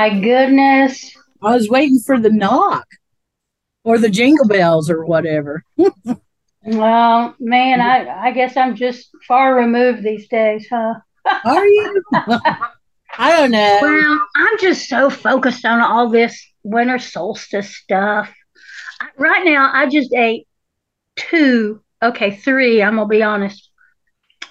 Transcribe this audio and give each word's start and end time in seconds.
My 0.00 0.18
goodness. 0.18 1.14
I 1.42 1.54
was 1.54 1.68
waiting 1.68 1.98
for 1.98 2.18
the 2.18 2.30
knock 2.30 2.86
or 3.84 3.98
the 3.98 4.08
jingle 4.08 4.48
bells 4.48 4.90
or 4.90 5.04
whatever. 5.04 5.64
Well, 6.62 7.34
man, 7.40 7.80
I, 7.80 8.06
I 8.06 8.32
guess 8.32 8.54
I'm 8.54 8.76
just 8.76 9.08
far 9.26 9.54
removed 9.54 10.02
these 10.02 10.28
days, 10.28 10.66
huh? 10.70 10.92
Are 11.46 11.66
you? 11.66 12.02
I 12.12 13.30
don't 13.30 13.50
know. 13.50 13.78
Well, 13.80 14.20
I'm 14.36 14.58
just 14.58 14.86
so 14.86 15.08
focused 15.08 15.64
on 15.64 15.80
all 15.80 16.10
this 16.10 16.38
winter 16.62 16.98
solstice 16.98 17.74
stuff. 17.74 18.30
Right 19.16 19.42
now, 19.46 19.70
I 19.72 19.88
just 19.88 20.12
ate 20.12 20.48
two, 21.16 21.80
okay, 22.02 22.36
three, 22.36 22.82
I'm 22.82 22.96
gonna 22.96 23.08
be 23.08 23.22
honest. 23.22 23.70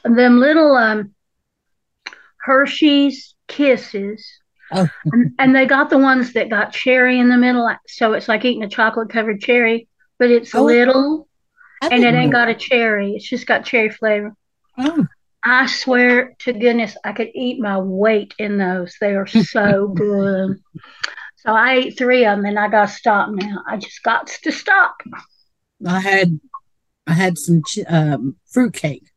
Them 0.04 0.40
little 0.40 0.76
um 0.76 1.14
Hershey's 2.42 3.36
kisses. 3.48 4.39
Oh. 4.72 4.88
And, 5.06 5.34
and 5.40 5.56
they 5.56 5.66
got 5.66 5.90
the 5.90 5.98
ones 5.98 6.34
that 6.34 6.50
got 6.50 6.74
cherry 6.74 7.20
in 7.20 7.30
the 7.30 7.38
middle, 7.38 7.70
so 7.88 8.14
it's 8.14 8.28
like 8.28 8.46
eating 8.46 8.64
a 8.64 8.70
chocolate 8.70 9.10
covered 9.10 9.42
cherry, 9.42 9.88
but 10.18 10.30
it's 10.30 10.54
Oh, 10.54 10.64
little 10.64 11.28
I 11.82 11.88
and 11.90 12.04
it 12.04 12.14
ain't 12.14 12.32
got 12.32 12.50
a 12.50 12.56
cherry. 12.56 13.14
It's 13.16 13.28
just 13.28 13.48
got 13.48 13.66
cherry 13.66 13.90
flavor. 13.90 14.34
Oh, 14.78 15.08
I 15.44 15.68
swear 15.68 16.36
to 16.40 16.54
goodness, 16.54 16.98
I 17.04 17.14
could 17.14 17.30
eat 17.34 17.60
my 17.60 17.80
weight 17.80 18.34
in 18.38 18.58
those. 18.58 18.96
They 19.00 19.16
are 19.16 19.28
so 19.28 19.88
good. 19.96 20.62
So 21.38 21.54
I 21.54 21.76
ate 21.76 21.98
three 21.98 22.26
of 22.26 22.38
them, 22.38 22.46
and 22.46 22.60
I 22.60 22.68
got 22.68 22.90
to 22.90 22.94
stop 22.94 23.30
now. 23.32 23.64
I 23.68 23.78
just 23.78 24.04
got 24.04 24.28
to 24.28 24.52
stop. 24.52 24.98
I 25.86 26.00
had 26.00 26.40
I 27.08 27.14
had 27.14 27.38
some 27.38 27.64
ch- 27.64 27.80
um, 27.88 28.36
fruit 28.46 28.74
cake, 28.74 29.10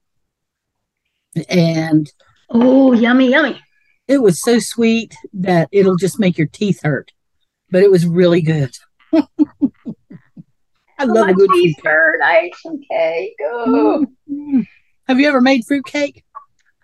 and 1.48 2.10
Oh, 2.48 2.92
yummy, 2.92 3.30
yummy. 3.30 3.60
It 4.08 4.18
was 4.22 4.40
so 4.42 4.58
sweet 4.58 5.14
that 5.32 5.68
it'll 5.72 5.96
just 5.96 6.18
make 6.18 6.36
your 6.38 6.46
teeth 6.48 6.80
hurt. 6.82 7.12
But 7.70 7.82
it 7.82 7.90
was 7.90 8.06
really 8.06 8.42
good. 8.42 8.70
I 10.98 11.04
love 11.04 11.28
a 11.28 11.34
good 11.34 11.48
fruit 11.50 11.62
teeth 11.62 11.76
cake. 11.76 11.84
hurt. 11.84 12.20
I 12.22 12.38
ate 12.40 12.54
some 12.56 12.80
cake. 12.90 13.34
Oh. 13.42 14.06
Mm. 14.30 14.66
Have 15.08 15.18
you 15.20 15.28
ever 15.28 15.40
made 15.40 15.64
fruit 15.66 15.84
cake? 15.84 16.22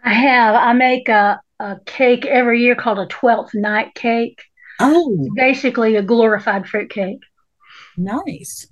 I 0.05 0.13
have. 0.13 0.55
I 0.55 0.73
make 0.73 1.09
a, 1.09 1.41
a 1.61 1.77
cake 1.87 2.25
every 2.27 2.63
year 2.63 2.75
called 2.75 2.99
a 2.99 3.07
twelfth 3.07 3.55
night 3.55 3.95
cake. 3.95 4.41
Oh, 4.81 5.17
it's 5.21 5.35
Basically, 5.35 5.97
a 5.97 6.03
glorified 6.03 6.67
fruit 6.69 6.91
cake. 6.91 7.21
nice. 7.97 8.67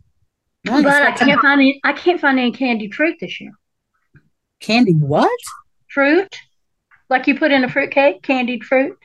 Nice. 0.65 0.83
But 0.83 1.03
I 1.03 1.13
can't 1.13 1.41
find 1.41 1.61
any. 1.61 1.81
I 1.85 1.93
can't 1.93 2.21
find 2.21 2.39
any 2.41 2.51
candy 2.53 2.91
fruit 2.91 3.17
this 3.21 3.41
year. 3.41 3.53
candy. 4.61 4.93
What? 4.95 5.31
Fruit, 5.89 6.37
like 7.09 7.27
you 7.27 7.39
put 7.39 7.53
in 7.53 7.65
a 7.65 7.69
fruit 7.69 7.91
cake, 7.91 8.23
candied 8.23 8.65
fruit. 8.65 8.99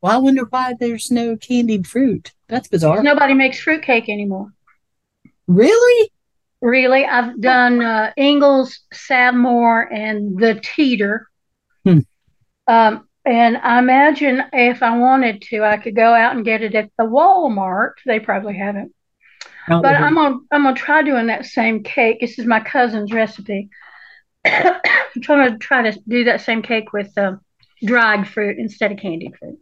Well, 0.00 0.12
I 0.12 0.16
wonder 0.16 0.44
why 0.44 0.74
there's 0.78 1.10
no 1.10 1.36
candied 1.36 1.86
fruit. 1.86 2.32
That's 2.48 2.68
bizarre. 2.68 3.02
Nobody 3.02 3.34
makes 3.34 3.60
fruit 3.60 3.82
cake 3.82 4.08
anymore. 4.08 4.52
Really? 5.46 6.10
Really, 6.60 7.04
I've 7.04 7.40
done 7.40 7.82
uh, 7.82 8.12
Ingles, 8.16 8.80
Savmore, 8.94 9.92
and 9.92 10.38
the 10.38 10.60
Teeter. 10.62 11.28
Hmm. 11.84 12.00
Um, 12.68 13.08
and 13.24 13.56
I 13.56 13.78
imagine 13.78 14.42
if 14.52 14.82
I 14.82 14.96
wanted 14.96 15.42
to, 15.42 15.64
I 15.64 15.76
could 15.76 15.96
go 15.96 16.14
out 16.14 16.34
and 16.34 16.44
get 16.44 16.62
it 16.62 16.74
at 16.74 16.90
the 16.98 17.04
Walmart. 17.04 17.92
They 18.06 18.20
probably 18.20 18.56
haven't. 18.56 18.92
But 19.68 19.94
I'm 19.94 20.14
gonna 20.14 20.38
I'm 20.50 20.64
gonna 20.64 20.74
try 20.74 21.02
doing 21.02 21.28
that 21.28 21.46
same 21.46 21.84
cake. 21.84 22.20
This 22.20 22.38
is 22.38 22.46
my 22.46 22.60
cousin's 22.60 23.12
recipe. 23.12 23.70
I'm 24.44 25.20
trying 25.22 25.52
to 25.52 25.58
try 25.58 25.90
to 25.90 25.98
do 26.08 26.24
that 26.24 26.40
same 26.40 26.62
cake 26.62 26.92
with 26.92 27.16
um, 27.18 27.40
dried 27.84 28.28
fruit 28.28 28.58
instead 28.58 28.92
of 28.92 28.98
candied 28.98 29.34
fruit. 29.38 29.58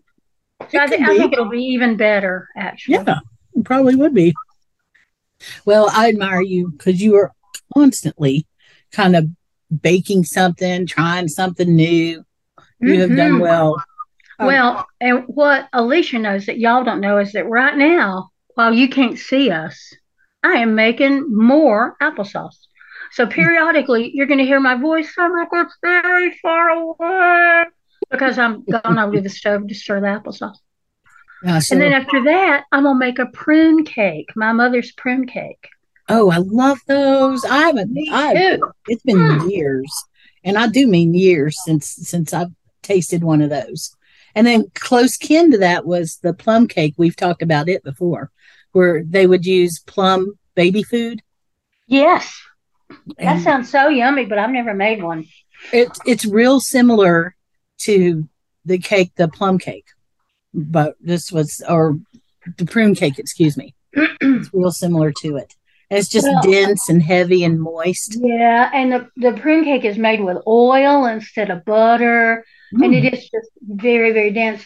So 0.70 0.78
I, 0.78 0.84
It 0.84 0.91
thi- 0.91 0.96
could 0.98 1.08
I 1.08 1.18
think 1.18 1.32
it'll 1.32 1.48
be 1.48 1.62
even 1.62 1.96
better, 1.96 2.48
actually. 2.56 2.94
Yeah, 3.06 3.19
it 3.54 3.64
probably 3.64 3.96
would 3.96 4.14
be. 4.14 4.34
Well, 5.64 5.88
I 5.92 6.08
admire 6.08 6.42
you 6.42 6.70
because 6.70 7.00
you 7.00 7.16
are 7.16 7.32
constantly 7.74 8.46
kind 8.92 9.16
of 9.16 9.26
baking 9.82 10.24
something, 10.24 10.86
trying 10.86 11.28
something 11.28 11.74
new. 11.74 12.24
You 12.80 13.00
have 13.00 13.16
done 13.16 13.32
Mhm. 13.32 13.40
well. 13.40 13.82
Um, 14.38 14.46
Well, 14.46 14.86
and 15.00 15.24
what 15.28 15.69
Alicia 15.72 16.19
knows 16.19 16.46
that 16.46 16.58
y'all 16.58 16.84
don't 16.84 17.00
know 17.00 17.19
is 17.19 17.32
that 17.32 17.46
right 17.48 17.76
now, 17.76 18.30
while 18.54 18.72
you 18.74 18.88
can't 18.88 19.19
see 19.19 19.50
us, 19.50 19.94
I 20.42 20.54
am 20.58 20.74
making 20.74 21.26
more 21.34 21.96
applesauce. 22.02 22.56
So 23.12 23.26
periodically, 23.26 24.10
you're 24.15 24.26
going 24.26 24.38
to 24.38 24.44
hear 24.44 24.60
my 24.60 24.76
voice 24.76 25.15
sound 25.15 25.34
like 25.34 25.48
it's 25.53 25.76
very 25.82 26.32
far 26.43 26.69
away 26.71 27.65
because 28.10 28.38
I'm 28.38 28.65
going 28.65 28.98
over 28.98 29.16
to 29.16 29.21
the 29.21 29.28
stove 29.28 29.66
to 29.69 29.75
stir 29.75 30.00
the 30.00 30.06
applesauce. 30.06 30.56
uh, 31.47 31.60
so- 31.60 31.75
And 31.75 31.82
then 31.82 31.93
after 31.93 32.22
that, 32.25 32.65
I'm 32.72 32.84
going 32.84 32.94
to 32.97 32.99
make 32.99 33.19
a 33.19 33.26
prune 33.26 33.84
cake, 33.84 34.31
my 34.37 34.53
mother's 34.53 34.93
prune 34.93 35.26
cake. 35.26 35.69
oh, 36.09 36.31
I 36.31 36.38
love 36.38 36.78
those. 36.88 37.44
I 37.44 37.59
haven't. 37.59 37.97
I 38.10 38.59
it's 38.88 39.03
been 39.03 39.49
years, 39.49 39.93
and 40.44 40.59
I 40.59 40.66
do 40.66 40.87
mean 40.88 41.15
years 41.15 41.56
since 41.65 41.87
since 41.87 42.32
I've 42.34 42.50
tasted 42.82 43.22
one 43.22 43.41
of 43.43 43.50
those. 43.50 43.94
And 44.34 44.44
then 44.47 44.65
close 44.75 45.16
kin 45.16 45.50
to 45.53 45.59
that 45.59 45.87
was 45.87 46.16
the 46.22 46.32
plum 46.34 46.66
cake. 46.69 46.94
We've 46.97 47.15
talked 47.16 47.43
about 47.43 47.69
it 47.69 47.82
before, 47.84 48.31
where 48.72 49.03
they 49.04 49.26
would 49.26 49.44
use 49.47 49.78
plum 49.81 50.32
baby 50.56 50.82
food. 50.82 51.22
Yes, 51.87 52.32
that 52.90 53.16
And 53.18 53.42
sounds 53.42 53.70
so 53.70 53.88
yummy, 53.88 54.24
but 54.26 54.38
I've 54.38 54.50
never 54.50 54.74
made 54.74 55.02
one. 55.02 55.24
it's 55.72 55.98
it's 56.06 56.24
real 56.24 56.60
similar 56.60 57.34
to 57.82 58.28
the 58.64 58.78
cake, 58.78 59.12
the 59.16 59.28
plum 59.28 59.58
cake, 59.58 59.86
but 60.54 60.96
this 61.00 61.30
was 61.32 61.62
or 61.68 61.98
the 62.58 62.64
prune 62.66 62.94
cake. 62.94 63.18
Excuse 63.18 63.56
me. 63.56 63.74
It's 63.92 64.50
real 64.52 64.70
similar 64.72 65.12
to 65.22 65.36
it. 65.36 65.54
And 65.90 65.98
it's 65.98 66.08
just 66.08 66.26
Well- 66.26 66.42
dense 66.42 66.88
and 66.88 67.02
heavy 67.02 67.42
and 67.44 67.60
moist. 67.60 68.16
Yeah, 68.20 68.70
and 68.72 68.93
the, 68.93 69.08
the 69.16 69.32
prune 69.40 69.64
cake 69.64 69.84
is 69.84 69.98
made 69.98 70.20
with 70.22 70.38
oil 70.46 71.06
instead 71.06 71.50
of 71.50 71.64
butter. 71.64 72.44
and 72.72 72.82
Mm. 72.82 73.04
it 73.04 73.14
is 73.14 73.22
just 73.28 73.50
very, 73.62 74.12
very 74.12 74.31
dense. 74.32 74.64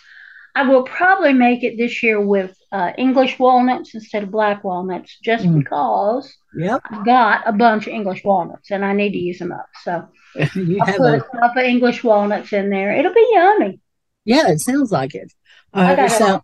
I 0.55 0.69
will 0.69 0.83
probably 0.83 1.33
make 1.33 1.65
it 1.65 1.77
this 1.79 2.03
year 2.03 2.21
with 2.21 2.55
uh, 2.77 2.91
English 2.99 3.39
walnuts 3.39 3.95
instead 3.95 4.23
of 4.25 4.31
black 4.31 4.65
walnuts, 4.65 5.11
just 5.23 5.45
Mm. 5.47 5.59
because 5.61 6.27
Yep, 6.57 6.81
I've 6.91 7.05
got 7.07 7.37
a 7.47 7.53
bunch 7.53 7.87
of 7.87 7.93
English 7.95 8.23
walnuts 8.25 8.71
and 8.73 8.85
I 8.85 8.93
need 8.93 9.13
to 9.13 9.19
use 9.31 9.39
them 9.39 9.53
up. 9.53 9.69
So 9.85 9.93
you 10.55 10.79
I'll 10.81 10.87
have 10.87 10.97
put 10.97 11.15
a 11.15 11.21
cup 11.21 11.57
of 11.57 11.65
English 11.75 12.03
walnuts 12.05 12.53
in 12.53 12.71
there. 12.71 12.91
It'll 12.99 13.15
be 13.15 13.27
yummy. 13.33 13.81
yeah. 14.25 14.47
It 14.55 14.61
sounds 14.61 14.91
like 14.91 15.15
it. 15.15 15.31
I 15.73 15.93
Uh, 15.93 15.97
gotta 15.97 16.11
so 16.11 16.41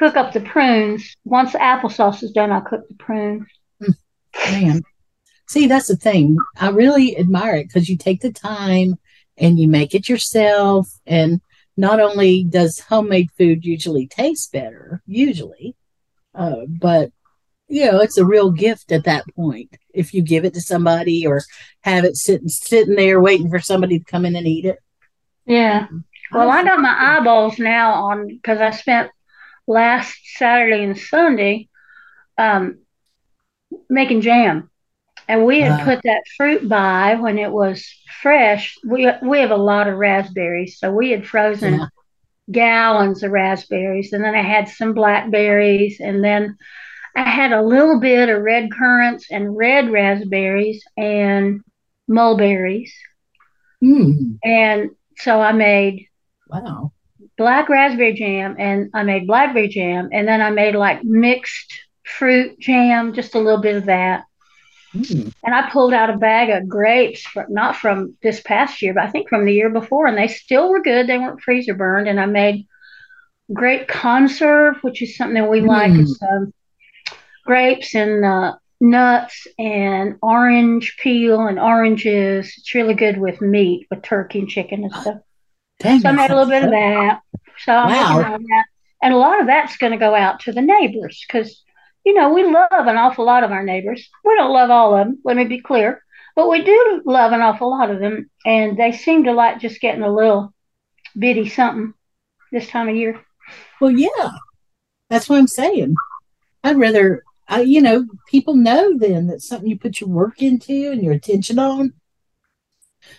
cook 0.00 0.16
up 0.16 0.32
the 0.32 0.40
prunes. 0.52 1.02
Once 1.24 1.52
the 1.52 1.58
applesauce 1.58 2.22
is 2.22 2.32
done, 2.32 2.50
I'll 2.52 2.60
cook 2.72 2.84
the 2.88 2.94
prunes. 3.06 3.46
man, 4.50 4.82
see 5.48 5.66
that's 5.66 5.88
the 5.88 5.96
thing. 5.96 6.36
I 6.56 6.70
really 6.70 7.18
admire 7.18 7.56
it 7.56 7.68
because 7.68 7.88
you 7.88 7.96
take 7.96 8.20
the 8.20 8.32
time 8.32 8.90
and 9.38 9.58
you 9.58 9.66
make 9.68 9.94
it 9.94 10.08
yourself. 10.08 10.88
And 11.06 11.40
not 11.76 12.00
only 12.00 12.44
does 12.44 12.80
homemade 12.80 13.30
food 13.36 13.64
usually 13.64 14.06
taste 14.06 14.52
better, 14.52 15.02
usually, 15.06 15.76
uh, 16.34 16.66
but 16.68 17.10
you 17.68 17.90
know 17.90 18.00
it's 18.00 18.18
a 18.18 18.24
real 18.24 18.50
gift 18.50 18.92
at 18.92 19.04
that 19.04 19.24
point 19.34 19.74
if 19.94 20.12
you 20.12 20.22
give 20.22 20.44
it 20.44 20.52
to 20.54 20.60
somebody 20.60 21.26
or 21.26 21.42
have 21.80 22.04
it 22.04 22.16
sitting 22.16 22.48
sitting 22.48 22.94
there 22.94 23.20
waiting 23.20 23.48
for 23.48 23.58
somebody 23.58 23.98
to 23.98 24.04
come 24.04 24.24
in 24.24 24.36
and 24.36 24.46
eat 24.46 24.64
it. 24.64 24.78
Yeah. 25.46 25.88
Well, 26.32 26.50
I 26.50 26.64
got 26.64 26.80
my 26.80 27.16
eyeballs 27.18 27.58
now 27.58 27.92
on 27.92 28.26
because 28.26 28.60
I 28.60 28.70
spent 28.70 29.10
last 29.66 30.16
Saturday 30.36 30.82
and 30.82 30.98
Sunday 30.98 31.68
um, 32.38 32.78
making 33.88 34.22
jam. 34.22 34.70
And 35.28 35.44
we 35.44 35.60
had 35.60 35.84
put 35.84 36.02
that 36.04 36.22
fruit 36.36 36.68
by 36.68 37.14
when 37.14 37.38
it 37.38 37.50
was 37.50 37.86
fresh. 38.20 38.76
We 38.84 39.10
we 39.22 39.38
have 39.40 39.50
a 39.50 39.56
lot 39.56 39.88
of 39.88 39.96
raspberries, 39.96 40.78
so 40.78 40.92
we 40.92 41.10
had 41.10 41.26
frozen 41.26 41.74
yeah. 41.74 41.86
gallons 42.50 43.22
of 43.22 43.30
raspberries, 43.30 44.12
and 44.12 44.22
then 44.22 44.34
I 44.34 44.42
had 44.42 44.68
some 44.68 44.92
blackberries, 44.92 46.00
and 46.00 46.22
then 46.22 46.56
I 47.16 47.28
had 47.28 47.52
a 47.52 47.62
little 47.62 48.00
bit 48.00 48.28
of 48.28 48.42
red 48.42 48.70
currants 48.70 49.26
and 49.30 49.56
red 49.56 49.90
raspberries 49.90 50.84
and 50.96 51.60
mulberries. 52.06 52.92
Mm. 53.82 54.38
And 54.42 54.90
so 55.16 55.40
I 55.40 55.52
made 55.52 56.08
wow 56.48 56.92
black 57.36 57.68
raspberry 57.68 58.12
jam 58.12 58.56
and 58.58 58.90
I 58.94 59.02
made 59.02 59.26
blackberry 59.26 59.68
jam 59.68 60.10
and 60.12 60.26
then 60.26 60.40
I 60.40 60.50
made 60.50 60.74
like 60.74 61.02
mixed 61.04 61.72
fruit 62.04 62.58
jam, 62.60 63.14
just 63.14 63.34
a 63.34 63.38
little 63.38 63.60
bit 63.60 63.76
of 63.76 63.86
that. 63.86 64.24
Mm. 64.94 65.32
And 65.44 65.54
I 65.54 65.68
pulled 65.70 65.92
out 65.92 66.10
a 66.10 66.16
bag 66.16 66.50
of 66.50 66.68
grapes, 66.68 67.22
from, 67.22 67.46
not 67.48 67.76
from 67.76 68.16
this 68.22 68.40
past 68.40 68.80
year, 68.80 68.94
but 68.94 69.04
I 69.04 69.10
think 69.10 69.28
from 69.28 69.44
the 69.44 69.52
year 69.52 69.70
before, 69.70 70.06
and 70.06 70.16
they 70.16 70.28
still 70.28 70.70
were 70.70 70.82
good. 70.82 71.06
They 71.06 71.18
weren't 71.18 71.42
freezer 71.42 71.74
burned. 71.74 72.08
And 72.08 72.20
I 72.20 72.26
made 72.26 72.66
grape 73.52 73.88
conserve, 73.88 74.76
which 74.82 75.02
is 75.02 75.16
something 75.16 75.34
that 75.34 75.50
we 75.50 75.60
mm. 75.60 75.66
like. 75.66 75.92
It's 75.92 76.22
um, 76.22 76.52
grapes 77.44 77.94
and 77.94 78.24
uh, 78.24 78.54
nuts 78.80 79.46
and 79.58 80.16
orange 80.22 80.96
peel 80.98 81.46
and 81.46 81.58
oranges. 81.58 82.54
It's 82.56 82.74
really 82.74 82.94
good 82.94 83.18
with 83.18 83.40
meat, 83.40 83.86
with 83.90 84.02
turkey 84.02 84.40
and 84.40 84.48
chicken 84.48 84.84
and 84.84 84.94
stuff. 84.94 85.18
Dang, 85.80 86.00
so 86.00 86.08
I 86.08 86.12
made 86.12 86.30
a 86.30 86.36
little 86.36 86.50
bit 86.50 86.64
of 86.64 86.70
that. 86.70 87.20
So 87.64 87.72
wow. 87.72 88.38
that. 88.38 88.64
And 89.02 89.12
a 89.12 89.18
lot 89.18 89.40
of 89.40 89.46
that's 89.46 89.76
going 89.76 89.92
to 89.92 89.98
go 89.98 90.14
out 90.14 90.40
to 90.40 90.52
the 90.52 90.62
neighbors 90.62 91.24
because 91.26 91.63
you 92.04 92.14
know, 92.14 92.32
we 92.32 92.44
love 92.44 92.68
an 92.70 92.96
awful 92.96 93.24
lot 93.24 93.44
of 93.44 93.50
our 93.50 93.64
neighbors. 93.64 94.10
We 94.24 94.34
don't 94.36 94.52
love 94.52 94.70
all 94.70 94.94
of 94.94 95.06
them, 95.06 95.18
let 95.24 95.36
me 95.36 95.44
be 95.44 95.60
clear, 95.60 96.04
but 96.36 96.48
we 96.48 96.62
do 96.62 97.02
love 97.04 97.32
an 97.32 97.40
awful 97.40 97.70
lot 97.70 97.90
of 97.90 98.00
them. 98.00 98.30
And 98.44 98.78
they 98.78 98.92
seem 98.92 99.24
to 99.24 99.32
like 99.32 99.60
just 99.60 99.80
getting 99.80 100.02
a 100.02 100.12
little 100.12 100.52
bitty 101.18 101.48
something 101.48 101.94
this 102.52 102.68
time 102.68 102.88
of 102.88 102.96
year. 102.96 103.20
Well, 103.80 103.90
yeah, 103.90 104.30
that's 105.10 105.28
what 105.28 105.38
I'm 105.38 105.48
saying. 105.48 105.96
I'd 106.62 106.78
rather, 106.78 107.22
uh, 107.50 107.64
you 107.64 107.80
know, 107.80 108.06
people 108.28 108.54
know 108.54 108.96
then 108.98 109.26
that 109.28 109.42
something 109.42 109.68
you 109.68 109.78
put 109.78 110.00
your 110.00 110.10
work 110.10 110.42
into 110.42 110.90
and 110.92 111.02
your 111.02 111.14
attention 111.14 111.58
on. 111.58 111.94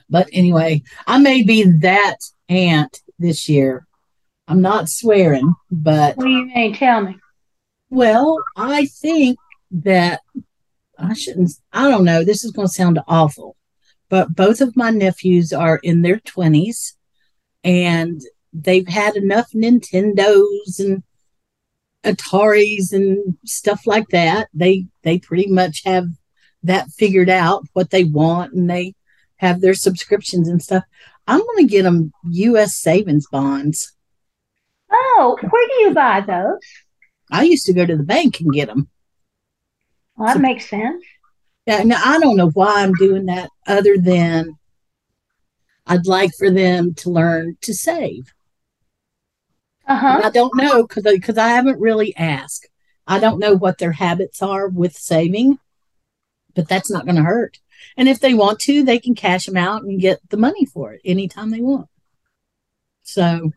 But 0.10 0.30
anyway, 0.34 0.82
I 1.06 1.20
may 1.20 1.44
be 1.44 1.64
that 1.64 2.18
aunt 2.50 3.02
this 3.20 3.48
year. 3.48 3.86
I'm 4.48 4.62
not 4.62 4.90
swearing, 4.90 5.54
but. 5.72 6.18
What 6.18 6.26
do 6.26 6.30
you 6.30 6.46
mean? 6.48 6.74
Tell 6.74 7.02
me. 7.02 7.18
Well, 7.96 8.44
I 8.58 8.88
think 8.88 9.40
that 9.72 10.20
I 11.00 11.14
shouldn't, 11.14 11.52
I 11.72 11.90
don't 11.90 12.04
know, 12.04 12.26
this 12.26 12.44
is 12.44 12.52
going 12.52 12.68
to 12.68 12.74
sound 12.74 13.00
awful, 13.08 13.56
but 14.10 14.36
both 14.36 14.60
of 14.60 14.76
my 14.76 14.90
nephews 14.90 15.54
are 15.54 15.80
in 15.82 16.02
their 16.02 16.18
20s 16.18 16.96
and 17.64 18.20
they've 18.52 18.90
had 18.90 19.16
enough 19.16 19.50
Nintendos 19.54 20.78
and 20.78 21.04
Ataris 22.04 22.92
and 22.92 23.38
stuff 23.46 23.88
like 23.88 24.10
that. 24.10 24.50
They 24.54 24.88
they 25.04 25.18
pretty 25.18 25.48
much 25.48 25.84
have 25.86 26.10
that 26.64 26.90
figured 26.90 27.30
out 27.30 27.64
what 27.72 27.92
they 27.92 28.04
want 28.04 28.52
and 28.52 28.70
they 28.70 28.96
have 29.38 29.62
their 29.62 29.74
subscriptions 29.74 30.50
and 30.50 30.62
stuff. 30.62 30.84
I'm 31.28 31.40
going 31.40 31.66
to 31.66 31.72
get 31.72 31.84
them 31.84 32.12
US 32.26 32.76
savings 32.76 33.28
bonds. 33.32 33.96
Oh, 34.92 35.38
where 35.42 35.68
do 35.68 35.74
you 35.76 35.94
buy 35.94 36.20
those? 36.20 36.60
I 37.31 37.44
used 37.44 37.66
to 37.66 37.74
go 37.74 37.86
to 37.86 37.98
the 37.98 38.04
bank 38.04 38.39
and 38.39 38.54
get 38.54 38.68
them. 38.68 38.89
Well, 40.16 40.27
that 40.27 40.36
so, 40.36 40.42
makes 40.42 40.69
sense. 40.69 41.04
Yeah, 41.66 41.83
now 41.83 42.01
I 42.04 42.19
don't 42.19 42.38
know 42.38 42.50
why 42.50 42.83
I'm 42.83 42.94
doing 42.94 43.25
that 43.25 43.50
other 43.66 43.98
than 43.98 44.57
I'd 45.88 46.06
like 46.06 46.31
for 46.38 46.50
them 46.50 46.94
to 46.95 47.10
learn 47.10 47.57
to 47.62 47.74
save. 47.74 48.33
Uh-huh. 49.88 50.22
I 50.24 50.30
don't 50.30 50.56
know 50.56 50.86
because 50.86 51.04
because 51.04 51.38
I 51.38 51.50
haven't 51.50 51.80
really 51.80 52.16
asked. 52.16 52.68
I 53.07 53.19
don't 53.19 53.39
know 53.39 53.54
what 53.54 53.77
their 53.77 53.92
habits 53.92 54.42
are 54.42 54.68
with 54.68 54.95
saving, 54.95 55.60
but 56.56 56.68
that's 56.68 56.89
not 56.89 57.06
going 57.06 57.18
to 57.18 57.24
hurt. 57.24 57.60
And 57.95 58.10
if 58.10 58.19
they 58.19 58.33
want 58.33 58.60
to, 58.62 58.83
they 58.83 58.98
can 58.98 59.13
cash 59.13 59.45
them 59.45 59.57
out 59.57 59.83
and 59.83 60.01
get 60.01 60.19
the 60.30 60.38
money 60.38 60.66
for 60.66 60.94
it 60.94 61.01
anytime 61.06 61.51
they 61.51 61.62
want. 61.62 61.88
So 63.04 63.51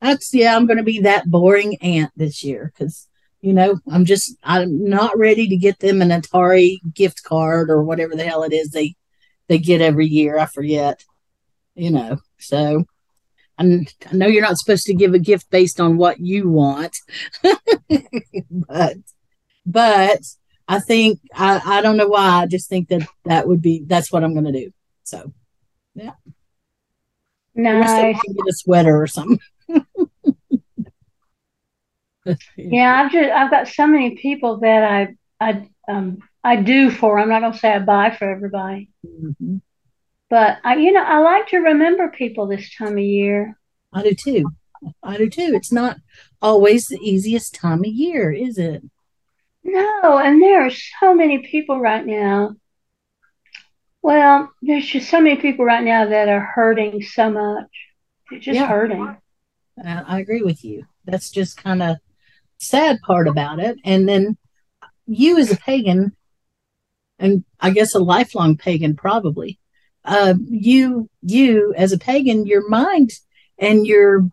that's 0.00 0.32
yeah, 0.32 0.56
I'm 0.56 0.66
going 0.66 0.78
to 0.78 0.84
be 0.84 1.00
that 1.00 1.30
boring 1.30 1.76
aunt 1.82 2.12
this 2.16 2.42
year 2.42 2.72
because 2.72 3.08
you 3.44 3.52
know, 3.52 3.78
I'm 3.92 4.06
just 4.06 4.38
I'm 4.42 4.88
not 4.88 5.18
ready 5.18 5.46
to 5.48 5.56
get 5.58 5.78
them 5.78 6.00
an 6.00 6.08
Atari 6.08 6.78
gift 6.94 7.24
card 7.24 7.68
or 7.68 7.82
whatever 7.82 8.16
the 8.16 8.24
hell 8.24 8.42
it 8.42 8.54
is 8.54 8.70
they 8.70 8.94
they 9.48 9.58
get 9.58 9.82
every 9.82 10.06
year. 10.06 10.38
I 10.38 10.46
forget. 10.46 11.04
You 11.74 11.90
know, 11.90 12.18
so 12.38 12.84
I'm, 13.58 13.84
I 14.10 14.14
know 14.14 14.28
you're 14.28 14.40
not 14.40 14.56
supposed 14.56 14.86
to 14.86 14.94
give 14.94 15.12
a 15.12 15.18
gift 15.18 15.50
based 15.50 15.78
on 15.78 15.98
what 15.98 16.20
you 16.20 16.48
want, 16.48 16.96
but 18.50 18.96
but 19.66 20.20
I 20.66 20.80
think 20.80 21.20
I 21.34 21.60
I 21.66 21.82
don't 21.82 21.98
know 21.98 22.08
why 22.08 22.42
I 22.42 22.46
just 22.46 22.70
think 22.70 22.88
that 22.88 23.06
that 23.26 23.46
would 23.46 23.60
be 23.60 23.82
that's 23.84 24.10
what 24.10 24.24
I'm 24.24 24.32
going 24.32 24.50
to 24.50 24.52
do. 24.52 24.72
So 25.02 25.34
yeah. 25.94 26.12
Nice. 27.54 28.22
Get 28.22 28.48
a 28.48 28.52
sweater 28.52 29.02
or 29.02 29.06
something. 29.06 29.38
Yeah, 32.56 33.02
I've 33.02 33.12
just 33.12 33.30
I've 33.30 33.50
got 33.50 33.68
so 33.68 33.86
many 33.86 34.16
people 34.16 34.60
that 34.60 34.82
I 34.82 35.16
I 35.40 35.68
um 35.88 36.18
I 36.42 36.56
do 36.56 36.90
for. 36.90 37.18
I'm 37.18 37.28
not 37.28 37.40
gonna 37.40 37.58
say 37.58 37.72
I 37.72 37.78
buy 37.80 38.14
for 38.16 38.28
everybody, 38.30 38.90
mm-hmm. 39.06 39.56
but 40.30 40.58
I 40.64 40.76
you 40.76 40.92
know 40.92 41.02
I 41.02 41.18
like 41.18 41.48
to 41.48 41.58
remember 41.58 42.08
people 42.08 42.46
this 42.46 42.74
time 42.76 42.92
of 42.92 42.98
year. 42.98 43.58
I 43.92 44.02
do 44.02 44.14
too. 44.14 44.46
I 45.02 45.16
do 45.16 45.28
too. 45.28 45.52
It's 45.54 45.72
not 45.72 45.98
always 46.42 46.86
the 46.86 46.98
easiest 47.00 47.54
time 47.54 47.80
of 47.80 47.86
year, 47.86 48.30
is 48.32 48.58
it? 48.58 48.82
No, 49.62 50.18
and 50.18 50.42
there 50.42 50.66
are 50.66 50.70
so 50.70 51.14
many 51.14 51.38
people 51.38 51.80
right 51.80 52.04
now. 52.04 52.56
Well, 54.02 54.52
there's 54.60 54.86
just 54.86 55.08
so 55.08 55.20
many 55.20 55.36
people 55.36 55.64
right 55.64 55.82
now 55.82 56.06
that 56.06 56.28
are 56.28 56.40
hurting 56.40 57.02
so 57.02 57.30
much. 57.30 57.70
They're 58.30 58.40
just 58.40 58.56
yeah. 58.56 58.66
hurting. 58.66 59.16
I 59.82 60.20
agree 60.20 60.42
with 60.42 60.62
you. 60.64 60.84
That's 61.06 61.30
just 61.30 61.56
kind 61.56 61.82
of 61.82 61.96
sad 62.58 63.00
part 63.02 63.28
about 63.28 63.58
it. 63.58 63.78
And 63.84 64.08
then 64.08 64.36
you 65.06 65.38
as 65.38 65.52
a 65.52 65.56
pagan, 65.56 66.16
and 67.18 67.44
I 67.60 67.70
guess 67.70 67.94
a 67.94 67.98
lifelong 67.98 68.56
pagan 68.56 68.96
probably, 68.96 69.58
uh, 70.04 70.34
you 70.46 71.08
you 71.22 71.74
as 71.76 71.92
a 71.92 71.98
pagan, 71.98 72.46
your 72.46 72.68
mind 72.68 73.12
and 73.58 73.86
your 73.86 74.28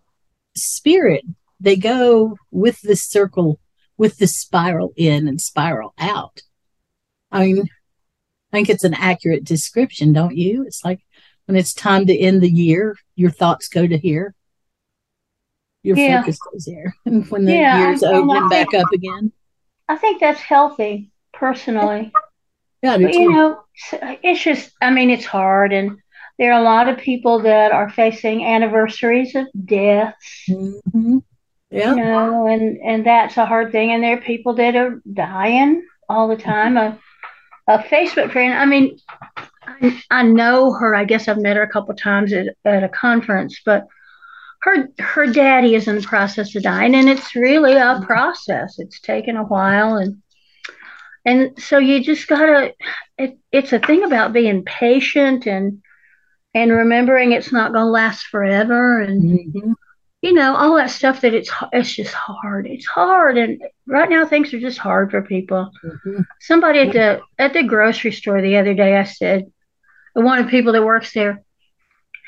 spirit, 0.56 1.24
they 1.60 1.75
go 1.75 2.38
with 2.50 2.82
the 2.82 2.96
circle, 2.96 3.60
with 3.98 4.18
the 4.18 4.28
spiral 4.28 4.94
in 4.96 5.28
and 5.28 5.40
spiral 5.40 5.94
out. 5.98 6.42
I 7.32 7.46
mean, 7.46 7.60
I 7.62 8.58
think 8.58 8.70
it's 8.70 8.84
an 8.84 8.94
accurate 8.94 9.46
description, 9.46 10.12
don't 10.12 10.36
you? 10.36 10.63
It's 10.66 10.84
like 10.84 11.00
when 11.46 11.56
it's 11.56 11.74
time 11.74 12.06
to 12.08 12.18
end 12.18 12.42
the 12.42 12.50
year, 12.50 12.98
your 13.16 13.32
thoughts 13.32 13.68
go 13.68 13.88
to 13.88 13.98
here 13.98 14.36
your 15.83 15.97
yeah. 15.97 16.21
focus 16.21 16.39
goes 16.39 16.65
there. 16.65 16.95
When 17.29 17.45
the 17.45 17.53
yeah, 17.53 17.79
year's 17.79 18.03
open 18.03 18.50
back 18.50 18.73
up 18.73 18.91
again. 18.93 19.31
I 19.88 19.97
think 19.97 20.19
that's 20.19 20.39
healthy, 20.39 21.11
personally. 21.33 22.11
Yeah, 22.81 22.97
but, 22.97 23.13
you 23.13 23.31
know, 23.31 23.63
it's 23.91 24.43
just, 24.43 24.71
I 24.81 24.89
mean, 24.89 25.09
it's 25.09 25.25
hard. 25.25 25.73
And 25.73 26.00
there 26.39 26.53
are 26.53 26.59
a 26.59 26.63
lot 26.63 26.89
of 26.89 26.97
people 26.97 27.41
that 27.43 27.71
are 27.71 27.89
facing 27.89 28.45
anniversaries 28.45 29.35
of 29.35 29.47
deaths. 29.65 30.45
Mm-hmm. 30.50 31.19
Yeah. 31.69 31.91
You 31.91 32.03
know, 32.03 32.47
and, 32.47 32.77
and 32.77 33.05
that's 33.05 33.38
a 33.38 33.45
hard 33.45 33.71
thing. 33.71 33.91
And 33.91 34.03
there 34.03 34.17
are 34.17 34.21
people 34.21 34.55
that 34.55 34.75
are 34.75 35.01
dying 35.13 35.85
all 36.09 36.27
the 36.27 36.35
time. 36.35 36.77
A, 36.77 37.00
a 37.67 37.79
Facebook 37.79 38.31
friend, 38.31 38.53
I 38.53 38.65
mean, 38.65 38.97
I, 39.63 40.01
I 40.09 40.23
know 40.23 40.73
her. 40.73 40.95
I 40.95 41.05
guess 41.05 41.27
I've 41.27 41.41
met 41.41 41.55
her 41.55 41.63
a 41.63 41.71
couple 41.71 41.93
times 41.95 42.33
at, 42.33 42.47
at 42.65 42.83
a 42.83 42.89
conference, 42.89 43.61
but 43.65 43.88
her 44.62 44.89
her 45.00 45.27
daddy 45.27 45.75
is 45.75 45.88
in 45.88 45.96
the 45.96 46.01
process 46.01 46.56
of 46.56 46.63
dying 46.63 46.96
and 46.96 47.10
it's 47.10 47.36
really 47.36 47.74
a 47.74 48.01
process. 48.06 48.77
It's 48.77 49.00
taken 49.00 49.36
a 49.36 49.44
while 49.44 49.96
and 49.96 50.22
and 51.25 51.60
so 51.62 51.77
you 51.77 52.03
just 52.03 52.27
gotta 52.27 52.74
it, 53.18 53.38
it's 53.51 53.74
a 53.74 53.80
thing 53.80 54.03
about 54.03 54.34
being 54.34 54.63
patient 54.63 55.48
and 55.48 55.82
and 56.53 56.72
remembering 56.72 57.32
it's 57.32 57.51
not 57.51 57.72
going 57.72 57.86
to 57.86 57.89
last 57.89 58.25
forever 58.25 59.01
and 59.01 59.24
mm-hmm. 59.24 59.72
you 60.22 60.34
know 60.34 60.56
all 60.56 60.75
that 60.75 60.91
stuff 60.91 61.22
that 61.22 61.34
it's 61.34 61.50
it's 61.72 61.96
just 61.96 62.13
hard. 62.13 62.68
It's 62.68 62.86
hard 62.86 63.38
and 63.39 63.63
right 63.88 64.10
now 64.10 64.25
things 64.27 64.53
are 64.53 64.60
just 64.60 64.77
hard 64.77 65.10
for 65.10 65.24
people. 65.24 65.72
Mm-hmm. 65.84 66.22
somebody 66.39 66.80
at 66.80 66.94
the 66.94 67.22
at 67.39 67.53
the 67.53 67.63
grocery 67.63 68.12
store 68.12 68.41
the 68.41 68.58
other 68.58 68.75
day 68.75 68.96
i 68.96 69.03
said 69.03 69.51
one 70.13 70.38
of 70.38 70.46
the 70.46 70.51
people 70.51 70.74
that 70.74 70.84
works 70.84 71.13
there 71.13 71.44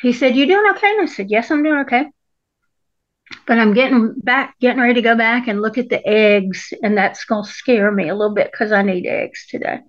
he 0.02 0.14
said 0.14 0.36
you 0.36 0.48
doing 0.48 0.72
okay? 0.72 0.90
And 0.90 1.02
i 1.02 1.06
said 1.06 1.30
yes 1.30 1.52
i'm 1.52 1.64
doing 1.64 1.82
okay 1.82 2.06
but 3.46 3.60
I'm 3.60 3.74
getting 3.74 4.14
back, 4.18 4.56
getting 4.60 4.82
ready 4.82 4.96
to 4.96 5.02
go 5.02 5.16
back 5.16 5.48
and 5.48 5.62
look 5.62 5.78
at 5.78 5.90
the 5.90 6.06
eggs, 6.08 6.74
and 6.82 6.98
that's 6.98 7.26
to 7.26 7.44
scare 7.44 7.92
me 7.92 8.10
a 8.10 8.16
little 8.16 8.34
bit 8.34 8.52
because 8.52 8.72
I 8.72 8.82
need 8.84 9.06
eggs 9.06 9.48
today. 9.50 9.80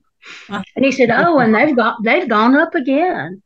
And 0.74 0.84
he 0.84 0.92
said, 0.92 1.10
"Oh, 1.10 1.38
and 1.38 1.54
they've 1.54 1.76
got 1.76 2.02
they've 2.02 2.28
gone 2.28 2.56
up 2.56 2.74
again." 2.74 3.42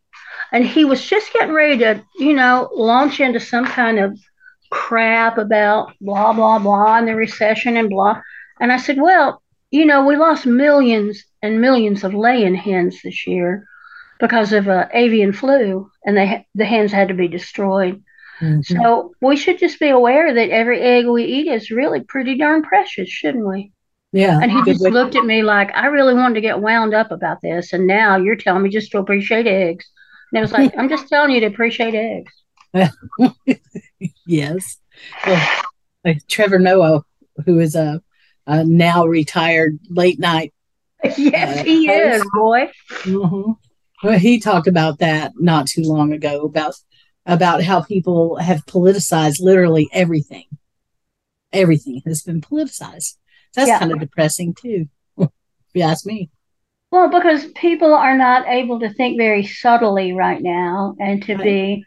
And 0.52 0.66
he 0.66 0.84
was 0.84 1.04
just 1.04 1.32
getting 1.32 1.54
ready 1.54 1.78
to, 1.78 2.02
you 2.18 2.32
know, 2.34 2.70
launch 2.74 3.20
into 3.20 3.40
some 3.40 3.66
kind 3.66 3.98
of 3.98 4.18
crap 4.70 5.38
about 5.38 5.92
blah 6.00 6.32
blah 6.32 6.58
blah 6.58 6.96
and 6.98 7.08
the 7.08 7.14
recession 7.14 7.76
and 7.76 7.90
blah. 7.90 8.20
And 8.60 8.72
I 8.72 8.78
said, 8.78 8.98
"Well, 9.00 9.42
you 9.70 9.84
know, 9.86 10.06
we 10.06 10.16
lost 10.16 10.46
millions 10.46 11.24
and 11.42 11.60
millions 11.60 12.04
of 12.04 12.14
laying 12.14 12.54
hens 12.54 13.00
this 13.02 13.26
year 13.26 13.66
because 14.20 14.52
of 14.52 14.68
uh, 14.68 14.88
avian 14.94 15.32
flu, 15.32 15.90
and 16.04 16.16
they 16.16 16.46
the 16.54 16.64
hens 16.64 16.92
had 16.92 17.08
to 17.08 17.14
be 17.14 17.28
destroyed." 17.28 18.02
Mm-hmm. 18.40 18.60
So 18.60 19.12
we 19.20 19.36
should 19.36 19.58
just 19.58 19.80
be 19.80 19.88
aware 19.88 20.32
that 20.32 20.50
every 20.50 20.80
egg 20.80 21.06
we 21.06 21.24
eat 21.24 21.48
is 21.48 21.70
really 21.70 22.00
pretty 22.00 22.36
darn 22.36 22.62
precious, 22.62 23.08
shouldn't 23.08 23.46
we? 23.46 23.72
Yeah. 24.12 24.38
And 24.40 24.50
he 24.50 24.62
just 24.64 24.80
looked 24.80 25.16
at 25.16 25.24
me 25.24 25.42
like, 25.42 25.74
I 25.74 25.86
really 25.86 26.14
wanted 26.14 26.34
to 26.36 26.40
get 26.40 26.60
wound 26.60 26.94
up 26.94 27.10
about 27.10 27.42
this. 27.42 27.72
And 27.72 27.86
now 27.86 28.16
you're 28.16 28.36
telling 28.36 28.62
me 28.62 28.70
just 28.70 28.90
to 28.92 28.98
appreciate 28.98 29.46
eggs. 29.46 29.86
And 30.32 30.38
it 30.38 30.40
was 30.40 30.52
like, 30.52 30.72
I'm 30.78 30.88
just 30.88 31.08
telling 31.08 31.32
you 31.32 31.40
to 31.40 31.46
appreciate 31.46 31.94
eggs. 31.94 32.32
yes. 34.26 34.78
Well, 35.26 35.60
Trevor 36.28 36.58
Noah, 36.58 37.02
who 37.44 37.58
is 37.58 37.74
a, 37.74 38.02
a, 38.46 38.64
now 38.64 39.06
retired 39.06 39.78
late 39.88 40.18
night. 40.18 40.52
Yes, 41.16 41.60
uh, 41.60 41.64
he 41.64 41.86
host. 41.86 42.16
is, 42.16 42.30
boy. 42.34 42.70
Mm-hmm. 43.02 43.52
Well, 44.02 44.18
he 44.18 44.40
talked 44.40 44.66
about 44.66 44.98
that 44.98 45.32
not 45.36 45.68
too 45.68 45.82
long 45.82 46.12
ago 46.12 46.40
about 46.40 46.74
about 47.28 47.62
how 47.62 47.82
people 47.82 48.36
have 48.36 48.64
politicized 48.64 49.40
literally 49.40 49.88
everything. 49.92 50.46
Everything 51.52 52.02
has 52.06 52.22
been 52.22 52.40
politicized. 52.40 53.16
That's 53.54 53.68
yeah. 53.68 53.78
kind 53.78 53.92
of 53.92 54.00
depressing 54.00 54.54
too, 54.54 54.88
if 55.18 55.30
you 55.74 55.82
ask 55.82 56.04
me. 56.06 56.30
Well, 56.90 57.10
because 57.10 57.44
people 57.52 57.94
are 57.94 58.16
not 58.16 58.48
able 58.48 58.80
to 58.80 58.92
think 58.92 59.18
very 59.18 59.44
subtly 59.44 60.12
right 60.12 60.40
now 60.42 60.96
and 60.98 61.22
to 61.24 61.34
right. 61.34 61.44
be 61.44 61.84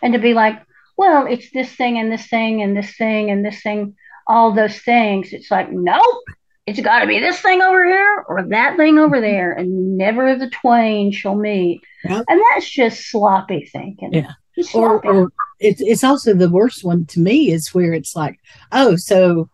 and 0.00 0.12
to 0.12 0.20
be 0.20 0.32
like, 0.32 0.62
well, 0.96 1.26
it's 1.26 1.50
this 1.50 1.72
thing 1.74 1.98
and 1.98 2.10
this 2.10 2.28
thing 2.28 2.62
and 2.62 2.76
this 2.76 2.96
thing 2.96 3.30
and 3.30 3.44
this 3.44 3.60
thing, 3.62 3.96
all 4.28 4.52
those 4.52 4.78
things. 4.78 5.32
It's 5.32 5.50
like, 5.50 5.72
nope, 5.72 6.24
it's 6.66 6.80
got 6.80 7.00
to 7.00 7.06
be 7.06 7.18
this 7.18 7.40
thing 7.40 7.62
over 7.62 7.84
here 7.84 8.24
or 8.28 8.46
that 8.50 8.76
thing 8.76 8.98
over 8.98 9.20
there, 9.20 9.52
and 9.52 9.96
never 9.96 10.36
the 10.36 10.50
twain 10.50 11.10
shall 11.10 11.34
meet. 11.34 11.80
Yep. 12.04 12.24
And 12.28 12.40
that's 12.50 12.70
just 12.70 13.10
sloppy 13.10 13.68
thinking. 13.72 14.12
Yeah. 14.12 14.32
Or, 14.74 15.04
or 15.06 15.32
it's 15.60 15.80
it's 15.80 16.04
also 16.04 16.34
the 16.34 16.48
worst 16.48 16.84
one 16.84 17.06
to 17.06 17.20
me 17.20 17.50
is 17.50 17.74
where 17.74 17.92
it's 17.92 18.14
like, 18.14 18.38
oh, 18.72 18.96
so 18.96 19.48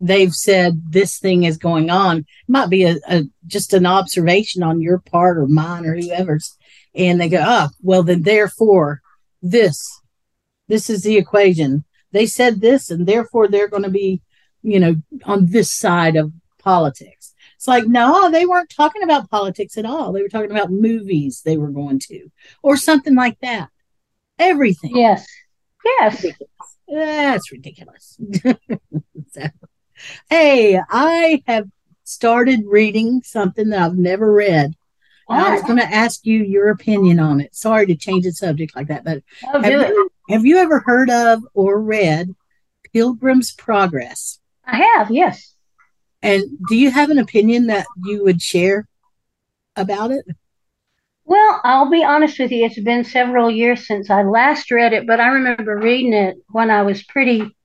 they've 0.00 0.32
said 0.32 0.82
this 0.90 1.18
thing 1.18 1.44
is 1.44 1.56
going 1.56 1.90
on. 1.90 2.18
It 2.18 2.26
might 2.48 2.70
be 2.70 2.84
a, 2.84 2.96
a, 3.08 3.24
just 3.46 3.74
an 3.74 3.86
observation 3.86 4.62
on 4.62 4.80
your 4.80 4.98
part 4.98 5.38
or 5.38 5.46
mine 5.46 5.84
or 5.84 5.94
whoever's, 5.94 6.56
and 6.94 7.20
they 7.20 7.28
go, 7.28 7.42
oh, 7.46 7.68
well 7.82 8.02
then 8.02 8.22
therefore 8.22 9.00
this, 9.42 10.00
this 10.68 10.88
is 10.90 11.02
the 11.02 11.16
equation. 11.16 11.84
They 12.12 12.26
said 12.26 12.60
this, 12.60 12.90
and 12.90 13.06
therefore 13.06 13.48
they're 13.48 13.68
going 13.68 13.84
to 13.84 13.90
be, 13.90 14.20
you 14.62 14.80
know, 14.80 14.96
on 15.24 15.46
this 15.46 15.72
side 15.72 16.16
of 16.16 16.32
politics. 16.58 17.34
It's 17.56 17.68
like, 17.68 17.86
no, 17.86 18.30
they 18.30 18.46
weren't 18.46 18.70
talking 18.70 19.02
about 19.02 19.30
politics 19.30 19.76
at 19.76 19.84
all. 19.84 20.12
They 20.12 20.22
were 20.22 20.28
talking 20.28 20.50
about 20.50 20.70
movies 20.70 21.42
they 21.42 21.58
were 21.58 21.70
going 21.70 21.98
to, 22.08 22.30
or 22.62 22.76
something 22.76 23.14
like 23.14 23.38
that. 23.40 23.68
Everything. 24.40 24.96
Yes. 24.96 25.26
Yes. 25.84 26.26
That's 26.88 27.52
ridiculous. 27.52 28.18
so, 29.30 29.42
Hey, 30.28 30.80
I 30.88 31.42
have 31.46 31.68
started 32.04 32.64
reading 32.66 33.22
something 33.22 33.68
that 33.70 33.80
I've 33.80 33.96
never 33.96 34.32
read. 34.32 34.74
I 35.28 35.54
was 35.54 35.62
going 35.62 35.78
to 35.78 35.84
ask 35.84 36.26
you 36.26 36.42
your 36.42 36.70
opinion 36.70 37.20
on 37.20 37.40
it. 37.40 37.54
Sorry 37.54 37.86
to 37.86 37.94
change 37.94 38.24
the 38.24 38.32
subject 38.32 38.74
like 38.74 38.88
that, 38.88 39.04
but 39.04 39.22
oh, 39.46 39.62
have, 39.62 39.72
you, 39.72 40.10
have 40.28 40.44
you 40.44 40.56
ever 40.58 40.80
heard 40.80 41.08
of 41.08 41.46
or 41.54 41.80
read 41.80 42.34
Pilgrim's 42.92 43.52
Progress? 43.52 44.40
I 44.64 44.76
have, 44.76 45.12
yes. 45.12 45.54
And 46.20 46.42
do 46.68 46.74
you 46.74 46.90
have 46.90 47.10
an 47.10 47.18
opinion 47.18 47.68
that 47.68 47.86
you 48.04 48.24
would 48.24 48.42
share 48.42 48.88
about 49.76 50.10
it? 50.10 50.24
Well, 51.30 51.60
I'll 51.62 51.88
be 51.88 52.02
honest 52.02 52.40
with 52.40 52.50
you. 52.50 52.64
It's 52.64 52.80
been 52.80 53.04
several 53.04 53.52
years 53.52 53.86
since 53.86 54.10
I 54.10 54.24
last 54.24 54.72
read 54.72 54.92
it, 54.92 55.06
but 55.06 55.20
I 55.20 55.28
remember 55.28 55.78
reading 55.78 56.12
it 56.12 56.36
when 56.48 56.72
I 56.72 56.82
was 56.82 57.04
pretty 57.04 57.56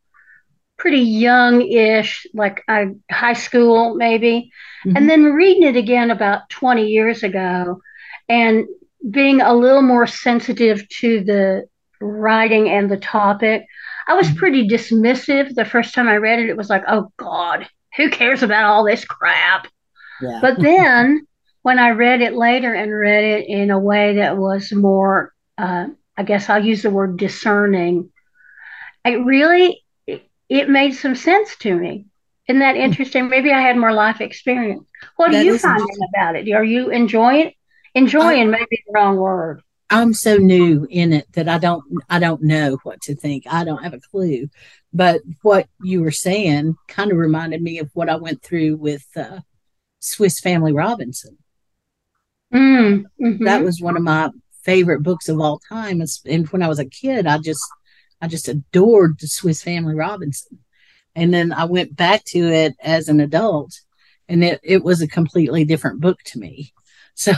pretty 0.78 1.00
young-ish, 1.00 2.28
like 2.36 2.64
high 3.10 3.34
school 3.34 3.96
maybe, 3.96 4.52
mm-hmm. 4.86 4.96
and 4.96 5.10
then 5.10 5.24
reading 5.34 5.64
it 5.64 5.76
again 5.76 6.12
about 6.12 6.48
20 6.50 6.86
years 6.86 7.24
ago, 7.24 7.82
and 8.30 8.68
being 9.10 9.42
a 9.42 9.56
little 9.56 9.82
more 9.82 10.06
sensitive 10.06 10.88
to 11.00 11.24
the 11.24 11.68
writing 12.00 12.70
and 12.70 12.92
the 12.92 12.98
topic. 12.98 13.66
I 14.08 14.14
was 14.14 14.28
mm-hmm. 14.28 14.38
pretty 14.38 14.68
dismissive 14.68 15.56
the 15.56 15.66
first 15.66 15.96
time 15.96 16.08
I 16.08 16.18
read 16.18 16.38
it. 16.38 16.50
It 16.50 16.58
was 16.58 16.70
like, 16.70 16.84
oh 16.88 17.12
God, 17.18 17.68
who 17.98 18.12
cares 18.12 18.44
about 18.44 18.66
all 18.66 18.86
this 18.86 19.06
crap? 19.06 19.68
Yeah. 20.22 20.38
But 20.40 20.62
then 20.62 21.26
when 21.66 21.80
I 21.80 21.90
read 21.90 22.22
it 22.22 22.36
later 22.36 22.76
and 22.76 22.94
read 22.94 23.24
it 23.24 23.48
in 23.48 23.72
a 23.72 23.80
way 23.80 24.18
that 24.18 24.38
was 24.38 24.72
more, 24.72 25.34
uh, 25.58 25.88
I 26.16 26.22
guess 26.22 26.48
I'll 26.48 26.64
use 26.64 26.84
the 26.84 26.92
word 26.92 27.18
discerning, 27.18 28.12
it 29.04 29.26
really 29.26 29.84
it 30.06 30.70
made 30.70 30.92
some 30.92 31.16
sense 31.16 31.56
to 31.62 31.76
me. 31.76 32.06
Isn't 32.48 32.60
that 32.60 32.76
hmm. 32.76 32.84
interesting? 32.84 33.30
Maybe 33.30 33.52
I 33.52 33.62
had 33.62 33.78
more 33.78 33.92
life 33.92 34.22
experience. 34.22 34.88
What 35.16 35.32
do 35.32 35.44
you 35.44 35.58
find 35.58 35.82
about 36.14 36.36
it? 36.36 36.48
Are 36.52 36.64
you 36.64 36.92
enjoying 36.92 37.54
enjoying? 37.96 38.50
I, 38.50 38.58
maybe 38.60 38.84
the 38.86 38.94
wrong 38.94 39.18
word. 39.18 39.64
I'm 39.90 40.14
so 40.14 40.38
new 40.38 40.86
in 40.92 41.14
it 41.14 41.26
that 41.34 41.50
I 41.50 41.58
don't 41.58 41.84
I 42.08 42.20
don't 42.20 42.44
know 42.44 42.78
what 42.84 43.02
to 43.02 43.16
think. 43.16 43.46
I 43.50 43.64
don't 43.64 43.82
have 43.82 43.96
a 43.96 44.00
clue. 44.12 44.50
But 44.94 45.24
what 45.42 45.68
you 45.82 46.04
were 46.04 46.12
saying 46.12 46.76
kind 46.88 47.12
of 47.12 47.18
reminded 47.18 47.64
me 47.64 47.80
of 47.80 47.90
what 47.96 48.08
I 48.08 48.18
went 48.18 48.44
through 48.44 48.76
with 48.76 49.08
uh, 49.16 49.40
Swiss 50.00 50.40
Family 50.40 50.72
Robinson. 50.72 51.40
Mm, 52.56 53.04
mm-hmm. 53.22 53.44
That 53.44 53.64
was 53.64 53.82
one 53.82 53.98
of 53.98 54.04
my 54.04 54.30
favorite 54.64 55.04
books 55.04 55.28
of 55.28 55.40
all 55.40 55.60
time. 55.70 56.02
And 56.26 56.48
when 56.50 56.64
I 56.64 56.68
was 56.68 56.80
a 56.80 56.86
kid, 56.86 57.28
I 57.28 57.38
just 57.38 57.62
I 58.22 58.28
just 58.28 58.48
adored 58.48 59.20
the 59.20 59.28
Swiss 59.28 59.62
Family 59.62 59.94
Robinson. 59.94 60.60
And 61.16 61.34
then 61.34 61.54
I 61.54 61.66
went 61.66 61.96
back 61.96 62.24
to 62.26 62.40
it 62.40 62.76
as 62.82 63.08
an 63.08 63.20
adult 63.20 63.80
and 64.28 64.44
it, 64.44 64.60
it 64.64 64.84
was 64.84 65.02
a 65.02 65.08
completely 65.08 65.66
different 65.66 66.02
book 66.02 66.20
to 66.26 66.40
me. 66.40 66.72
So, 67.18 67.32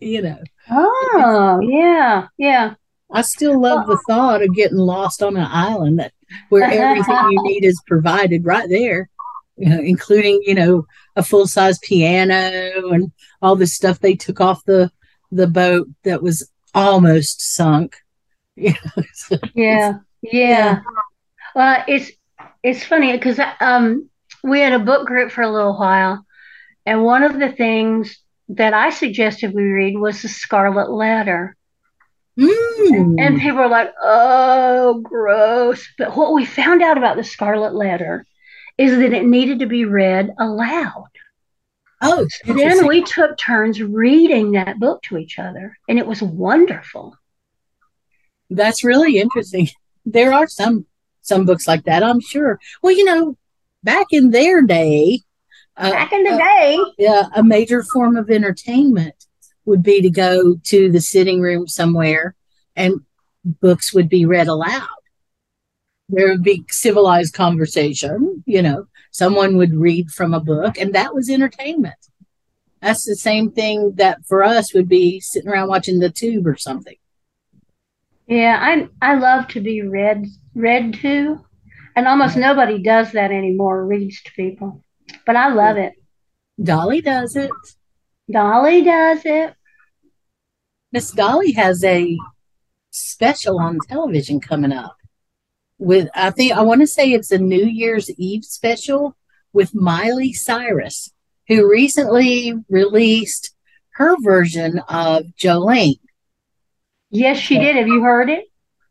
you 0.00 0.22
know. 0.22 0.40
Oh, 0.68 1.60
yeah, 1.62 2.26
yeah. 2.36 2.74
I 3.12 3.22
still 3.22 3.60
love 3.60 3.86
the 3.86 4.02
thought 4.08 4.42
of 4.42 4.56
getting 4.56 4.76
lost 4.76 5.22
on 5.22 5.36
an 5.36 5.46
island 5.48 6.00
that 6.00 6.12
where 6.48 6.64
everything 6.64 7.30
you 7.30 7.42
need 7.44 7.64
is 7.64 7.80
provided 7.86 8.44
right 8.44 8.68
there, 8.68 9.08
you 9.56 9.68
know, 9.68 9.78
including, 9.78 10.42
you 10.44 10.56
know, 10.56 10.84
a 11.16 11.22
full 11.22 11.46
size 11.46 11.78
piano 11.78 12.90
and 12.90 13.12
all 13.40 13.56
the 13.56 13.66
stuff 13.66 14.00
they 14.00 14.14
took 14.14 14.40
off 14.40 14.64
the 14.64 14.90
the 15.30 15.46
boat 15.46 15.88
that 16.04 16.22
was 16.22 16.50
almost 16.74 17.42
sunk. 17.54 17.96
yeah, 18.56 18.74
yeah, 19.54 19.98
yeah. 20.22 20.80
Well, 21.54 21.84
it's 21.88 22.12
it's 22.62 22.84
funny 22.84 23.12
because 23.12 23.40
um, 23.60 24.08
we 24.44 24.60
had 24.60 24.72
a 24.72 24.78
book 24.78 25.06
group 25.06 25.30
for 25.30 25.42
a 25.42 25.50
little 25.50 25.76
while, 25.76 26.24
and 26.86 27.04
one 27.04 27.22
of 27.22 27.38
the 27.38 27.50
things 27.52 28.18
that 28.50 28.74
I 28.74 28.90
suggested 28.90 29.54
we 29.54 29.62
read 29.62 29.98
was 29.98 30.22
the 30.22 30.28
Scarlet 30.28 30.90
Letter. 30.90 31.56
Mm. 32.38 33.20
And 33.20 33.40
people 33.40 33.58
were 33.58 33.68
like, 33.68 33.92
"Oh, 34.02 35.00
gross!" 35.02 35.86
But 35.98 36.16
what 36.16 36.32
we 36.32 36.44
found 36.44 36.82
out 36.82 36.96
about 36.96 37.16
the 37.16 37.24
Scarlet 37.24 37.74
Letter 37.74 38.26
is 38.82 38.98
that 38.98 39.12
it 39.12 39.24
needed 39.24 39.60
to 39.60 39.66
be 39.66 39.84
read 39.84 40.30
aloud. 40.38 41.08
Oh, 42.00 42.26
then 42.46 42.86
we 42.86 43.02
took 43.04 43.38
turns 43.38 43.80
reading 43.80 44.52
that 44.52 44.80
book 44.80 45.02
to 45.02 45.18
each 45.18 45.38
other, 45.38 45.78
and 45.88 45.98
it 45.98 46.06
was 46.06 46.20
wonderful. 46.20 47.16
That's 48.50 48.82
really 48.82 49.18
interesting. 49.18 49.68
There 50.04 50.32
are 50.32 50.48
some 50.48 50.86
some 51.20 51.44
books 51.44 51.68
like 51.68 51.84
that, 51.84 52.02
I'm 52.02 52.20
sure. 52.20 52.58
Well, 52.82 52.92
you 52.92 53.04
know, 53.04 53.38
back 53.84 54.06
in 54.10 54.30
their 54.30 54.62
day, 54.62 55.20
uh, 55.76 55.92
back 55.92 56.12
in 56.12 56.24
the 56.24 56.30
uh, 56.30 56.38
day, 56.38 56.78
yeah, 56.98 57.28
a 57.36 57.44
major 57.44 57.84
form 57.84 58.16
of 58.16 58.30
entertainment 58.30 59.14
would 59.64 59.84
be 59.84 60.02
to 60.02 60.10
go 60.10 60.56
to 60.64 60.90
the 60.90 61.00
sitting 61.00 61.40
room 61.40 61.68
somewhere 61.68 62.34
and 62.74 63.00
books 63.44 63.94
would 63.94 64.08
be 64.08 64.26
read 64.26 64.48
aloud. 64.48 64.88
There 66.08 66.28
would 66.28 66.42
be 66.42 66.64
civilized 66.68 67.34
conversation, 67.34 68.42
you 68.46 68.60
know, 68.62 68.86
someone 69.12 69.56
would 69.56 69.74
read 69.74 70.10
from 70.10 70.34
a 70.34 70.40
book, 70.40 70.78
and 70.78 70.94
that 70.94 71.14
was 71.14 71.30
entertainment. 71.30 71.94
That's 72.80 73.04
the 73.04 73.14
same 73.14 73.52
thing 73.52 73.92
that 73.96 74.24
for 74.26 74.42
us 74.42 74.74
would 74.74 74.88
be 74.88 75.20
sitting 75.20 75.48
around 75.48 75.68
watching 75.68 76.00
the 76.00 76.10
tube 76.10 76.46
or 76.46 76.56
something. 76.56 76.96
Yeah, 78.26 78.58
I 78.60 78.88
I 79.00 79.18
love 79.18 79.46
to 79.48 79.60
be 79.60 79.82
read 79.82 80.26
read 80.54 80.94
to, 80.94 81.44
and 81.94 82.08
almost 82.08 82.36
nobody 82.36 82.82
does 82.82 83.12
that 83.12 83.30
anymore. 83.30 83.86
Reads 83.86 84.22
to 84.22 84.32
people, 84.32 84.82
but 85.24 85.36
I 85.36 85.52
love 85.52 85.76
it. 85.76 85.92
Dolly 86.60 87.00
does 87.00 87.36
it. 87.36 87.50
Dolly 88.30 88.82
does 88.82 89.22
it. 89.24 89.54
Miss 90.92 91.10
Dolly 91.10 91.52
has 91.52 91.84
a 91.84 92.16
special 92.90 93.58
on 93.58 93.78
television 93.88 94.40
coming 94.40 94.72
up 94.72 94.96
with 95.82 96.08
I 96.14 96.30
think 96.30 96.52
I 96.52 96.62
want 96.62 96.80
to 96.80 96.86
say 96.86 97.10
it's 97.10 97.32
a 97.32 97.38
New 97.38 97.64
Year's 97.64 98.10
Eve 98.10 98.44
special 98.44 99.16
with 99.52 99.74
Miley 99.74 100.32
Cyrus, 100.32 101.12
who 101.48 101.68
recently 101.68 102.54
released 102.68 103.54
her 103.94 104.16
version 104.20 104.78
of 104.88 105.24
Jolene. 105.38 105.98
Yes, 107.10 107.38
she 107.38 107.58
did. 107.58 107.76
Have 107.76 107.88
you 107.88 108.02
heard 108.02 108.30
it? 108.30 108.44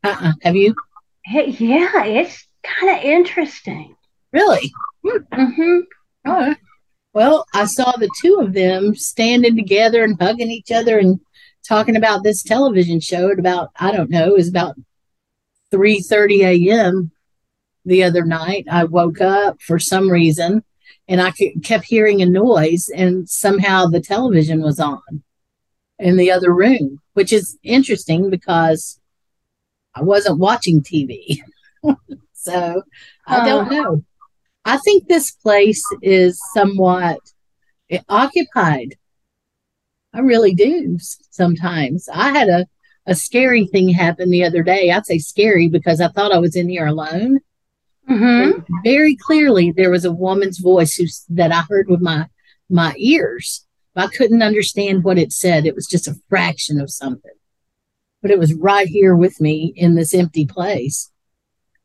Uh-uh. 0.04 0.34
Have 0.42 0.56
you? 0.56 0.76
Hey, 1.24 1.50
yeah, 1.50 2.04
it's 2.04 2.48
kind 2.64 2.98
of 2.98 3.04
interesting. 3.04 3.96
Really? 4.32 4.72
Mm-hmm. 5.06 5.80
All 6.28 6.34
right. 6.34 6.58
Well, 7.14 7.46
I 7.54 7.66
saw 7.66 7.92
the 7.92 8.10
two 8.22 8.40
of 8.40 8.54
them 8.54 8.96
standing 8.96 9.56
together 9.56 10.04
and 10.04 10.22
hugging 10.22 10.52
each 10.52 10.72
other 10.72 11.00
and 11.00 11.20
talking 11.68 11.96
about 11.96 12.24
this 12.24 12.44
television 12.44 13.00
show 13.00 13.32
at 13.32 13.40
about 13.40 13.70
I 13.76 13.92
don't 13.92 14.10
know, 14.10 14.28
it 14.28 14.38
was 14.38 14.50
about 14.50 14.76
3:30 15.72 16.70
a.m. 16.70 17.12
the 17.86 18.04
other 18.04 18.26
night. 18.26 18.68
I 18.70 18.84
woke 18.86 19.22
up 19.22 19.62
for 19.62 19.80
some 19.80 20.10
reason 20.10 20.64
and 21.08 21.22
I 21.22 21.32
kept 21.64 21.86
hearing 21.86 22.22
a 22.22 22.26
noise 22.26 22.90
and 22.96 23.28
somehow 23.30 23.86
the 23.86 24.02
television 24.02 24.62
was 24.62 24.80
on 24.80 25.24
in 26.00 26.18
the 26.18 26.32
other 26.32 26.54
room, 26.54 27.00
which 27.14 27.32
is 27.34 27.58
interesting 27.64 28.30
because 28.30 29.00
I 29.94 30.02
wasn't 30.04 30.40
watching 30.40 30.82
TV. 30.82 31.42
so, 32.34 32.84
I 33.28 33.46
don't 33.46 33.68
uh-huh. 33.68 33.76
know. 33.76 34.04
I 34.66 34.78
think 34.78 35.08
this 35.08 35.32
place 35.32 35.84
is 36.02 36.40
somewhat 36.54 37.20
eh, 37.90 38.00
occupied. 38.08 38.96
I 40.14 40.20
really 40.20 40.54
do 40.54 40.98
sometimes. 41.00 42.08
I 42.14 42.30
had 42.30 42.50
a, 42.50 42.68
a 43.06 43.16
scary 43.16 43.66
thing 43.66 43.90
happened 43.90 44.32
the 44.32 44.44
other 44.44 44.64
day. 44.64 44.92
I'd 44.92 45.06
say 45.06 45.18
scary 45.18 45.68
because 45.68 46.02
I 46.02 46.08
thought 46.08 46.34
I 46.34 46.40
was 46.40 46.56
in 46.56 46.70
here 46.70 46.86
alone. 46.86 47.40
Mm-hmm. 48.10 48.62
Very 48.84 49.16
clearly, 49.16 49.72
there 49.72 49.92
was 49.92 50.06
a 50.06 50.12
woman's 50.12 50.60
voice 50.60 50.96
who, 50.96 51.06
that 51.30 51.52
I 51.52 51.64
heard 51.70 51.90
with 51.90 52.02
my 52.02 52.28
my 52.70 52.94
ears. 52.98 53.66
I 53.96 54.08
couldn't 54.08 54.42
understand 54.42 55.04
what 55.04 55.18
it 55.18 55.34
said. 55.34 55.66
It 55.66 55.76
was 55.76 55.86
just 55.86 56.08
a 56.08 56.16
fraction 56.30 56.80
of 56.80 56.90
something, 56.90 57.32
but 58.22 58.32
it 58.32 58.40
was 58.40 58.54
right 58.54 58.88
here 58.88 59.16
with 59.16 59.42
me 59.42 59.74
in 59.76 59.96
this 59.96 60.14
empty 60.14 60.46
place. 60.46 61.12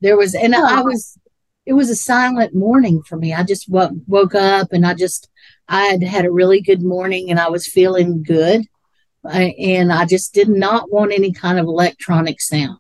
There 0.01 0.17
was, 0.17 0.35
and 0.35 0.55
I 0.55 0.83
was 0.83 1.19
it 1.67 1.73
was 1.73 1.91
a 1.91 1.97
silent 1.97 2.55
morning 2.55 3.03
for 3.03 3.17
me. 3.17 3.35
I 3.35 3.43
just 3.43 3.71
w- 3.71 4.01
woke 4.07 4.37
up 4.37 4.73
and 4.73 4.87
I 4.87 4.95
just, 4.95 5.29
I 5.69 5.87
had 5.87 6.03
had 6.03 6.25
a 6.25 6.31
really 6.31 6.61
good 6.61 6.83
morning 6.83 7.29
and 7.29 7.41
I 7.41 7.51
was 7.51 7.67
feeling 7.67 8.23
good. 8.23 8.65
And 9.27 9.93
I 9.93 10.05
just 10.07 10.33
did 10.35 10.49
not 10.49 10.91
want 10.91 11.13
any 11.13 11.33
kind 11.33 11.59
of 11.59 11.67
electronic 11.67 12.41
sound. 12.41 12.79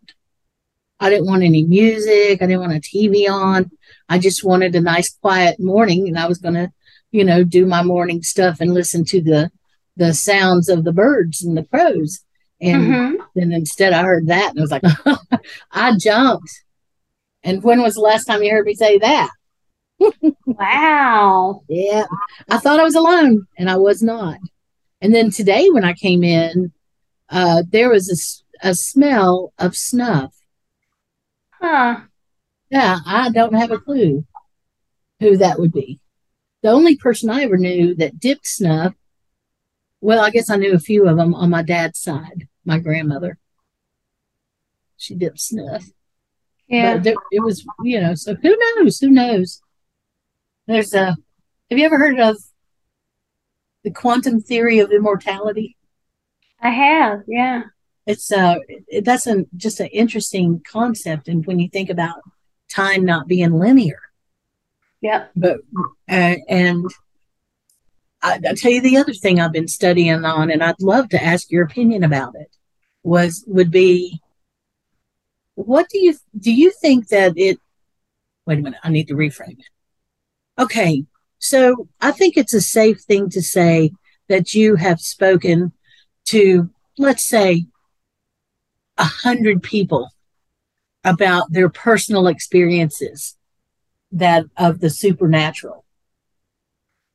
I 0.98 1.10
didn't 1.10 1.26
want 1.26 1.42
any 1.42 1.64
music. 1.64 2.40
I 2.42 2.46
didn't 2.46 2.60
want 2.60 2.72
a 2.72 2.80
TV 2.80 3.28
on. 3.28 3.70
I 4.08 4.18
just 4.18 4.44
wanted 4.44 4.74
a 4.74 4.80
nice 4.80 5.14
quiet 5.14 5.60
morning 5.60 6.08
and 6.08 6.18
I 6.18 6.26
was 6.26 6.38
going 6.38 6.54
to, 6.54 6.72
you 7.10 7.24
know, 7.24 7.44
do 7.44 7.66
my 7.66 7.82
morning 7.82 8.22
stuff 8.22 8.60
and 8.60 8.72
listen 8.72 9.04
to 9.06 9.20
the, 9.20 9.50
the 9.96 10.14
sounds 10.14 10.68
of 10.68 10.84
the 10.84 10.92
birds 10.92 11.42
and 11.42 11.56
the 11.56 11.64
crows. 11.64 12.20
And 12.60 12.82
Mm-hmm. 12.82 13.22
then 13.34 13.52
instead 13.52 13.92
I 13.92 14.02
heard 14.02 14.28
that 14.28 14.50
and 14.50 14.58
I 14.58 14.62
was 14.62 14.70
like, 14.70 15.40
I 15.72 15.96
jumped 15.98 16.50
and 17.42 17.62
when 17.62 17.82
was 17.82 17.94
the 17.94 18.00
last 18.00 18.24
time 18.24 18.42
you 18.42 18.50
heard 18.50 18.66
me 18.66 18.74
say 18.74 18.98
that? 18.98 19.30
Wow. 20.46 21.62
Yeah. 21.68 22.06
I 22.48 22.58
thought 22.58 22.80
I 22.80 22.84
was 22.84 22.94
alone 22.94 23.46
and 23.58 23.68
I 23.68 23.76
was 23.76 24.02
not. 24.02 24.38
And 25.00 25.14
then 25.14 25.30
today 25.30 25.68
when 25.70 25.84
I 25.84 25.92
came 25.92 26.24
in, 26.24 26.72
uh, 27.28 27.62
there 27.68 27.90
was 27.90 28.44
a, 28.62 28.68
a 28.70 28.74
smell 28.74 29.52
of 29.58 29.76
snuff. 29.76 30.34
Huh. 31.50 32.00
Yeah, 32.70 32.98
I 33.06 33.30
don't 33.30 33.54
have 33.54 33.70
a 33.70 33.78
clue 33.78 34.24
who 35.20 35.36
that 35.36 35.58
would 35.58 35.72
be. 35.72 36.00
The 36.62 36.70
only 36.70 36.96
person 36.96 37.30
I 37.30 37.42
ever 37.42 37.56
knew 37.56 37.94
that 37.96 38.18
dipped 38.18 38.46
snuff, 38.46 38.94
well, 40.00 40.22
I 40.22 40.30
guess 40.30 40.50
I 40.50 40.56
knew 40.56 40.74
a 40.74 40.78
few 40.78 41.08
of 41.08 41.16
them 41.16 41.34
on 41.34 41.50
my 41.50 41.62
dad's 41.62 42.00
side, 42.00 42.48
my 42.64 42.78
grandmother. 42.78 43.38
She 44.96 45.14
dipped 45.14 45.40
snuff. 45.40 45.84
Yeah. 46.68 46.98
There, 46.98 47.14
it 47.30 47.40
was, 47.40 47.64
you 47.82 48.00
know, 48.00 48.14
so 48.14 48.34
who 48.34 48.56
knows? 48.76 48.98
Who 48.98 49.10
knows? 49.10 49.62
There's 50.66 50.94
a, 50.94 51.16
have 51.70 51.78
you 51.78 51.84
ever 51.84 51.98
heard 51.98 52.18
of 52.18 52.36
the 53.86 53.92
quantum 53.92 54.40
theory 54.40 54.80
of 54.80 54.90
immortality? 54.90 55.76
I 56.60 56.70
have. 56.70 57.22
Yeah. 57.28 57.62
It's, 58.04 58.32
uh, 58.32 58.56
it, 58.66 59.04
that's 59.04 59.28
an, 59.28 59.46
just 59.56 59.78
an 59.78 59.86
interesting 59.86 60.60
concept. 60.68 61.28
And 61.28 61.46
when 61.46 61.60
you 61.60 61.68
think 61.68 61.88
about 61.88 62.18
time 62.68 63.04
not 63.04 63.28
being 63.28 63.52
linear, 63.52 64.00
Yep. 65.02 65.30
but, 65.36 65.58
uh, 66.10 66.34
and 66.48 66.84
I, 68.22 68.40
I'll 68.44 68.56
tell 68.56 68.72
you 68.72 68.80
the 68.80 68.96
other 68.96 69.12
thing 69.12 69.38
I've 69.38 69.52
been 69.52 69.68
studying 69.68 70.24
on, 70.24 70.50
and 70.50 70.64
I'd 70.64 70.82
love 70.82 71.08
to 71.10 71.22
ask 71.22 71.48
your 71.48 71.64
opinion 71.64 72.02
about 72.02 72.34
it, 72.34 72.50
was, 73.04 73.44
would 73.46 73.70
be, 73.70 74.20
what 75.54 75.88
do 75.90 75.98
you, 75.98 76.16
do 76.36 76.52
you 76.52 76.72
think 76.72 77.06
that 77.08 77.34
it, 77.36 77.60
wait 78.46 78.58
a 78.58 78.62
minute, 78.62 78.80
I 78.82 78.90
need 78.90 79.06
to 79.08 79.14
reframe 79.14 79.60
it. 79.60 79.68
Okay, 80.58 81.04
so 81.38 81.88
I 82.00 82.12
think 82.12 82.36
it's 82.36 82.54
a 82.54 82.60
safe 82.60 83.00
thing 83.00 83.30
to 83.30 83.42
say 83.42 83.92
that 84.28 84.54
you 84.54 84.76
have 84.76 85.00
spoken 85.00 85.72
to, 86.26 86.70
let's 86.98 87.28
say, 87.28 87.66
a 88.98 89.04
hundred 89.04 89.62
people 89.62 90.10
about 91.04 91.52
their 91.52 91.68
personal 91.68 92.26
experiences 92.26 93.36
that 94.12 94.44
of 94.56 94.80
the 94.80 94.90
supernatural. 94.90 95.84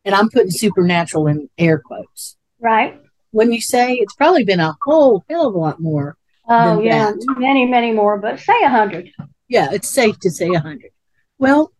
And 0.05 0.15
I'm 0.15 0.29
putting 0.29 0.51
supernatural 0.51 1.27
in 1.27 1.49
air 1.57 1.79
quotes. 1.79 2.37
Right. 2.59 2.99
When 3.31 3.51
you 3.51 3.61
say 3.61 3.93
it's 3.93 4.15
probably 4.15 4.43
been 4.43 4.59
a 4.59 4.75
whole 4.83 5.23
hell 5.29 5.47
of 5.47 5.55
a 5.55 5.57
lot 5.57 5.79
more. 5.79 6.17
Oh, 6.47 6.81
yeah. 6.81 7.11
that. 7.11 7.35
Many, 7.37 7.65
many 7.65 7.91
more, 7.91 8.17
but 8.17 8.39
say 8.39 8.63
a 8.63 8.69
hundred. 8.69 9.11
Yeah, 9.47 9.69
it's 9.71 9.89
safe 9.89 10.19
to 10.19 10.31
say 10.31 10.49
a 10.49 10.59
hundred. 10.59 10.91
Well, 11.37 11.71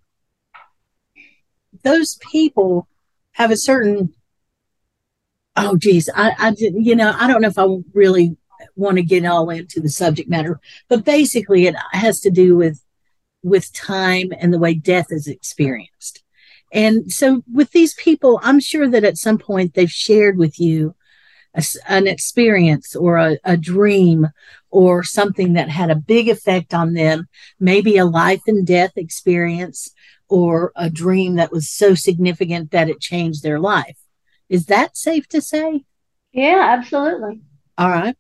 those 1.84 2.18
people 2.32 2.88
have 3.34 3.52
a 3.52 3.58
certain 3.58 4.14
oh 5.56 5.76
geez 5.76 6.10
i 6.16 6.34
i 6.40 6.52
didn't 6.52 6.84
you 6.84 6.96
know 6.96 7.14
i 7.20 7.28
don't 7.28 7.42
know 7.42 7.48
if 7.48 7.60
i 7.60 7.66
really 7.94 8.36
want 8.76 8.98
to 8.98 9.04
get 9.04 9.26
all 9.26 9.50
into 9.50 9.80
the 9.80 9.90
subject 9.90 10.30
matter 10.30 10.60
but 10.88 11.04
basically 11.04 11.66
it 11.66 11.76
has 11.92 12.20
to 12.20 12.30
do 12.30 12.56
with 12.56 12.82
with 13.44 13.74
time 13.74 14.32
and 14.38 14.54
the 14.54 14.60
way 14.60 14.74
death 14.74 15.08
is 15.10 15.28
experienced. 15.28 16.24
And 16.74 17.12
so 17.12 17.44
with 17.52 17.72
these 17.72 17.94
people 17.96 18.40
i'm 18.44 18.62
sure 18.62 18.88
that 18.88 19.04
at 19.04 19.18
some 19.18 19.38
point 19.38 19.74
they've 19.74 19.92
shared 19.92 20.38
with 20.38 20.58
you 20.58 20.96
a 21.54 21.64
an 21.90 22.08
experience 22.08 22.96
or 22.96 23.18
a, 23.18 23.38
a 23.44 23.58
dream 23.58 24.30
or 24.70 25.04
something 25.04 25.52
that 25.54 25.68
had 25.68 25.92
a 25.92 25.96
big 25.96 26.30
effect 26.30 26.74
on 26.74 26.94
them 26.94 27.28
maybe 27.60 27.98
a 27.98 28.06
life 28.06 28.42
and 28.48 28.66
death 28.66 28.94
experience 28.96 29.90
or 30.32 30.72
a 30.78 30.90
dream 30.90 31.36
that 31.36 31.52
was 31.52 31.70
so 31.70 31.94
significant 31.94 32.72
that 32.72 32.90
it 32.90 33.02
changed 33.02 33.44
their 33.44 33.60
life. 33.60 33.98
Is 34.48 34.68
that 34.68 34.96
safe 34.96 35.28
to 35.28 35.42
say? 35.42 35.84
Yeah, 36.32 36.78
absolutely. 36.78 37.42
All 37.78 37.90
right. 37.90 38.16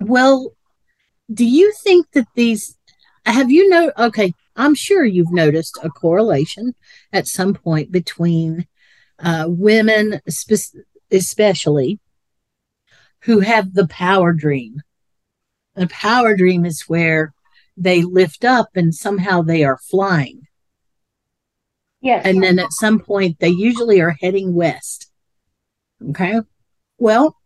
Well, 0.00 0.52
do 1.32 1.44
you 1.44 1.72
think 1.72 2.10
that 2.12 2.26
these 2.34 2.76
have 3.24 3.50
you 3.50 3.68
know 3.68 3.92
okay, 3.96 4.32
I'm 4.56 4.74
sure 4.74 5.04
you've 5.04 5.32
noticed 5.32 5.78
a 5.82 5.88
correlation 5.88 6.74
at 7.12 7.28
some 7.28 7.54
point 7.54 7.92
between 7.92 8.66
uh, 9.20 9.46
women 9.48 10.20
spe- 10.28 10.76
especially 11.12 12.00
who 13.22 13.40
have 13.40 13.74
the 13.74 13.86
power 13.86 14.32
dream. 14.32 14.82
The 15.76 15.86
power 15.86 16.34
dream 16.34 16.64
is 16.64 16.88
where 16.88 17.32
they 17.76 18.02
lift 18.02 18.44
up 18.44 18.70
and 18.74 18.92
somehow 18.92 19.42
they 19.42 19.62
are 19.62 19.78
flying. 19.78 20.48
Yes. 22.00 22.24
and 22.24 22.42
then 22.42 22.58
at 22.58 22.72
some 22.72 22.98
point 22.98 23.38
they 23.40 23.48
usually 23.48 24.00
are 24.00 24.16
heading 24.20 24.54
west. 24.54 25.10
Okay. 26.10 26.40
Well, 26.98 27.36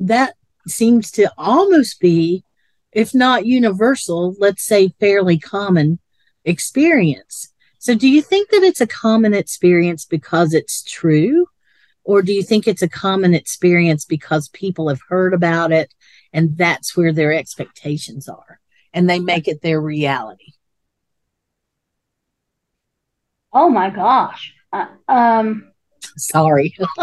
that 0.00 0.34
seems 0.66 1.10
to 1.12 1.30
almost 1.38 2.00
be, 2.00 2.44
if 2.92 3.14
not 3.14 3.46
universal, 3.46 4.34
let's 4.38 4.64
say 4.64 4.94
fairly 4.98 5.38
common 5.38 6.00
experience. 6.44 7.52
So, 7.78 7.94
do 7.94 8.08
you 8.08 8.22
think 8.22 8.50
that 8.50 8.62
it's 8.62 8.80
a 8.80 8.86
common 8.86 9.34
experience 9.34 10.04
because 10.04 10.52
it's 10.52 10.82
true? 10.82 11.46
Or 12.04 12.22
do 12.22 12.32
you 12.32 12.42
think 12.42 12.66
it's 12.66 12.82
a 12.82 12.88
common 12.88 13.34
experience 13.34 14.04
because 14.04 14.48
people 14.48 14.88
have 14.88 15.00
heard 15.08 15.32
about 15.32 15.70
it 15.70 15.94
and 16.32 16.56
that's 16.56 16.96
where 16.96 17.12
their 17.12 17.32
expectations 17.32 18.28
are 18.28 18.60
and 18.92 19.08
they 19.08 19.20
make 19.20 19.46
it 19.48 19.62
their 19.62 19.80
reality? 19.80 20.54
Oh 23.52 23.68
my 23.68 23.90
gosh. 23.90 24.54
Uh, 24.72 24.86
um, 25.08 25.72
Sorry. 26.16 26.74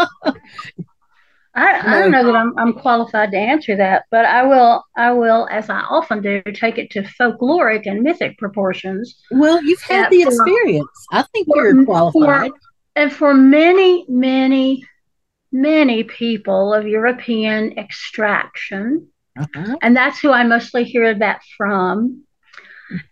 I, 1.58 1.96
I 1.96 1.98
don't 1.98 2.12
know 2.12 2.24
that 2.24 2.36
I'm, 2.36 2.56
I'm 2.56 2.72
qualified 2.72 3.32
to 3.32 3.36
answer 3.36 3.76
that, 3.76 4.04
but 4.10 4.24
I 4.24 4.44
will 4.44 4.84
I 4.96 5.12
will, 5.12 5.48
as 5.50 5.68
I 5.68 5.80
often 5.80 6.22
do, 6.22 6.40
take 6.54 6.78
it 6.78 6.90
to 6.90 7.02
folkloric 7.02 7.86
and 7.86 8.02
mythic 8.02 8.38
proportions. 8.38 9.20
Well, 9.30 9.62
you've 9.62 9.82
had 9.82 10.10
the 10.10 10.22
for, 10.24 10.30
experience. 10.30 11.06
I 11.10 11.22
think 11.22 11.48
for, 11.48 11.56
you're 11.56 11.84
qualified. 11.84 12.50
For, 12.50 12.58
and 12.94 13.12
for 13.12 13.34
many, 13.34 14.04
many, 14.08 14.84
many 15.50 16.04
people 16.04 16.72
of 16.72 16.86
European 16.86 17.76
extraction, 17.76 19.08
uh-huh. 19.36 19.76
and 19.82 19.96
that's 19.96 20.20
who 20.20 20.30
I 20.30 20.44
mostly 20.44 20.84
hear 20.84 21.12
that 21.18 21.40
from. 21.56 22.24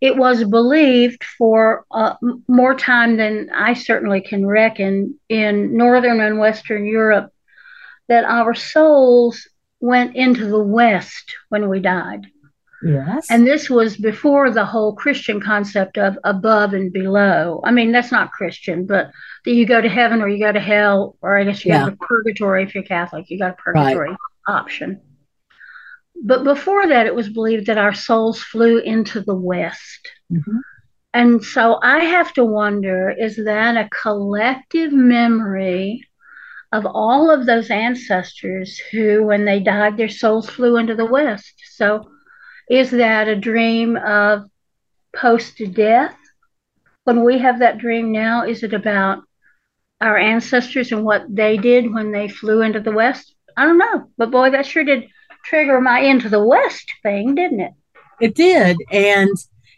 It 0.00 0.16
was 0.16 0.44
believed 0.44 1.22
for 1.22 1.84
uh, 1.90 2.14
more 2.48 2.74
time 2.74 3.16
than 3.16 3.50
I 3.52 3.74
certainly 3.74 4.20
can 4.20 4.46
reckon 4.46 5.18
in 5.28 5.76
Northern 5.76 6.20
and 6.20 6.38
Western 6.38 6.86
Europe 6.86 7.32
that 8.08 8.24
our 8.24 8.54
souls 8.54 9.46
went 9.80 10.16
into 10.16 10.46
the 10.46 10.62
West 10.62 11.36
when 11.48 11.68
we 11.68 11.80
died. 11.80 12.26
Yes. 12.82 13.26
And 13.30 13.46
this 13.46 13.70
was 13.70 13.96
before 13.96 14.50
the 14.50 14.64
whole 14.64 14.94
Christian 14.94 15.40
concept 15.40 15.98
of 15.98 16.18
above 16.24 16.72
and 16.72 16.92
below. 16.92 17.60
I 17.64 17.70
mean, 17.70 17.90
that's 17.90 18.12
not 18.12 18.32
Christian, 18.32 18.86
but 18.86 19.10
that 19.44 19.52
you 19.52 19.66
go 19.66 19.80
to 19.80 19.88
heaven 19.88 20.20
or 20.20 20.28
you 20.28 20.38
go 20.38 20.52
to 20.52 20.60
hell, 20.60 21.16
or 21.22 21.38
I 21.38 21.44
guess 21.44 21.64
you 21.64 21.72
yeah. 21.72 21.84
go 21.84 21.90
to 21.90 21.96
purgatory 21.96 22.62
if 22.62 22.74
you're 22.74 22.84
Catholic, 22.84 23.30
you 23.30 23.38
got 23.38 23.52
a 23.52 23.54
purgatory 23.54 24.10
right. 24.10 24.18
option. 24.46 25.00
But 26.24 26.44
before 26.44 26.88
that, 26.88 27.07
it 27.07 27.14
was 27.14 27.29
believed 27.29 27.66
that 27.66 27.79
our 27.79 27.94
souls 27.94 28.40
flew 28.40 28.79
into 28.79 29.20
the 29.20 29.35
West. 29.35 30.09
Mm-hmm. 30.33 30.59
And 31.14 31.42
so 31.42 31.79
I 31.83 32.05
have 32.05 32.33
to 32.35 32.44
wonder 32.44 33.11
is 33.11 33.37
that 33.37 33.76
a 33.76 33.88
collective 33.88 34.92
memory 34.92 36.07
of 36.72 36.85
all 36.85 37.31
of 37.31 37.46
those 37.46 37.70
ancestors 37.70 38.79
who, 38.90 39.24
when 39.24 39.44
they 39.44 39.61
died, 39.61 39.96
their 39.96 40.09
souls 40.09 40.48
flew 40.48 40.76
into 40.76 40.94
the 40.94 41.07
West. 41.07 41.55
So, 41.72 42.11
is 42.68 42.90
that 42.90 43.29
a 43.29 43.37
dream 43.37 43.96
of 43.96 44.44
post 45.14 45.61
death? 45.72 46.16
When 47.05 47.24
we 47.24 47.38
have 47.38 47.61
that 47.61 47.79
dream 47.79 48.12
now, 48.12 48.44
is 48.44 48.62
it 48.62 48.74
about 48.74 49.22
our 50.00 50.18
ancestors 50.18 50.92
and 50.92 51.05
what 51.05 51.24
they 51.29 51.57
did 51.57 51.94
when 51.94 52.12
they 52.12 52.29
flew 52.29 52.61
into 52.62 52.81
the 52.81 52.92
West? 52.92 53.35
I 53.57 53.64
don't 53.64 53.79
know. 53.79 54.11
But 54.18 54.31
boy, 54.31 54.50
that 54.50 54.66
sure 54.66 54.85
did 54.85 55.09
trigger 55.48 55.80
my 55.80 56.00
into 56.00 56.28
the 56.28 56.44
West 56.44 56.92
thing, 57.02 57.35
didn't 57.35 57.61
it? 57.61 57.72
It 58.20 58.35
did. 58.35 58.76
And 58.90 59.30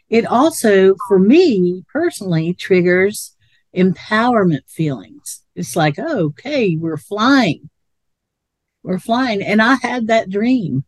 it 0.09 0.27
also, 0.27 0.95
for 1.07 1.19
me 1.19 1.85
personally, 1.93 2.55
triggers 2.55 3.35
empowerment 3.75 4.69
feelings 4.69 5.43
it's 5.59 5.75
like, 5.75 5.97
oh, 5.99 6.27
okay, 6.27 6.77
we're 6.77 6.97
flying. 6.97 7.69
We're 8.85 9.01
flying. 9.01 9.43
And 9.43 9.61
I 9.61 9.75
had 9.83 10.07
that 10.07 10.31
dream. 10.31 10.85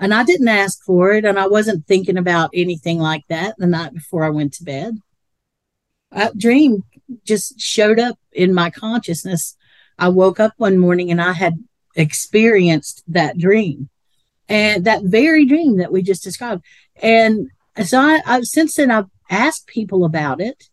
And 0.00 0.12
I 0.12 0.24
didn't 0.24 0.48
ask 0.48 0.82
for 0.84 1.12
it. 1.12 1.24
And 1.24 1.38
I 1.38 1.46
wasn't 1.46 1.86
thinking 1.86 2.18
about 2.18 2.50
anything 2.52 2.98
like 2.98 3.22
that 3.28 3.54
the 3.58 3.66
night 3.66 3.94
before 3.94 4.24
I 4.24 4.30
went 4.30 4.54
to 4.54 4.64
bed. 4.64 4.98
That 6.10 6.36
dream 6.36 6.82
just 7.24 7.60
showed 7.60 8.00
up 8.00 8.18
in 8.32 8.52
my 8.52 8.70
consciousness. 8.70 9.56
I 9.96 10.08
woke 10.08 10.40
up 10.40 10.54
one 10.56 10.78
morning 10.78 11.12
and 11.12 11.22
I 11.22 11.32
had 11.32 11.54
experienced 11.96 13.02
that 13.08 13.38
dream 13.38 13.88
and 14.48 14.84
that 14.84 15.02
very 15.02 15.44
dream 15.44 15.78
that 15.78 15.92
we 15.92 16.02
just 16.02 16.22
described. 16.22 16.62
And 17.02 17.50
so 17.84 18.00
I, 18.00 18.20
I've 18.24 18.44
since 18.44 18.76
then 18.76 18.90
I've 18.90 19.10
asked 19.30 19.66
people 19.66 20.04
about 20.04 20.40
it 20.40 20.68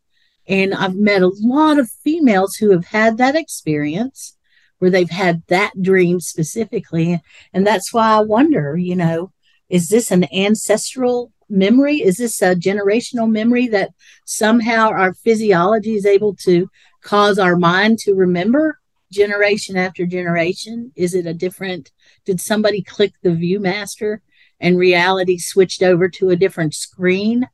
and 0.48 0.74
I've 0.74 0.96
met 0.96 1.22
a 1.22 1.32
lot 1.40 1.80
of 1.80 1.90
females 1.90 2.56
who 2.56 2.72
have 2.72 2.86
had 2.86 3.18
that 3.18 3.36
experience 3.36 4.38
where 4.80 4.92
they've 4.92 5.10
had 5.10 5.44
that 5.48 5.72
dream 5.82 6.20
specifically. 6.20 7.22
And 7.54 7.66
that's 7.66 7.94
why 7.94 8.18
I 8.18 8.20
wonder, 8.20 8.76
you 8.78 8.96
know, 8.96 9.32
is 9.70 9.88
this 9.88 10.12
an 10.12 10.26
ancestral 10.34 11.32
memory? 11.50 12.02
Is 12.02 12.18
this 12.18 12.42
a 12.42 12.56
generational 12.56 13.32
memory 13.32 13.68
that 13.70 13.92
somehow 14.26 14.90
our 14.90 15.14
physiology 15.14 15.96
is 15.96 16.06
able 16.06 16.36
to 16.44 16.70
cause 17.02 17.40
our 17.40 17.56
mind 17.56 18.00
to 18.00 18.14
remember 18.14 18.80
generation 19.14 19.78
after 19.78 20.06
generation? 20.06 20.92
Is 20.96 21.14
it 21.14 21.26
a 21.26 21.34
different, 21.34 21.92
did 22.26 22.42
somebody 22.42 22.82
click 22.82 23.14
the 23.22 23.30
Viewmaster 23.30 24.20
and 24.60 24.78
reality 24.78 25.38
switched 25.38 25.84
over 25.84 26.10
to 26.10 26.30
a 26.30 26.36
different 26.36 26.74
screen? 26.74 27.48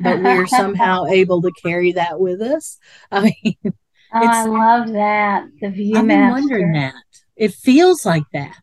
but 0.00 0.22
we're 0.22 0.46
somehow 0.46 1.04
able 1.06 1.42
to 1.42 1.52
carry 1.62 1.92
that 1.92 2.18
with 2.18 2.40
us. 2.40 2.78
I 3.10 3.32
mean, 3.44 3.56
oh, 3.64 3.72
I 4.12 4.44
love 4.44 4.92
that 4.92 5.46
the 5.60 5.70
view. 5.70 5.96
I've 5.96 6.06
been 6.06 6.30
wondering 6.30 6.72
that. 6.72 6.94
It 7.36 7.52
feels 7.52 8.06
like 8.06 8.24
that. 8.32 8.56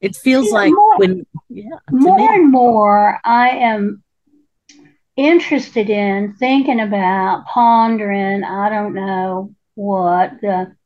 It 0.00 0.14
feels 0.14 0.52
like 0.52 0.72
more, 0.72 0.98
when 0.98 1.26
yeah, 1.48 1.78
more 1.90 2.32
and 2.32 2.50
more 2.50 3.18
I 3.24 3.50
am 3.50 4.02
interested 5.16 5.90
in 5.90 6.34
thinking 6.34 6.80
about 6.80 7.46
pondering. 7.46 8.44
I 8.44 8.68
don't 8.68 8.94
know 8.94 9.54
what 9.74 10.40
the 10.40 10.76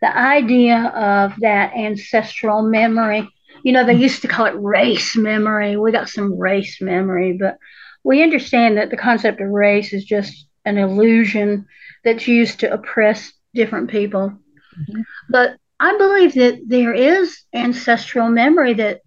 the 0.00 0.16
idea 0.16 0.78
of 0.78 1.34
that 1.40 1.74
ancestral 1.74 2.62
memory. 2.62 3.28
You 3.62 3.72
know, 3.72 3.84
they 3.84 3.94
used 3.94 4.22
to 4.22 4.28
call 4.28 4.46
it 4.46 4.54
race 4.56 5.16
memory. 5.16 5.76
We 5.76 5.92
got 5.92 6.08
some 6.08 6.38
race 6.38 6.80
memory, 6.80 7.36
but 7.38 7.58
we 8.02 8.22
understand 8.22 8.78
that 8.78 8.90
the 8.90 8.96
concept 8.96 9.40
of 9.40 9.48
race 9.48 9.92
is 9.92 10.04
just 10.04 10.46
an 10.64 10.78
illusion 10.78 11.66
that's 12.04 12.26
used 12.26 12.60
to 12.60 12.72
oppress 12.72 13.32
different 13.54 13.90
people. 13.90 14.30
Mm-hmm. 14.78 15.02
But 15.28 15.56
I 15.78 15.96
believe 15.96 16.34
that 16.34 16.60
there 16.66 16.94
is 16.94 17.42
ancestral 17.54 18.28
memory 18.28 18.74
that 18.74 19.00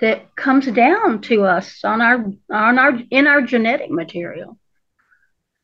that 0.00 0.34
comes 0.36 0.66
down 0.66 1.20
to 1.22 1.44
us 1.44 1.84
on 1.84 2.02
our 2.02 2.24
on 2.50 2.78
our 2.78 2.98
in 3.10 3.26
our 3.26 3.40
genetic 3.42 3.90
material. 3.90 4.58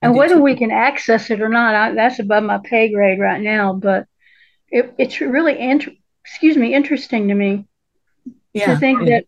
And 0.02 0.14
whether 0.14 0.40
we 0.40 0.56
can 0.56 0.70
access 0.70 1.28
it 1.30 1.42
or 1.42 1.50
not, 1.50 1.74
I, 1.74 1.94
that's 1.94 2.20
above 2.20 2.42
my 2.42 2.58
pay 2.64 2.90
grade 2.90 3.20
right 3.20 3.40
now. 3.40 3.74
But 3.74 4.06
it, 4.70 4.94
it's 4.98 5.20
really 5.20 5.58
inter- 5.58 5.92
excuse 6.24 6.56
me 6.56 6.74
interesting 6.74 7.28
to 7.28 7.34
me 7.34 7.66
yeah, 8.52 8.66
to 8.66 8.76
think 8.78 9.02
yeah. 9.02 9.16
that 9.16 9.24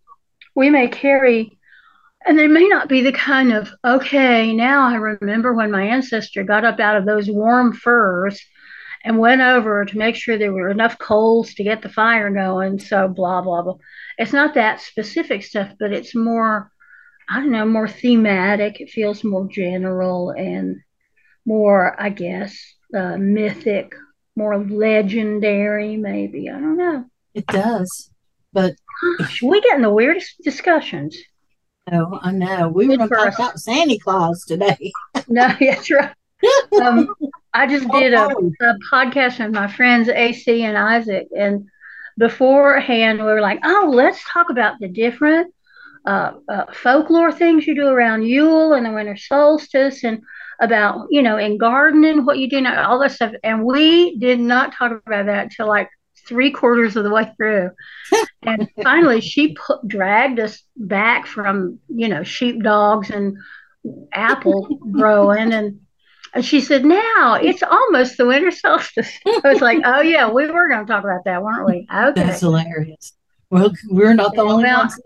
we 0.54 0.70
may 0.70 0.88
carry 0.88 1.58
and 2.26 2.38
they 2.38 2.46
may 2.46 2.68
not 2.68 2.88
be 2.88 3.02
the 3.02 3.12
kind 3.12 3.52
of, 3.52 3.70
okay, 3.84 4.52
now 4.52 4.88
I 4.88 4.94
remember 4.94 5.52
when 5.52 5.70
my 5.70 5.82
ancestor 5.82 6.44
got 6.44 6.64
up 6.64 6.78
out 6.78 6.96
of 6.96 7.04
those 7.04 7.28
warm 7.30 7.72
furs 7.72 8.40
and 9.04 9.18
went 9.18 9.40
over 9.40 9.84
to 9.84 9.98
make 9.98 10.14
sure 10.14 10.38
there 10.38 10.52
were 10.52 10.70
enough 10.70 10.98
coals 10.98 11.54
to 11.54 11.64
get 11.64 11.82
the 11.82 11.88
fire 11.88 12.30
going. 12.30 12.78
So, 12.78 13.08
blah, 13.08 13.42
blah, 13.42 13.62
blah. 13.62 13.76
It's 14.18 14.32
not 14.32 14.54
that 14.54 14.80
specific 14.80 15.42
stuff, 15.42 15.72
but 15.80 15.92
it's 15.92 16.14
more, 16.14 16.70
I 17.28 17.40
don't 17.40 17.50
know, 17.50 17.66
more 17.66 17.88
thematic. 17.88 18.80
It 18.80 18.90
feels 18.90 19.24
more 19.24 19.48
general 19.48 20.30
and 20.30 20.76
more, 21.44 22.00
I 22.00 22.10
guess, 22.10 22.56
uh, 22.96 23.16
mythic, 23.16 23.94
more 24.36 24.58
legendary, 24.58 25.96
maybe. 25.96 26.48
I 26.48 26.54
don't 26.54 26.76
know. 26.76 27.04
It 27.34 27.46
does. 27.46 28.10
But 28.52 28.74
we 29.42 29.60
get 29.60 29.76
in 29.76 29.82
the 29.82 29.90
weirdest 29.90 30.42
discussions. 30.42 31.16
Oh, 31.90 32.18
I 32.22 32.30
know. 32.32 32.68
We 32.68 32.86
were 32.86 32.96
going 32.96 33.08
to 33.08 33.14
talk 33.14 33.34
about 33.34 33.58
Santa 33.58 33.98
Claus 33.98 34.44
today. 34.44 34.92
no, 35.28 35.54
that's 35.58 35.90
right. 35.90 36.14
Um, 36.80 37.08
I 37.52 37.66
just 37.66 37.88
did 37.92 38.14
a, 38.14 38.26
a, 38.26 38.74
podcast 38.92 39.38
with 39.38 39.52
my 39.52 39.68
friends 39.68 40.08
AC 40.08 40.62
and 40.62 40.76
Isaac, 40.76 41.28
and 41.36 41.66
beforehand 42.18 43.18
we 43.18 43.24
were 43.24 43.40
like, 43.40 43.60
"Oh, 43.64 43.90
let's 43.92 44.22
talk 44.28 44.50
about 44.50 44.78
the 44.80 44.88
different 44.88 45.52
uh, 46.06 46.32
uh, 46.48 46.64
folklore 46.72 47.32
things 47.32 47.66
you 47.66 47.74
do 47.74 47.86
around 47.86 48.24
Yule 48.24 48.74
and 48.74 48.86
the 48.86 48.92
winter 48.92 49.16
solstice, 49.16 50.04
and 50.04 50.22
about 50.62 51.08
you 51.10 51.22
know 51.22 51.36
in 51.36 51.58
gardening 51.58 52.24
what 52.24 52.38
you 52.38 52.48
do, 52.48 52.56
and 52.56 52.66
all 52.66 52.98
that 53.00 53.12
stuff." 53.12 53.32
And 53.44 53.64
we 53.64 54.16
did 54.16 54.40
not 54.40 54.74
talk 54.74 54.92
about 55.06 55.26
that 55.26 55.44
until 55.44 55.68
like 55.68 55.90
three 56.26 56.50
quarters 56.50 56.96
of 56.96 57.04
the 57.04 57.10
way 57.10 57.30
through. 57.36 57.70
and 58.42 58.68
finally, 58.82 59.20
she 59.20 59.54
put, 59.54 59.86
dragged 59.86 60.40
us 60.40 60.62
back 60.76 61.26
from, 61.26 61.78
you 61.88 62.08
know, 62.08 62.22
sheepdogs 62.22 63.10
and 63.10 63.36
apple 64.12 64.78
growing. 64.90 65.52
And, 65.52 65.80
and 66.34 66.44
she 66.44 66.60
said, 66.60 66.84
Now 66.84 67.34
it's 67.34 67.62
almost 67.62 68.16
the 68.16 68.26
winter 68.26 68.50
solstice. 68.50 69.10
I 69.26 69.40
was 69.44 69.60
like, 69.60 69.80
Oh, 69.84 70.00
yeah, 70.00 70.30
we 70.30 70.46
were 70.46 70.68
going 70.68 70.86
to 70.86 70.92
talk 70.92 71.04
about 71.04 71.24
that, 71.24 71.42
weren't 71.42 71.66
we? 71.66 71.86
Okay. 71.94 72.22
That's 72.22 72.40
hilarious. 72.40 73.12
Well, 73.50 73.72
we're 73.90 74.14
not 74.14 74.34
the 74.34 74.42
only 74.42 74.64
well, 74.64 74.78
ones 74.78 74.98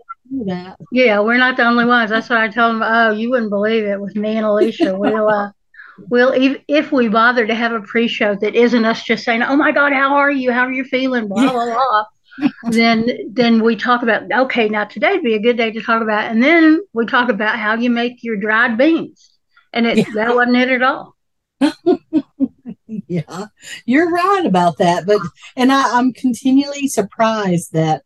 that. 0.45 0.77
Yeah, 0.91 1.19
we're 1.19 1.37
not 1.37 1.57
the 1.57 1.65
only 1.65 1.85
ones. 1.85 2.09
That's 2.09 2.29
why 2.29 2.43
I 2.43 2.47
told 2.47 2.75
them. 2.75 2.83
Oh, 2.83 3.11
you 3.11 3.29
wouldn't 3.29 3.49
believe 3.49 3.83
it 3.83 3.99
with 3.99 4.15
me 4.15 4.37
and 4.37 4.45
Alicia. 4.45 4.97
We'll, 4.97 5.29
uh, 5.29 5.51
well, 6.09 6.31
if, 6.31 6.61
if 6.67 6.91
we 6.91 7.07
bother 7.07 7.45
to 7.45 7.55
have 7.55 7.71
a 7.71 7.81
pre-show 7.81 8.35
that 8.35 8.55
isn't 8.55 8.85
us 8.85 9.03
just 9.03 9.23
saying, 9.23 9.43
"Oh 9.43 9.55
my 9.55 9.71
God, 9.71 9.93
how 9.93 10.15
are 10.15 10.31
you? 10.31 10.51
How 10.51 10.65
are 10.65 10.71
you 10.71 10.83
feeling?" 10.83 11.27
Blah 11.27 11.51
blah 11.51 11.65
blah. 11.65 12.05
then 12.69 13.09
then 13.31 13.63
we 13.63 13.75
talk 13.75 14.03
about 14.03 14.31
okay, 14.31 14.69
now 14.69 14.85
today'd 14.85 15.23
be 15.23 15.33
a 15.33 15.41
good 15.41 15.57
day 15.57 15.71
to 15.71 15.81
talk 15.81 16.01
about, 16.01 16.31
and 16.31 16.41
then 16.41 16.81
we 16.93 17.05
talk 17.05 17.29
about 17.29 17.57
how 17.57 17.75
you 17.75 17.89
make 17.89 18.23
your 18.23 18.37
dried 18.37 18.77
beans, 18.77 19.31
and 19.73 19.85
it 19.85 19.97
yeah. 19.97 20.05
that 20.15 20.35
wasn't 20.35 20.57
it 20.57 20.69
at 20.69 20.83
all. 20.83 21.15
yeah, 22.87 23.45
you're 23.85 24.11
right 24.11 24.45
about 24.45 24.77
that. 24.77 25.05
But 25.05 25.19
and 25.55 25.71
I, 25.71 25.97
I'm 25.97 26.13
continually 26.13 26.87
surprised 26.87 27.73
that 27.73 28.03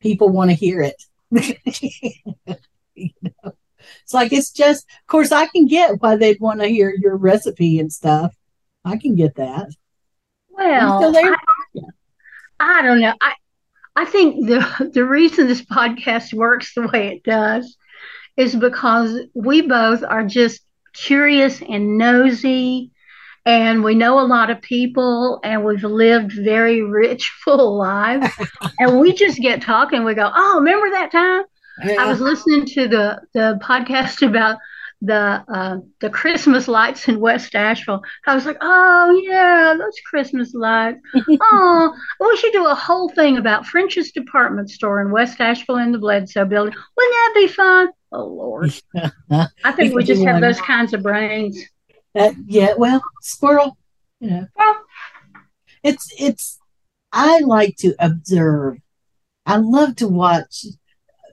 people 0.00 0.28
want 0.28 0.50
to 0.50 0.56
hear 0.56 0.80
it. 0.82 1.02
You 2.94 3.10
know? 3.22 3.52
It's 4.02 4.14
like 4.14 4.32
it's 4.32 4.50
just, 4.50 4.84
of 4.84 5.06
course, 5.06 5.32
I 5.32 5.46
can 5.46 5.66
get 5.66 6.00
why 6.00 6.16
they'd 6.16 6.40
want 6.40 6.60
to 6.60 6.68
hear 6.68 6.94
your 6.96 7.16
recipe 7.16 7.78
and 7.78 7.92
stuff. 7.92 8.34
I 8.84 8.96
can 8.96 9.14
get 9.14 9.36
that. 9.36 9.70
Well, 10.50 11.16
I, 11.16 11.36
I 12.60 12.82
don't 12.82 13.00
know. 13.00 13.14
I 13.20 13.32
I 13.94 14.04
think 14.04 14.46
the 14.46 14.90
the 14.94 15.04
reason 15.04 15.46
this 15.46 15.62
podcast 15.62 16.32
works 16.32 16.74
the 16.74 16.88
way 16.88 17.08
it 17.08 17.24
does 17.24 17.76
is 18.36 18.54
because 18.54 19.20
we 19.34 19.62
both 19.62 20.02
are 20.02 20.24
just 20.24 20.62
curious 20.94 21.60
and 21.62 21.98
nosy 21.98 22.90
and 23.44 23.82
we 23.82 23.94
know 23.94 24.20
a 24.20 24.26
lot 24.26 24.50
of 24.50 24.60
people 24.62 25.40
and 25.42 25.64
we've 25.64 25.84
lived 25.84 26.32
very 26.32 26.82
rich 26.82 27.32
full 27.44 27.76
lives 27.76 28.28
and 28.78 29.00
we 29.00 29.12
just 29.12 29.38
get 29.38 29.62
talking 29.62 30.04
we 30.04 30.14
go 30.14 30.30
oh 30.34 30.58
remember 30.58 30.90
that 30.90 31.10
time 31.10 31.44
yeah. 31.84 31.96
i 31.98 32.06
was 32.06 32.20
listening 32.20 32.64
to 32.64 32.88
the 32.88 33.20
the 33.34 33.58
podcast 33.62 34.26
about 34.26 34.58
the 35.04 35.44
uh, 35.52 35.78
the 36.00 36.08
Christmas 36.08 36.68
lights 36.68 37.08
in 37.08 37.18
West 37.18 37.54
Asheville. 37.54 38.02
I 38.26 38.34
was 38.34 38.46
like, 38.46 38.58
oh 38.60 39.20
yeah, 39.24 39.74
those 39.76 39.96
Christmas 40.06 40.54
lights. 40.54 41.00
oh, 41.40 41.92
we 42.20 42.36
should 42.36 42.52
do 42.52 42.66
a 42.66 42.74
whole 42.74 43.08
thing 43.08 43.36
about 43.36 43.66
French's 43.66 44.12
department 44.12 44.70
store 44.70 45.00
in 45.02 45.10
West 45.10 45.40
Asheville 45.40 45.78
in 45.78 45.90
the 45.90 45.98
Bledsoe 45.98 46.44
building. 46.44 46.74
Wouldn't 46.96 47.14
that 47.14 47.32
be 47.34 47.48
fun? 47.48 47.88
Oh 48.12 48.26
Lord, 48.26 48.72
I 49.64 49.72
think 49.72 49.94
we 49.94 50.04
just 50.04 50.22
have 50.22 50.40
those 50.40 50.60
kinds 50.60 50.94
of 50.94 51.02
brains. 51.02 51.60
Uh, 52.14 52.32
yeah, 52.46 52.74
well, 52.76 53.02
squirrel. 53.20 53.76
You 54.20 54.30
know, 54.30 54.76
it's 55.82 56.12
it's. 56.18 56.58
I 57.12 57.40
like 57.40 57.76
to 57.78 57.94
observe. 57.98 58.78
I 59.44 59.56
love 59.56 59.96
to 59.96 60.08
watch 60.08 60.64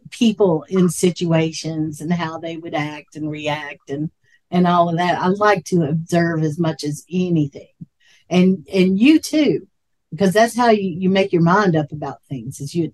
people 0.09 0.65
in 0.69 0.89
situations 0.89 2.01
and 2.01 2.11
how 2.11 2.39
they 2.39 2.57
would 2.57 2.73
act 2.73 3.15
and 3.15 3.29
react 3.29 3.89
and 3.89 4.09
and 4.51 4.67
all 4.67 4.89
of 4.89 4.97
that. 4.97 5.19
I 5.19 5.27
like 5.27 5.65
to 5.65 5.83
observe 5.83 6.43
as 6.43 6.57
much 6.57 6.83
as 6.83 7.05
anything. 7.11 7.73
And 8.29 8.67
and 8.71 8.99
you 8.99 9.19
too, 9.19 9.67
because 10.11 10.33
that's 10.33 10.55
how 10.55 10.69
you, 10.69 10.89
you 10.89 11.09
make 11.09 11.31
your 11.33 11.41
mind 11.41 11.75
up 11.75 11.91
about 11.91 12.23
things 12.23 12.59
is 12.59 12.75
you 12.75 12.91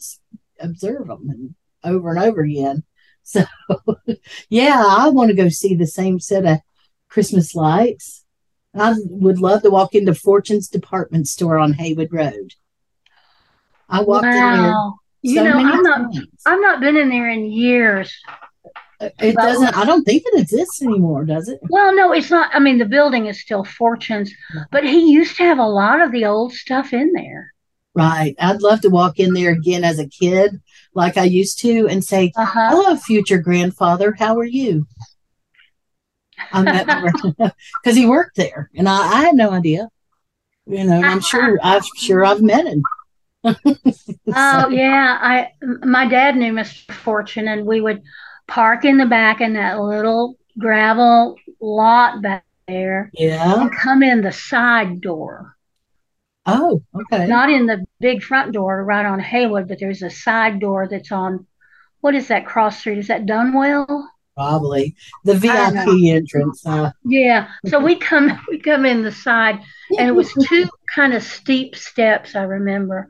observe 0.60 1.08
them 1.08 1.30
and 1.30 1.56
over 1.84 2.10
and 2.10 2.19
over 2.19 2.41
again. 2.41 2.84
So 3.24 3.43
yeah, 4.50 4.84
I 4.86 5.10
want 5.10 5.30
to 5.30 5.36
go 5.36 5.50
see 5.50 5.76
the 5.76 5.88
same 5.88 6.19
set 6.19 6.45
of 6.45 6.60
Christmas 7.15 7.56
lights. 7.56 8.25
I 8.75 8.93
would 9.06 9.39
love 9.39 9.63
to 9.63 9.69
walk 9.69 9.95
into 9.95 10.13
Fortune's 10.13 10.67
department 10.67 11.30
store 11.30 11.58
on 11.58 11.71
Haywood 11.71 12.10
Road. 12.12 12.54
I 13.88 14.01
walked 14.01 14.25
wow. 14.25 14.54
in 14.54 14.62
there 14.62 14.73
you 15.21 15.36
so 15.38 15.43
know, 15.43 15.58
I'm 15.58 15.82
not. 15.82 16.13
Times. 16.13 16.28
I've 16.45 16.62
not 16.62 16.82
been 16.82 16.97
in 16.97 17.10
there 17.10 17.30
in 17.30 17.45
years. 17.45 18.13
It 18.99 19.36
doesn't. 19.36 19.75
I 19.75 19.86
don't 19.86 20.04
think 20.04 20.23
it 20.25 20.39
exists 20.39 20.84
anymore, 20.84 21.25
does 21.25 21.49
it? 21.49 21.60
Well, 21.69 21.95
no, 21.95 22.12
it's 22.12 22.30
not. 22.30 22.54
I 22.54 22.60
mean, 22.60 22.78
the 22.78 22.86
building 22.86 23.25
is 23.25 23.41
still 23.41 23.63
Fortune's, 23.63 24.32
but 24.71 24.84
he 24.84 25.12
used 25.12 25.36
to 25.38 25.43
have 25.43 25.58
a 25.58 25.65
lot 25.65 25.99
of 25.99 26.12
the 26.12 26.25
old 26.25 26.54
stuff 26.54 26.93
in 26.93 27.12
there. 27.13 27.54
Right. 27.95 28.36
I'd 28.39 28.62
love 28.62 28.82
to 28.82 28.89
walk 28.89 29.19
in 29.19 29.34
there 29.34 29.51
again 29.51 29.84
as 29.84 29.99
a 29.99 30.08
kid, 30.08 30.62
like 30.93 31.17
I 31.17 31.23
used 31.23 31.60
to, 31.62 31.88
and 31.88 32.04
say, 32.04 32.32
uh-huh. 32.36 32.69
"Hello, 32.69 32.95
future 32.95 33.39
grandfather. 33.39 34.13
How 34.19 34.38
are 34.38 34.45
you?" 34.45 34.86
I 36.51 36.62
met 36.62 36.88
because 37.84 37.97
he 37.97 38.05
worked 38.05 38.36
there, 38.36 38.69
and 38.75 38.88
I, 38.88 38.97
I, 38.97 39.21
had 39.21 39.36
no 39.36 39.51
idea. 39.51 39.89
You 40.65 40.84
know, 40.84 41.01
I'm 41.01 41.21
sure. 41.21 41.60
I'm 41.62 41.81
sure 41.97 42.25
I've 42.25 42.41
met 42.41 42.65
him. 42.65 42.84
oh 43.43 44.69
yeah, 44.69 45.17
I 45.21 45.51
my 45.62 46.08
dad 46.08 46.36
knew 46.36 46.53
Mr. 46.53 46.91
Fortune, 46.93 47.47
and 47.47 47.65
we 47.65 47.81
would 47.81 48.01
park 48.47 48.86
in 48.86 48.97
the 48.97 49.05
back 49.05 49.41
in 49.41 49.53
that 49.53 49.79
little 49.79 50.38
gravel 50.58 51.36
lot 51.60 52.21
back 52.21 52.45
there. 52.67 53.12
Yeah, 53.13 53.62
and 53.62 53.71
come 53.71 54.01
in 54.01 54.21
the 54.21 54.31
side 54.31 55.01
door. 55.01 55.55
Oh, 56.45 56.84
okay. 56.93 57.25
Not 57.27 57.49
in 57.49 57.65
the 57.65 57.86
big 57.99 58.21
front 58.21 58.53
door 58.53 58.84
right 58.84 59.05
on 59.05 59.19
Haywood, 59.19 59.67
but 59.67 59.79
there's 59.79 60.03
a 60.03 60.10
side 60.10 60.60
door 60.60 60.88
that's 60.89 61.12
on. 61.12 61.47
What 62.01 62.15
is 62.15 62.27
that 62.27 62.45
cross 62.45 62.79
street? 62.79 62.99
Is 62.99 63.08
that 63.08 63.25
Dunwell? 63.25 64.08
Probably 64.36 64.95
the 65.24 65.36
VIP 65.36 65.88
entrance. 66.13 66.63
Yeah. 67.06 67.48
So 67.67 67.80
we 67.80 67.95
come 67.95 68.39
we 68.50 68.60
come 68.60 68.86
in 68.86 69.02
the 69.02 69.12
side, 69.12 69.60
and 69.98 70.08
it 70.08 70.12
was 70.12 70.32
two 70.48 70.69
kind 70.93 71.13
of 71.13 71.24
steep 71.24 71.76
steps. 71.76 72.36
I 72.36 72.43
remember, 72.43 73.08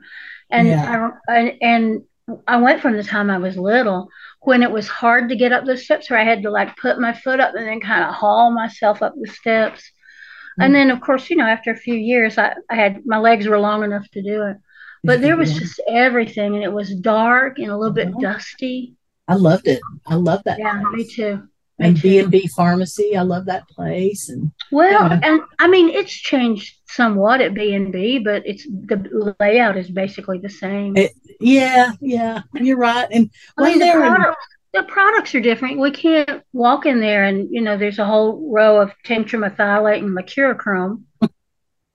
and 0.50 0.68
yeah. 0.68 1.12
I, 1.28 1.58
and 1.62 2.04
I 2.48 2.58
went 2.58 2.82
from 2.82 2.96
the 2.96 3.04
time 3.04 3.30
I 3.30 3.38
was 3.38 3.58
little 3.58 4.10
when 4.42 4.64
it 4.64 4.72
was 4.72 4.88
hard 4.88 5.30
to 5.30 5.36
get 5.36 5.52
up 5.52 5.66
the 5.66 5.78
steps, 5.78 6.10
where 6.10 6.20
I 6.20 6.24
had 6.24 6.44
to 6.44 6.52
like 6.52 6.78
put 6.78 7.00
my 7.00 7.14
foot 7.14 7.40
up 7.40 7.56
and 7.56 7.68
then 7.68 7.82
kind 7.82 8.04
of 8.04 8.14
haul 8.14 8.52
myself 8.52 9.02
up 9.02 9.14
the 9.20 9.28
steps. 9.28 9.82
Mm-hmm. 9.82 10.62
And 10.62 10.76
then, 10.76 10.92
of 10.92 11.02
course, 11.02 11.30
you 11.30 11.36
know, 11.36 11.46
after 11.46 11.72
a 11.72 11.78
few 11.78 11.96
years, 11.96 12.38
I, 12.38 12.54
I 12.70 12.76
had 12.76 13.06
my 13.06 13.18
legs 13.18 13.48
were 13.48 13.60
long 13.60 13.84
enough 13.84 14.10
to 14.12 14.22
do 14.22 14.44
it. 14.44 14.58
But 15.04 15.22
there 15.22 15.38
was 15.38 15.54
just 15.54 15.80
everything, 15.88 16.56
and 16.56 16.64
it 16.64 16.74
was 16.74 16.96
dark 16.96 17.60
and 17.60 17.70
a 17.70 17.78
little 17.78 17.94
bit 17.94 18.08
uh-huh. 18.08 18.22
dusty. 18.22 18.96
I 19.28 19.36
loved 19.36 19.68
it. 19.68 19.82
I 20.08 20.16
love 20.16 20.42
that. 20.46 20.60
Yeah, 20.60 20.82
place. 20.82 21.08
me 21.08 21.14
too. 21.14 21.48
Me 21.78 21.88
and 21.88 22.02
B 22.02 22.20
and 22.20 22.32
B 22.32 22.48
Pharmacy, 22.56 23.18
I 23.18 23.24
love 23.24 23.46
that 23.46 23.68
place. 23.68 24.30
And 24.30 24.52
well, 24.72 25.10
yeah. 25.10 25.20
and 25.22 25.42
I 25.60 25.68
mean, 25.68 25.90
it's 25.90 26.14
changed 26.14 26.78
somewhat 26.88 27.42
at 27.42 27.54
B 27.54 27.74
and 27.74 27.92
B, 27.92 28.20
but 28.20 28.44
it's 28.46 28.66
the 28.66 29.36
layout 29.42 29.76
is 29.76 29.90
basically 29.90 30.38
the 30.38 30.50
same. 30.50 30.96
It, 30.96 31.12
yeah, 31.42 31.92
yeah, 32.00 32.44
you're 32.54 32.78
right. 32.78 33.08
And 33.12 33.30
I 33.58 33.64
mean, 33.64 33.80
the, 33.80 33.92
product, 33.92 34.38
the 34.74 34.84
products 34.84 35.36
are 35.36 35.42
different. 35.42 35.80
We 35.80 35.92
can't 35.92 36.44
walk 36.54 36.86
in 36.86 37.02
there 37.02 37.26
and 37.26 37.50
you 37.52 37.60
know, 37.60 37.78
there's 37.78 38.00
a 38.00 38.06
whole 38.06 38.50
row 38.50 38.80
of 38.80 38.94
tetramethylated 39.06 39.98
and 39.98 40.18
mercurochrome. 40.18 41.04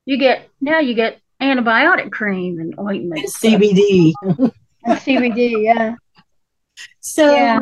you 0.05 0.19
get 0.19 0.47
now 0.61 0.81
you 0.81 0.93
get 0.93 1.21
antibiotic 1.41 2.13
cream 2.13 2.59
and 2.59 2.79
ointment, 2.79 3.23
and 3.23 3.33
CBD, 3.33 4.13
and 4.85 4.99
CBD, 4.99 5.65
yeah. 5.65 5.95
So 7.01 7.35
yeah. 7.35 7.61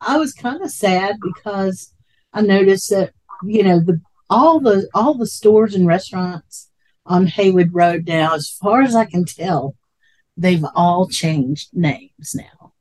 I 0.00 0.16
was 0.18 0.32
kind 0.32 0.62
of 0.62 0.70
sad 0.70 1.16
because 1.20 1.92
I 2.32 2.42
noticed 2.42 2.90
that 2.90 3.12
you 3.44 3.62
know 3.62 3.80
the 3.80 4.00
all 4.30 4.60
the 4.60 4.88
all 4.94 5.14
the 5.14 5.26
stores 5.26 5.74
and 5.74 5.86
restaurants 5.86 6.70
on 7.06 7.26
Haywood 7.26 7.70
Road 7.72 8.06
now, 8.06 8.34
as 8.34 8.50
far 8.50 8.82
as 8.82 8.94
I 8.94 9.06
can 9.06 9.24
tell, 9.24 9.74
they've 10.36 10.64
all 10.74 11.08
changed 11.08 11.70
names 11.72 12.34
now. 12.34 12.72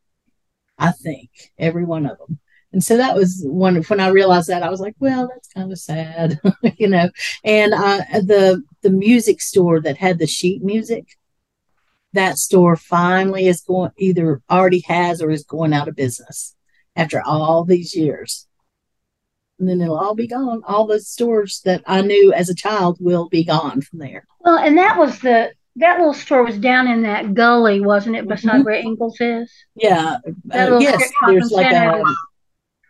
I 0.77 0.91
think 0.91 1.29
every 1.57 1.85
one 1.85 2.05
of 2.05 2.17
them. 2.19 2.39
And 2.73 2.83
so 2.83 2.97
that 2.97 3.15
was 3.15 3.41
one 3.45 3.81
when 3.83 3.99
I 3.99 4.09
realized 4.09 4.49
that 4.49 4.61
I 4.61 4.69
was 4.69 4.81
like, 4.81 4.95
well, 4.99 5.27
that's 5.27 5.47
kind 5.47 5.71
of 5.71 5.79
sad, 5.79 6.39
you 6.77 6.87
know. 6.87 7.09
And 7.43 7.73
uh, 7.73 8.01
the 8.21 8.61
the 8.81 8.89
music 8.89 9.41
store 9.41 9.79
that 9.81 9.97
had 9.97 10.19
the 10.19 10.27
sheet 10.27 10.61
music, 10.63 11.16
that 12.13 12.37
store 12.37 12.75
finally 12.75 13.47
is 13.47 13.61
going 13.61 13.91
either 13.97 14.41
already 14.49 14.79
has 14.87 15.21
or 15.21 15.29
is 15.29 15.43
going 15.43 15.73
out 15.73 15.87
of 15.87 15.95
business 15.95 16.55
after 16.95 17.21
all 17.21 17.63
these 17.63 17.95
years. 17.95 18.47
And 19.59 19.67
then 19.67 19.81
it'll 19.81 19.97
all 19.97 20.15
be 20.15 20.27
gone. 20.27 20.61
All 20.67 20.85
the 20.85 20.99
stores 20.99 21.61
that 21.65 21.81
I 21.87 22.01
knew 22.01 22.31
as 22.31 22.49
a 22.49 22.55
child 22.55 22.97
will 22.99 23.27
be 23.27 23.43
gone 23.43 23.81
from 23.81 23.99
there. 23.99 24.25
Well, 24.41 24.57
and 24.57 24.77
that 24.77 24.97
was 24.97 25.19
the 25.19 25.51
that 25.77 25.99
little 25.99 26.13
store 26.13 26.43
was 26.43 26.57
down 26.57 26.87
in 26.87 27.03
that 27.03 27.33
gully, 27.33 27.81
wasn't 27.81 28.15
it, 28.15 28.27
beside 28.27 28.55
mm-hmm. 28.55 28.63
where 28.63 28.75
Ingles 28.75 29.17
is? 29.19 29.51
Yeah. 29.75 30.17
Uh, 30.51 30.79
yes, 30.79 31.11
there's 31.27 31.51
like 31.51 31.71
a, 31.71 32.03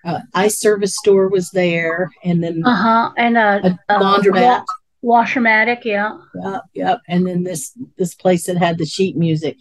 a, 0.05 0.23
ice 0.33 0.59
service 0.59 0.95
store 0.95 1.27
was 1.27 1.49
there, 1.51 2.09
and 2.23 2.41
then 2.41 2.63
uh 2.65 2.75
huh, 2.75 3.11
and 3.17 3.37
a, 3.37 3.77
a 3.89 3.99
laundromat. 3.99 4.63
Washermatic, 5.03 5.85
yeah. 5.85 6.17
Yep, 6.35 6.61
yep. 6.73 7.01
And 7.07 7.27
then 7.27 7.43
this 7.43 7.77
this 7.97 8.15
place 8.15 8.45
that 8.47 8.57
had 8.57 8.77
the 8.77 8.85
sheet 8.85 9.15
music, 9.15 9.57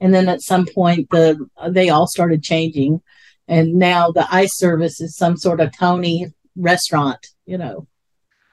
and 0.00 0.14
then 0.14 0.28
at 0.28 0.42
some 0.42 0.66
point 0.66 1.10
the 1.10 1.48
they 1.68 1.88
all 1.88 2.06
started 2.06 2.42
changing, 2.42 3.02
and 3.48 3.74
now 3.74 4.10
the 4.10 4.26
ice 4.30 4.56
service 4.56 5.00
is 5.00 5.16
some 5.16 5.36
sort 5.36 5.60
of 5.60 5.76
Tony 5.76 6.32
restaurant. 6.56 7.26
You 7.46 7.58
know, 7.58 7.86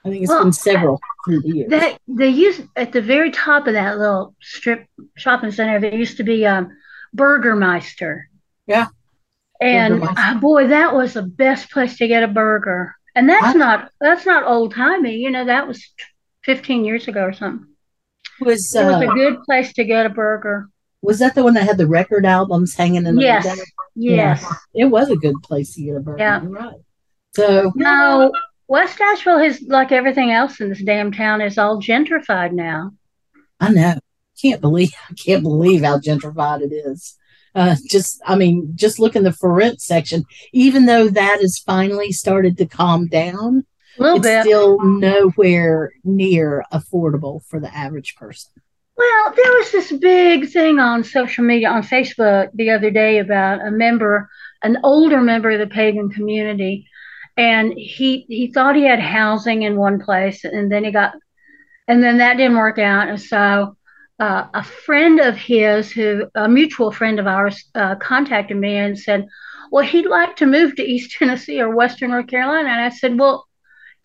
I 0.04 0.10
think 0.10 0.22
it's 0.22 0.30
well, 0.30 0.42
been 0.42 0.52
several 0.52 1.00
through 1.24 1.42
the 1.42 1.56
years. 1.56 1.70
That 1.70 1.98
they 2.08 2.28
used 2.28 2.62
at 2.76 2.92
the 2.92 3.00
very 3.00 3.30
top 3.30 3.66
of 3.66 3.74
that 3.74 3.98
little 3.98 4.34
strip 4.40 4.86
shopping 5.16 5.52
center. 5.52 5.80
There 5.80 5.94
used 5.94 6.16
to 6.18 6.24
be 6.24 6.44
um, 6.46 6.76
Burgermeister. 7.14 8.28
Yeah. 8.66 8.88
And 9.60 10.02
uh, 10.02 10.34
boy, 10.34 10.66
that 10.66 10.94
was 10.94 11.14
the 11.14 11.22
best 11.22 11.70
place 11.70 11.96
to 11.98 12.08
get 12.08 12.22
a 12.22 12.28
burger. 12.28 12.94
And 13.14 13.28
that's 13.28 13.46
I, 13.46 13.52
not 13.52 13.90
that's 14.00 14.26
not 14.26 14.44
old 14.44 14.74
timey. 14.74 15.16
You 15.16 15.30
know, 15.30 15.44
that 15.44 15.68
was 15.68 15.92
15 16.44 16.84
years 16.84 17.08
ago 17.08 17.24
or 17.24 17.32
something. 17.32 17.68
Was, 18.40 18.74
uh, 18.76 18.80
it 18.80 18.84
was 18.84 19.02
a 19.02 19.10
uh, 19.10 19.14
good 19.14 19.42
place 19.44 19.72
to 19.74 19.84
get 19.84 20.06
a 20.06 20.10
burger. 20.10 20.68
Was 21.02 21.18
that 21.18 21.34
the 21.34 21.44
one 21.44 21.54
that 21.54 21.64
had 21.64 21.78
the 21.78 21.86
record 21.86 22.24
albums 22.24 22.74
hanging 22.74 23.06
in 23.06 23.16
the 23.16 23.22
yes. 23.22 23.44
Yes. 23.94 24.42
Yeah. 24.42 24.86
It 24.86 24.86
was 24.86 25.10
a 25.10 25.16
good 25.16 25.36
place 25.42 25.74
to 25.74 25.82
get 25.82 25.96
a 25.96 26.00
burger. 26.00 26.18
Yeah. 26.18 26.42
You're 26.42 26.50
right. 26.50 26.76
So 27.34 27.72
no, 27.74 28.32
West 28.68 29.00
Asheville 29.00 29.38
is 29.38 29.62
like 29.62 29.92
everything 29.92 30.30
else 30.30 30.60
in 30.60 30.68
this 30.68 30.82
damn 30.82 31.12
town 31.12 31.40
is 31.40 31.58
all 31.58 31.80
gentrified 31.80 32.52
now. 32.52 32.92
I 33.60 33.70
know. 33.70 33.98
Can't 34.40 34.60
believe 34.60 34.92
I 35.10 35.14
can't 35.14 35.42
believe 35.42 35.82
how 35.82 35.98
gentrified 35.98 36.62
it 36.62 36.72
is. 36.72 37.16
Uh, 37.54 37.76
just 37.88 38.20
I 38.26 38.34
mean, 38.34 38.72
just 38.74 38.98
look 38.98 39.14
in 39.14 39.22
the 39.22 39.32
for 39.32 39.52
rent 39.52 39.80
section. 39.80 40.24
Even 40.52 40.86
though 40.86 41.08
that 41.08 41.40
has 41.40 41.58
finally 41.58 42.12
started 42.12 42.56
to 42.58 42.66
calm 42.66 43.06
down, 43.06 43.64
A 43.98 44.02
little 44.02 44.18
it's 44.18 44.26
bit. 44.26 44.42
still 44.42 44.80
nowhere 44.82 45.92
near 46.04 46.64
affordable 46.72 47.44
for 47.46 47.60
the 47.60 47.74
average 47.74 48.16
person. 48.16 48.52
Well, 48.96 49.32
there 49.34 49.52
was 49.52 49.72
this 49.72 49.92
big 49.92 50.50
thing 50.50 50.78
on 50.78 51.02
social 51.02 51.44
media, 51.44 51.68
on 51.68 51.82
Facebook 51.82 52.50
the 52.54 52.70
other 52.70 52.90
day 52.90 53.18
about 53.18 53.66
a 53.66 53.70
member, 53.70 54.30
an 54.62 54.78
older 54.84 55.20
member 55.20 55.50
of 55.50 55.58
the 55.58 55.66
pagan 55.66 56.10
community, 56.10 56.86
and 57.36 57.72
he 57.76 58.24
he 58.28 58.52
thought 58.52 58.76
he 58.76 58.84
had 58.84 59.00
housing 59.00 59.62
in 59.62 59.76
one 59.76 60.00
place, 60.00 60.44
and 60.44 60.70
then 60.70 60.84
he 60.84 60.92
got, 60.92 61.14
and 61.88 62.02
then 62.02 62.18
that 62.18 62.36
didn't 62.36 62.56
work 62.56 62.78
out, 62.78 63.08
and 63.08 63.20
so 63.20 63.76
uh, 64.20 64.46
a 64.54 64.62
friend 64.62 65.18
of 65.18 65.36
his, 65.36 65.90
who 65.90 66.26
a 66.36 66.48
mutual 66.48 66.92
friend 66.92 67.18
of 67.18 67.26
ours, 67.26 67.64
uh, 67.74 67.96
contacted 67.96 68.56
me 68.56 68.76
and 68.76 68.96
said, 68.98 69.26
"Well, 69.72 69.84
he'd 69.84 70.06
like 70.06 70.36
to 70.36 70.46
move 70.46 70.76
to 70.76 70.84
East 70.84 71.16
Tennessee 71.18 71.60
or 71.60 71.74
Western 71.74 72.10
North 72.10 72.28
Carolina," 72.28 72.68
and 72.68 72.80
I 72.80 72.90
said, 72.90 73.18
"Well, 73.18 73.48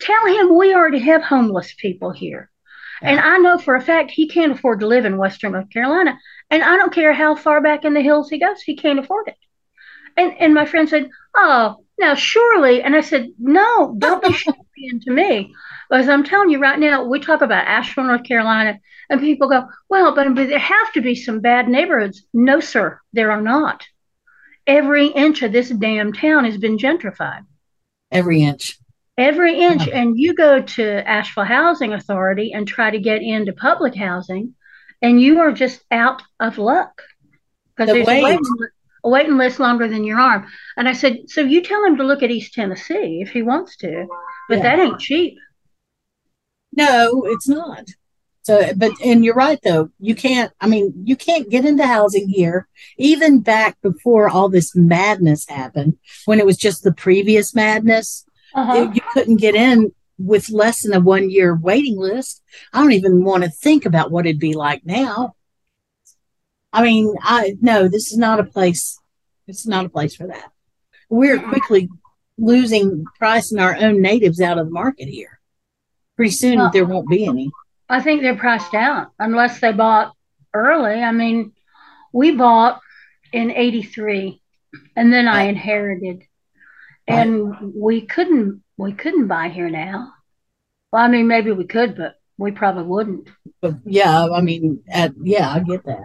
tell 0.00 0.26
him 0.26 0.56
we 0.56 0.74
already 0.74 1.00
have 1.00 1.22
homeless 1.22 1.74
people 1.74 2.10
here." 2.10 2.50
And 3.02 3.18
I 3.18 3.38
know 3.38 3.58
for 3.58 3.76
a 3.76 3.80
fact 3.80 4.10
he 4.10 4.28
can't 4.28 4.52
afford 4.52 4.80
to 4.80 4.86
live 4.86 5.04
in 5.04 5.16
Western 5.16 5.52
North 5.52 5.70
Carolina. 5.70 6.18
And 6.50 6.62
I 6.62 6.76
don't 6.76 6.92
care 6.92 7.12
how 7.12 7.34
far 7.34 7.60
back 7.60 7.84
in 7.84 7.94
the 7.94 8.02
hills 8.02 8.28
he 8.28 8.38
goes, 8.38 8.60
he 8.60 8.76
can't 8.76 8.98
afford 8.98 9.28
it. 9.28 9.36
And 10.16 10.34
and 10.38 10.54
my 10.54 10.66
friend 10.66 10.88
said, 10.88 11.08
Oh, 11.34 11.84
now 11.98 12.14
surely. 12.14 12.82
And 12.82 12.94
I 12.94 13.00
said, 13.00 13.30
No, 13.38 13.94
don't 13.96 14.22
be 14.22 14.32
shocking 14.34 15.00
to 15.02 15.12
me. 15.12 15.54
Because 15.88 16.08
I'm 16.08 16.24
telling 16.24 16.50
you 16.50 16.60
right 16.60 16.78
now, 16.78 17.04
we 17.04 17.20
talk 17.20 17.40
about 17.40 17.66
Asheville, 17.66 18.04
North 18.04 18.24
Carolina, 18.24 18.78
and 19.08 19.20
people 19.20 19.48
go, 19.48 19.66
Well, 19.88 20.14
but, 20.14 20.34
but 20.34 20.48
there 20.48 20.58
have 20.58 20.92
to 20.92 21.00
be 21.00 21.14
some 21.14 21.40
bad 21.40 21.68
neighborhoods. 21.68 22.24
No, 22.34 22.60
sir, 22.60 23.00
there 23.12 23.30
are 23.30 23.40
not. 23.40 23.86
Every 24.66 25.06
inch 25.08 25.42
of 25.42 25.52
this 25.52 25.70
damn 25.70 26.12
town 26.12 26.44
has 26.44 26.58
been 26.58 26.76
gentrified 26.76 27.44
Every 28.12 28.42
inch. 28.42 28.78
Every 29.20 29.58
inch 29.60 29.86
and 29.88 30.18
you 30.18 30.34
go 30.34 30.60
to 30.62 30.84
asheville 31.08 31.44
housing 31.44 31.92
authority 31.92 32.52
and 32.52 32.66
try 32.66 32.90
to 32.90 32.98
get 32.98 33.22
into 33.22 33.52
public 33.52 33.94
housing 33.94 34.54
and 35.02 35.20
you 35.20 35.40
are 35.40 35.52
just 35.52 35.82
out 35.90 36.22
of 36.40 36.58
luck 36.58 37.02
because 37.76 37.88
The 37.88 37.94
there's 37.94 38.06
a 38.06 38.10
wait. 38.10 38.22
waiting, 38.22 38.44
a 39.04 39.08
waiting 39.08 39.36
list 39.36 39.60
longer 39.60 39.86
than 39.88 40.04
your 40.04 40.18
arm 40.18 40.46
and 40.76 40.88
i 40.88 40.92
said 40.92 41.18
so 41.28 41.40
you 41.42 41.62
tell 41.62 41.84
him 41.84 41.96
to 41.98 42.04
look 42.04 42.22
at 42.22 42.30
east 42.30 42.54
tennessee 42.54 43.20
if 43.22 43.30
he 43.30 43.42
wants 43.42 43.76
to 43.78 44.06
but 44.48 44.58
Yeah. 44.58 44.62
that 44.62 44.78
ain't 44.80 45.00
cheap 45.00 45.34
No, 46.72 47.24
it's 47.26 47.48
not. 47.48 47.84
So, 48.42 48.72
but, 48.76 48.92
and 49.04 49.24
you're 49.24 49.34
right 49.34 49.58
though. 49.62 49.90
You 49.98 50.14
can't, 50.14 50.52
I 50.60 50.66
mean, 50.66 50.92
you 51.04 51.14
can't 51.16 51.50
get 51.50 51.64
into 51.66 51.86
housing 51.86 52.28
here, 52.28 52.68
even 52.96 53.40
back 53.40 53.76
before 53.82 54.28
all 54.30 54.48
this 54.48 54.74
madness 54.74 55.46
happened, 55.48 55.98
when 56.24 56.38
it 56.38 56.46
was 56.46 56.56
just 56.56 56.82
the 56.82 56.92
previous 56.92 57.54
madness. 57.54 58.24
Uh-huh. 58.54 58.74
you, 58.74 58.92
you 58.94 59.00
couldn't 59.12 59.36
get 59.36 59.54
in 59.54 59.92
with 60.18 60.50
less 60.50 60.82
than 60.82 60.92
a 60.92 61.00
one 61.00 61.30
year 61.30 61.54
waiting 61.54 61.98
list. 61.98 62.42
I 62.72 62.80
don't 62.80 62.92
even 62.92 63.24
want 63.24 63.44
to 63.44 63.50
think 63.50 63.86
about 63.86 64.10
what 64.10 64.26
it'd 64.26 64.40
be 64.40 64.54
like 64.54 64.84
now. 64.84 65.34
I 66.72 66.82
mean, 66.82 67.14
I 67.22 67.56
no, 67.60 67.88
this 67.88 68.12
is 68.12 68.18
not 68.18 68.40
a 68.40 68.44
place. 68.44 68.98
It's 69.46 69.66
not 69.66 69.86
a 69.86 69.90
place 69.90 70.14
for 70.14 70.26
that. 70.28 70.52
We're 71.08 71.40
quickly 71.40 71.88
losing 72.38 73.04
pricing 73.18 73.58
our 73.58 73.76
own 73.76 74.00
natives 74.00 74.40
out 74.40 74.58
of 74.58 74.66
the 74.66 74.72
market 74.72 75.08
here. 75.08 75.40
Pretty 76.16 76.32
soon 76.32 76.58
Well- 76.58 76.70
there 76.70 76.86
won't 76.86 77.08
be 77.08 77.26
any. 77.26 77.50
I 77.88 78.00
think 78.00 78.22
they're 78.22 78.36
priced 78.36 78.72
out 78.74 79.10
unless 79.18 79.58
they 79.58 79.72
bought 79.72 80.14
early. 80.54 81.02
I 81.02 81.10
mean, 81.10 81.52
we 82.12 82.30
bought 82.30 82.80
in 83.32 83.50
83 83.50 84.40
and 84.94 85.12
then 85.12 85.26
I 85.26 85.44
inherited 85.44 86.22
and 87.10 87.74
we 87.74 88.02
couldn't 88.02 88.62
we 88.76 88.92
couldn't 88.92 89.26
buy 89.26 89.48
here 89.48 89.70
now. 89.70 90.12
Well, 90.92 91.02
I 91.02 91.08
mean 91.08 91.26
maybe 91.26 91.52
we 91.52 91.64
could, 91.64 91.96
but 91.96 92.16
we 92.38 92.52
probably 92.52 92.84
wouldn't. 92.84 93.28
But 93.60 93.74
yeah, 93.84 94.26
I 94.32 94.40
mean, 94.40 94.82
at, 94.90 95.12
yeah, 95.22 95.50
I 95.50 95.60
get 95.60 95.84
that. 95.84 96.04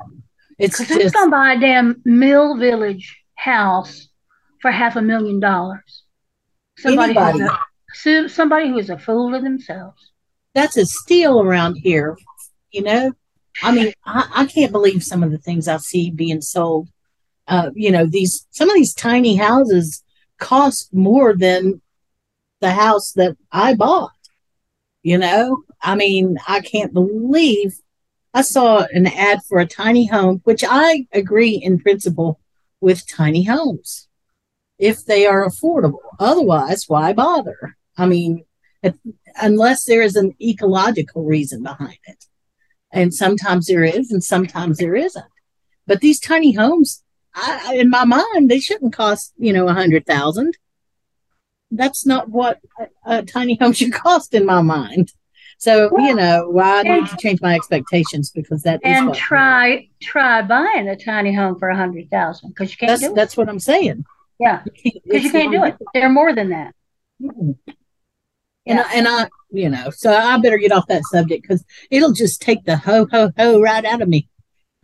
It's 0.60 0.80
Because 0.80 0.94
who's 0.94 1.04
just 1.04 1.16
gonna 1.16 1.32
buy 1.32 1.54
a 1.54 1.60
damn 1.60 2.02
Mill 2.06 2.58
Village 2.58 3.18
house 3.36 4.10
for 4.62 4.72
half 4.72 4.96
a 4.96 5.02
million 5.02 5.40
dollars? 5.40 6.04
Somebody 6.78 7.14
who's 7.14 8.06
a, 8.06 8.30
somebody 8.30 8.68
who 8.70 8.78
is 8.78 8.90
a 8.90 8.98
fool 8.98 9.32
to 9.32 9.40
themselves. 9.40 10.12
that's 10.54 10.78
a 10.78 10.86
steal 10.86 11.42
around 11.42 11.76
here. 11.76 12.18
You 12.72 12.84
know, 12.84 13.14
I 13.64 13.72
mean, 13.74 13.94
I, 14.06 14.30
I 14.34 14.46
can't 14.46 14.72
believe 14.74 15.04
some 15.04 15.24
of 15.24 15.32
the 15.32 15.38
things 15.38 15.68
I 15.68 15.78
see 15.78 16.12
being 16.12 16.42
sold. 16.42 16.90
Uh, 17.48 17.70
you 17.74 17.92
know, 17.92 18.06
these 18.06 18.46
some 18.52 18.70
of 18.70 18.76
these 18.76 18.94
tiny 18.94 19.36
houses 19.36 20.04
cost 20.38 20.94
more 20.94 21.36
than 21.36 21.82
the 22.62 22.72
house 22.72 23.14
that 23.14 23.38
I 23.52 23.76
bought. 23.76 24.12
You 25.04 25.20
know, 25.20 25.64
I 25.82 25.96
mean, 25.96 26.38
I 26.48 26.62
can't 26.62 26.94
believe 26.94 27.80
I 28.34 28.42
saw 28.42 28.86
an 28.92 29.08
ad 29.08 29.40
for 29.48 29.60
a 29.60 29.68
tiny 29.68 30.08
home, 30.08 30.42
which 30.44 30.64
I 30.68 31.08
agree 31.14 31.52
in 31.52 31.80
principle 31.80 32.40
with 32.82 33.08
tiny 33.08 33.44
homes 33.44 34.10
if 34.78 35.06
they 35.06 35.26
are 35.26 35.48
affordable. 35.48 36.00
Otherwise, 36.20 36.90
why 36.90 37.14
bother? 37.14 37.78
I 37.98 38.08
mean, 38.08 38.44
if, 38.84 38.96
unless 39.42 39.86
there 39.86 40.02
is 40.02 40.18
an 40.18 40.34
ecological 40.42 41.24
reason 41.24 41.64
behind 41.64 41.98
it. 42.08 42.26
And 42.92 43.14
sometimes 43.14 43.68
there 43.68 43.84
is, 43.84 44.12
and 44.12 44.24
sometimes 44.24 44.80
there 44.80 44.96
isn't. 44.96 45.26
But 45.88 46.02
these 46.02 46.20
tiny 46.20 46.52
homes, 46.52 47.04
I, 47.36 47.76
in 47.76 47.90
my 47.90 48.06
mind, 48.06 48.50
they 48.50 48.60
shouldn't 48.60 48.94
cost, 48.94 49.34
you 49.38 49.52
know, 49.52 49.68
a 49.68 49.74
hundred 49.74 50.06
thousand. 50.06 50.58
That's 51.72 52.06
not 52.06 52.30
what 52.30 52.60
a, 52.80 53.18
a 53.18 53.24
tiny 53.24 53.58
home 53.60 53.74
should 53.74 53.94
cost 53.94 54.34
in 54.34 54.46
my 54.46 54.62
mind. 54.62 55.12
So, 55.58 55.90
you 55.98 56.14
know, 56.14 56.50
why 56.50 56.80
I 56.80 56.84
need 56.84 57.08
to 57.08 57.18
change 57.18 57.42
my 57.42 57.56
expectations 57.56 58.30
because 58.30 58.64
that 58.64 58.82
is 58.84 58.98
And 58.98 59.14
try 59.14 59.88
try 60.02 60.42
buying 60.42 60.90
a 60.90 60.98
tiny 60.98 61.34
home 61.34 61.58
for 61.58 61.70
a 61.70 61.76
hundred 61.76 62.10
thousand 62.10 62.50
because 62.50 62.72
you 62.72 62.78
can't 62.78 62.90
that's 62.90 63.02
do 63.02 63.12
it. 63.12 63.16
that's 63.16 63.38
what 63.38 63.48
I'm 63.48 63.60
saying. 63.60 64.06
Yeah, 64.38 64.64
because 64.84 65.24
you 65.24 65.32
can't 65.32 65.52
do 65.52 65.64
it. 65.64 65.76
They're 65.94 66.10
more 66.10 66.34
than 66.36 66.50
that. 66.50 66.76
Mm. 67.22 67.58
And 68.68 68.80
I, 68.80 68.94
and 68.96 69.08
I, 69.08 69.30
you 69.52 69.70
know, 69.70 69.92
so 69.92 70.12
I 70.12 70.38
better 70.40 70.58
get 70.58 70.72
off 70.72 70.88
that 70.88 71.04
subject 71.06 71.44
because 71.44 71.64
it'll 71.90 72.12
just 72.12 72.42
take 72.42 72.66
the 72.66 72.76
ho 72.76 73.08
ho 73.10 73.32
ho 73.38 73.62
right 73.62 73.86
out 73.86 74.02
of 74.02 74.10
me. 74.10 74.28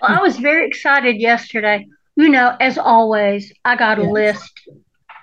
Well, 0.00 0.10
I 0.12 0.20
was 0.20 0.38
very 0.38 0.66
excited 0.66 1.16
yesterday. 1.20 1.86
You 2.16 2.28
know, 2.28 2.56
as 2.60 2.78
always, 2.78 3.52
I 3.64 3.76
got 3.76 3.98
a 3.98 4.02
Yes. 4.02 4.12
list, 4.12 4.52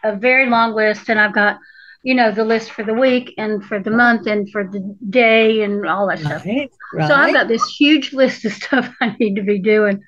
a 0.04 0.16
very 0.16 0.50
long 0.50 0.74
list, 0.74 1.10
and 1.10 1.20
I've 1.20 1.34
got, 1.34 1.58
you 2.04 2.16
know, 2.16 2.32
the 2.32 2.46
list 2.46 2.72
for 2.72 2.84
the 2.84 2.94
week 2.94 3.34
and 3.38 3.64
for 3.64 3.80
the 3.80 3.92
month 3.92 4.28
and 4.28 4.50
for 4.52 4.64
the 4.64 4.96
day 5.10 5.62
and 5.64 5.88
all 5.88 6.08
that 6.08 6.20
stuff. 6.20 6.44
Right, 6.46 6.70
right. 6.94 7.08
So 7.08 7.16
I've 7.16 7.34
got 7.34 7.48
this 7.48 7.66
huge 7.68 8.14
list 8.14 8.46
of 8.46 8.54
stuff 8.62 8.94
I 9.02 9.16
need 9.20 9.36
to 9.36 9.44
be 9.44 9.60
doing. 9.60 10.02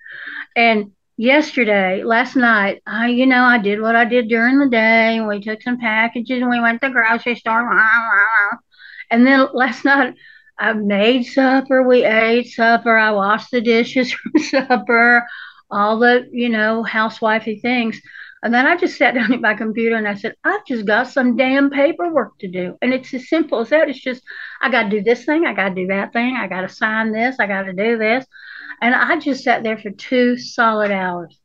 And 0.55 0.91
yesterday, 1.17 2.03
last 2.03 2.35
night, 2.35 2.81
I, 2.85 3.07
you 3.09 3.25
know, 3.25 3.43
I 3.43 3.57
did 3.57 3.81
what 3.81 3.95
I 3.95 4.05
did 4.05 4.29
during 4.29 4.59
the 4.59 4.69
day. 4.69 5.19
We 5.21 5.41
took 5.41 5.61
some 5.61 5.79
packages 5.79 6.41
and 6.41 6.49
we 6.49 6.59
went 6.61 6.81
to 6.81 6.87
the 6.87 6.93
grocery 6.93 7.35
store. 7.35 7.69
And 9.11 9.25
then 9.25 9.47
last 9.53 9.85
night, 9.85 10.15
I 10.59 10.73
made 10.73 11.23
supper. 11.23 11.83
We 11.83 12.03
ate 12.03 12.47
supper. 12.49 12.97
I 12.97 13.11
washed 13.11 13.51
the 13.51 13.61
dishes 13.61 14.11
from 14.13 14.41
supper, 14.41 15.25
all 15.69 15.99
the, 15.99 16.27
you 16.31 16.49
know, 16.49 16.85
housewifey 16.87 17.61
things. 17.61 18.01
And 18.43 18.53
then 18.53 18.65
I 18.67 18.77
just 18.77 18.97
sat 18.97 19.13
down 19.15 19.33
at 19.33 19.41
my 19.41 19.53
computer 19.53 19.95
and 19.95 20.07
I 20.07 20.15
said, 20.15 20.35
I've 20.43 20.65
just 20.65 20.85
got 20.85 21.07
some 21.07 21.35
damn 21.35 21.69
paperwork 21.69 22.39
to 22.39 22.47
do. 22.47 22.77
And 22.81 22.93
it's 22.93 23.13
as 23.13 23.29
simple 23.29 23.59
as 23.59 23.69
that. 23.69 23.89
It's 23.89 23.99
just, 23.99 24.23
I 24.61 24.69
got 24.69 24.83
to 24.83 24.89
do 24.89 25.03
this 25.03 25.25
thing. 25.25 25.45
I 25.45 25.53
got 25.53 25.69
to 25.69 25.75
do 25.75 25.87
that 25.87 26.13
thing. 26.13 26.35
I 26.35 26.47
got 26.47 26.61
to 26.61 26.69
sign 26.69 27.11
this. 27.11 27.37
I 27.39 27.47
got 27.47 27.63
to 27.63 27.73
do 27.73 27.97
this. 27.97 28.25
And 28.81 28.93
I 28.93 29.19
just 29.19 29.43
sat 29.43 29.63
there 29.63 29.77
for 29.77 29.89
two 29.91 30.37
solid 30.37 30.91
hours. 30.91 31.39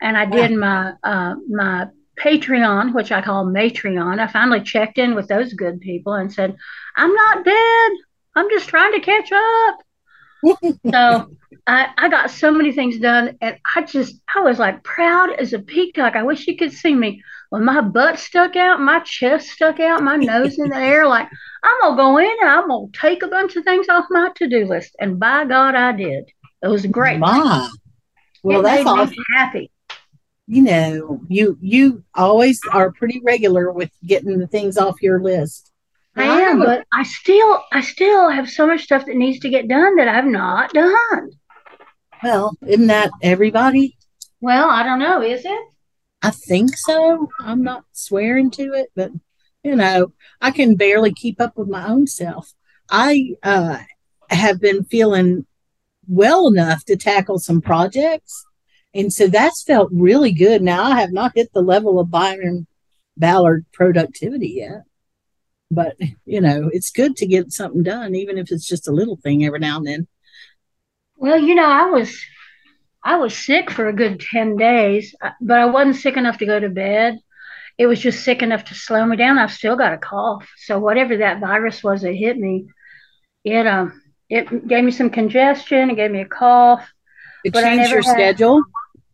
And 0.00 0.16
I 0.16 0.26
did 0.26 0.52
my, 0.52 0.92
uh, 1.02 1.34
my 1.48 1.86
Patreon, 2.18 2.94
which 2.94 3.10
I 3.10 3.22
call 3.22 3.46
Matreon. 3.46 4.20
I 4.20 4.26
finally 4.26 4.60
checked 4.60 4.98
in 4.98 5.14
with 5.14 5.28
those 5.28 5.54
good 5.54 5.80
people 5.80 6.12
and 6.12 6.32
said, 6.32 6.56
I'm 6.96 7.14
not 7.14 7.44
dead. 7.44 7.92
I'm 8.36 8.50
just 8.50 8.68
trying 8.68 8.92
to 8.92 9.00
catch 9.00 9.30
up. 9.32 9.78
so 10.90 11.36
I, 11.66 11.88
I 11.96 12.08
got 12.08 12.30
so 12.30 12.50
many 12.50 12.72
things 12.72 12.98
done 12.98 13.38
and 13.40 13.56
I 13.74 13.82
just 13.82 14.16
I 14.34 14.40
was 14.40 14.58
like 14.58 14.82
proud 14.84 15.30
as 15.38 15.52
a 15.52 15.58
peacock. 15.58 16.16
I 16.16 16.22
wish 16.22 16.46
you 16.46 16.56
could 16.56 16.72
see 16.72 16.94
me 16.94 17.22
when 17.50 17.64
my 17.64 17.80
butt 17.80 18.18
stuck 18.18 18.56
out, 18.56 18.80
my 18.80 19.00
chest 19.00 19.48
stuck 19.48 19.80
out, 19.80 20.02
my 20.02 20.16
nose 20.16 20.58
in 20.58 20.68
the 20.68 20.76
air, 20.76 21.06
like 21.06 21.28
I'm 21.62 21.80
gonna 21.80 21.96
go 21.96 22.18
in 22.18 22.36
and 22.40 22.50
I'm 22.50 22.68
gonna 22.68 22.86
take 22.92 23.22
a 23.22 23.28
bunch 23.28 23.56
of 23.56 23.64
things 23.64 23.88
off 23.88 24.06
my 24.10 24.30
to-do 24.36 24.66
list. 24.66 24.94
And 25.00 25.18
by 25.18 25.44
God 25.44 25.74
I 25.74 25.92
did. 25.92 26.30
It 26.62 26.68
was 26.68 26.84
great. 26.86 27.18
My. 27.18 27.70
Well, 28.42 28.60
it 28.60 28.62
that's 28.64 28.86
awesome. 28.86 29.10
me 29.10 29.24
happy. 29.34 29.70
you 30.46 30.62
know, 30.62 31.20
you 31.28 31.56
you 31.60 32.04
always 32.14 32.60
are 32.72 32.92
pretty 32.92 33.20
regular 33.24 33.70
with 33.72 33.90
getting 34.04 34.38
the 34.38 34.46
things 34.46 34.76
off 34.76 35.00
your 35.00 35.20
list. 35.20 35.70
I 36.16 36.40
am, 36.42 36.58
but 36.60 36.86
I 36.92 37.02
still 37.02 37.62
I 37.72 37.80
still 37.80 38.30
have 38.30 38.48
so 38.48 38.66
much 38.66 38.84
stuff 38.84 39.06
that 39.06 39.16
needs 39.16 39.40
to 39.40 39.48
get 39.48 39.68
done 39.68 39.96
that 39.96 40.08
I've 40.08 40.26
not 40.26 40.72
done. 40.72 41.30
Well, 42.22 42.56
isn't 42.66 42.86
that 42.86 43.10
everybody? 43.22 43.96
Well, 44.40 44.68
I 44.70 44.82
don't 44.82 45.00
know, 45.00 45.22
is 45.22 45.44
it? 45.44 45.60
I 46.22 46.30
think 46.30 46.76
so. 46.76 47.28
I'm 47.40 47.62
not 47.62 47.84
swearing 47.92 48.50
to 48.52 48.72
it, 48.74 48.88
but 48.94 49.10
you 49.62 49.74
know, 49.74 50.12
I 50.40 50.50
can 50.50 50.76
barely 50.76 51.12
keep 51.12 51.40
up 51.40 51.56
with 51.56 51.68
my 51.68 51.86
own 51.88 52.06
self. 52.06 52.52
I 52.90 53.34
uh, 53.42 53.78
have 54.30 54.60
been 54.60 54.84
feeling 54.84 55.46
well 56.06 56.48
enough 56.48 56.84
to 56.84 56.96
tackle 56.96 57.38
some 57.38 57.60
projects. 57.60 58.44
And 58.92 59.12
so 59.12 59.26
that's 59.26 59.62
felt 59.62 59.90
really 59.92 60.32
good. 60.32 60.62
Now 60.62 60.84
I 60.84 61.00
have 61.00 61.12
not 61.12 61.32
hit 61.34 61.52
the 61.52 61.62
level 61.62 61.98
of 61.98 62.10
Byron 62.10 62.66
Ballard 63.16 63.64
productivity 63.72 64.54
yet. 64.56 64.82
But, 65.74 65.96
you 66.24 66.40
know, 66.40 66.70
it's 66.72 66.90
good 66.90 67.16
to 67.16 67.26
get 67.26 67.52
something 67.52 67.82
done, 67.82 68.14
even 68.14 68.38
if 68.38 68.50
it's 68.50 68.66
just 68.66 68.88
a 68.88 68.92
little 68.92 69.16
thing 69.16 69.44
every 69.44 69.58
now 69.58 69.78
and 69.78 69.86
then. 69.86 70.06
Well, 71.16 71.38
you 71.38 71.54
know, 71.54 71.66
I 71.66 71.86
was 71.90 72.18
I 73.04 73.16
was 73.16 73.36
sick 73.36 73.70
for 73.70 73.88
a 73.88 73.92
good 73.92 74.20
10 74.20 74.56
days, 74.56 75.14
uh, 75.20 75.30
but 75.40 75.60
I 75.60 75.66
wasn't 75.66 75.96
sick 75.96 76.16
enough 76.16 76.38
to 76.38 76.46
go 76.46 76.58
to 76.58 76.70
bed. 76.70 77.18
It 77.76 77.86
was 77.86 78.00
just 78.00 78.24
sick 78.24 78.40
enough 78.40 78.64
to 78.64 78.74
slow 78.74 79.04
me 79.04 79.16
down. 79.16 79.38
I've 79.38 79.52
still 79.52 79.76
got 79.76 79.92
a 79.92 79.98
cough. 79.98 80.48
So 80.58 80.78
whatever 80.78 81.18
that 81.18 81.40
virus 81.40 81.82
was 81.82 82.02
that 82.02 82.12
hit 82.12 82.38
me, 82.38 82.66
it 83.44 83.66
um 83.66 84.00
it 84.30 84.66
gave 84.66 84.84
me 84.84 84.90
some 84.90 85.10
congestion, 85.10 85.90
it 85.90 85.96
gave 85.96 86.10
me 86.10 86.22
a 86.22 86.26
cough. 86.26 86.88
It 87.44 87.52
but 87.52 87.62
changed 87.62 87.90
your 87.90 88.02
had... 88.02 88.12
schedule. 88.12 88.62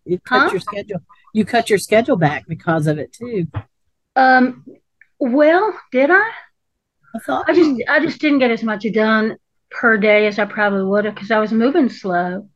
You 0.05 0.19
cut 0.21 0.45
huh? 0.45 0.51
your 0.53 0.61
schedule. 0.61 1.01
You 1.33 1.45
cut 1.45 1.71
your 1.71 1.79
schedule 1.79 2.17
back 2.17 2.47
because 2.47 2.87
of 2.87 2.99
it 2.99 3.13
too. 3.13 3.49
Um 4.15 4.65
well, 5.19 5.79
did 5.91 6.11
I? 6.11 6.31
I 7.15 7.19
thought 7.19 7.49
I 7.49 7.55
just 7.55 7.83
I 7.89 8.01
just 8.01 8.21
didn't 8.21 8.39
get 8.39 8.51
as 8.51 8.63
much 8.63 8.85
done 8.93 9.37
per 9.71 9.97
day 9.97 10.27
as 10.27 10.39
I 10.39 10.45
probably 10.45 10.85
would 10.85 11.05
have 11.05 11.15
because 11.15 11.31
I 11.31 11.39
was 11.39 11.53
moving 11.53 11.89
slow. 11.89 12.49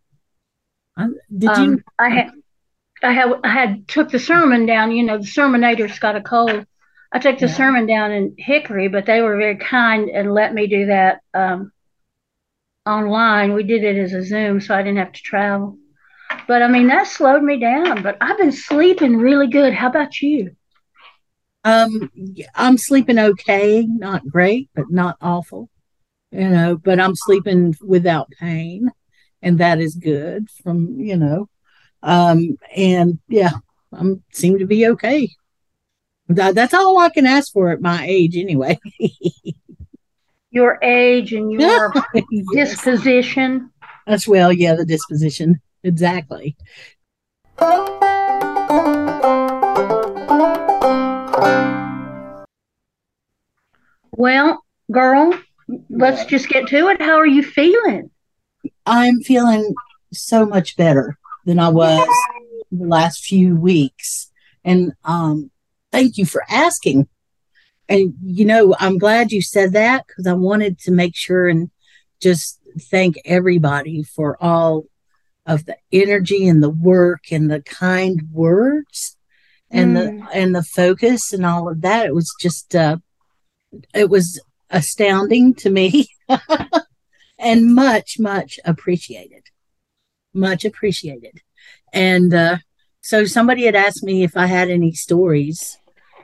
did 1.37 1.51
um, 1.51 1.65
you? 1.65 1.83
I 1.99 2.09
had 2.09 2.31
I 3.03 3.13
had 3.13 3.33
I 3.43 3.49
had 3.49 3.89
took 3.89 4.11
the 4.11 4.19
sermon 4.19 4.67
down. 4.67 4.93
You 4.93 5.05
know, 5.05 5.19
the 5.19 5.25
sermonator's 5.25 5.99
got 5.99 6.17
a 6.17 6.21
cold. 6.21 6.67
I 7.13 7.19
took 7.19 7.39
the 7.39 7.47
yeah. 7.47 7.55
sermon 7.55 7.87
down 7.87 8.11
in 8.11 8.35
Hickory, 8.39 8.89
but 8.89 9.07
they 9.07 9.21
were 9.21 9.37
very 9.37 9.57
kind 9.57 10.09
and 10.09 10.35
let 10.35 10.53
me 10.53 10.67
do 10.67 10.87
that 10.87 11.21
um, 11.33 11.73
online. 12.85 13.55
We 13.55 13.63
did 13.63 13.85
it 13.85 13.97
as 13.97 14.13
a 14.13 14.25
Zoom, 14.25 14.61
so 14.61 14.75
I 14.75 14.83
didn't 14.83 14.99
have 14.99 15.13
to 15.13 15.23
travel. 15.23 15.79
But 16.49 16.63
I 16.63 16.69
mean, 16.69 16.89
that 16.89 17.07
slowed 17.07 17.43
me 17.43 17.59
down. 17.59 18.03
But 18.03 18.17
I've 18.21 18.39
been 18.39 18.53
sleeping 18.53 19.17
really 19.17 19.49
good. 19.49 19.75
How 19.75 19.89
about 19.89 20.21
you? 20.21 20.57
Um, 21.65 22.11
I'm 22.55 22.77
sleeping 22.77 23.19
okay, 23.19 23.87
not 23.87 24.27
great, 24.29 24.69
but 24.75 24.91
not 24.91 25.17
awful. 25.21 25.71
You 26.31 26.49
know, 26.49 26.77
but 26.77 27.01
I'm 27.01 27.15
sleeping 27.15 27.75
without 27.81 28.31
pain, 28.39 28.91
and 29.41 29.59
that 29.59 29.81
is 29.81 29.95
good. 29.95 30.49
From 30.63 30.99
you 30.99 31.17
know, 31.17 31.49
um, 32.03 32.59
and 32.75 33.19
yeah, 33.29 33.53
I'm 33.93 34.23
seem 34.33 34.59
to 34.59 34.67
be 34.67 34.87
okay. 34.89 35.29
That, 36.29 36.55
that's 36.55 36.75
all 36.75 36.99
I 36.99 37.11
can 37.11 37.27
ask 37.27 37.53
for 37.53 37.71
at 37.71 37.81
my 37.81 38.05
age, 38.07 38.37
anyway. 38.37 38.79
your 40.51 40.79
age 40.83 41.33
and 41.33 41.53
your 41.53 41.93
yes. 42.31 42.71
disposition. 42.71 43.71
As 44.07 44.27
well, 44.27 44.53
yeah, 44.53 44.75
the 44.75 44.85
disposition. 44.85 45.61
Exactly. 45.83 46.57
Well, 54.17 54.63
girl, 54.93 55.39
let's 55.91 56.25
just 56.27 56.49
get 56.49 56.69
to 56.69 56.89
it. 56.89 57.03
How 57.03 57.17
are 57.17 57.27
you 57.27 57.43
feeling? 57.43 58.11
I'm 58.87 59.21
feeling 59.21 59.75
so 60.13 60.47
much 60.47 60.77
better 60.77 61.19
than 61.45 61.59
I 61.59 61.69
was 61.71 62.07
the 62.71 62.87
last 62.87 63.25
few 63.25 63.57
weeks. 63.57 64.31
And 64.65 64.93
um, 65.05 65.51
thank 65.91 66.17
you 66.19 66.27
for 66.27 66.45
asking. 66.49 67.09
And, 67.89 68.15
you 68.23 68.45
know, 68.45 68.77
I'm 68.79 68.99
glad 68.99 69.33
you 69.33 69.43
said 69.43 69.73
that 69.73 70.07
because 70.07 70.27
I 70.27 70.35
wanted 70.35 70.79
to 70.81 70.93
make 70.93 71.17
sure 71.17 71.49
and 71.49 71.71
just 72.21 72.61
thank 72.83 73.17
everybody 73.25 74.05
for 74.05 74.43
all 74.43 74.85
of 75.47 75.67
the 75.67 75.77
energy 75.93 76.47
and 76.47 76.63
the 76.63 76.71
work 76.71 77.33
and 77.33 77.51
the 77.51 77.61
kind 77.61 78.29
words 78.33 79.17
and 79.75 79.97
mm. 79.97 80.29
the 80.29 80.37
and 80.37 80.55
the 80.55 80.63
focus 80.63 81.33
and 81.33 81.45
all 81.45 81.69
of 81.69 81.81
that 81.83 82.07
it 82.07 82.15
was 82.15 82.33
just 82.41 82.75
uh 82.75 82.97
it 83.95 84.09
was 84.09 84.41
astounding 84.71 85.55
to 85.55 85.71
me 85.71 86.09
and 87.39 87.75
much 87.75 88.19
much 88.19 88.59
appreciated 88.65 89.45
much 90.33 90.65
appreciated 90.65 91.41
and 91.93 92.33
uh 92.33 92.57
so 93.01 93.25
somebody 93.25 93.65
had 93.65 93.75
asked 93.75 94.03
me 94.03 94.23
if 94.23 94.37
i 94.37 94.47
had 94.47 94.71
any 94.71 94.93
stories 94.93 95.79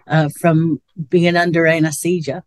uh, 0.06 0.28
from 0.40 0.80
being 1.08 1.36
under 1.36 1.66
anesthesia 1.66 2.42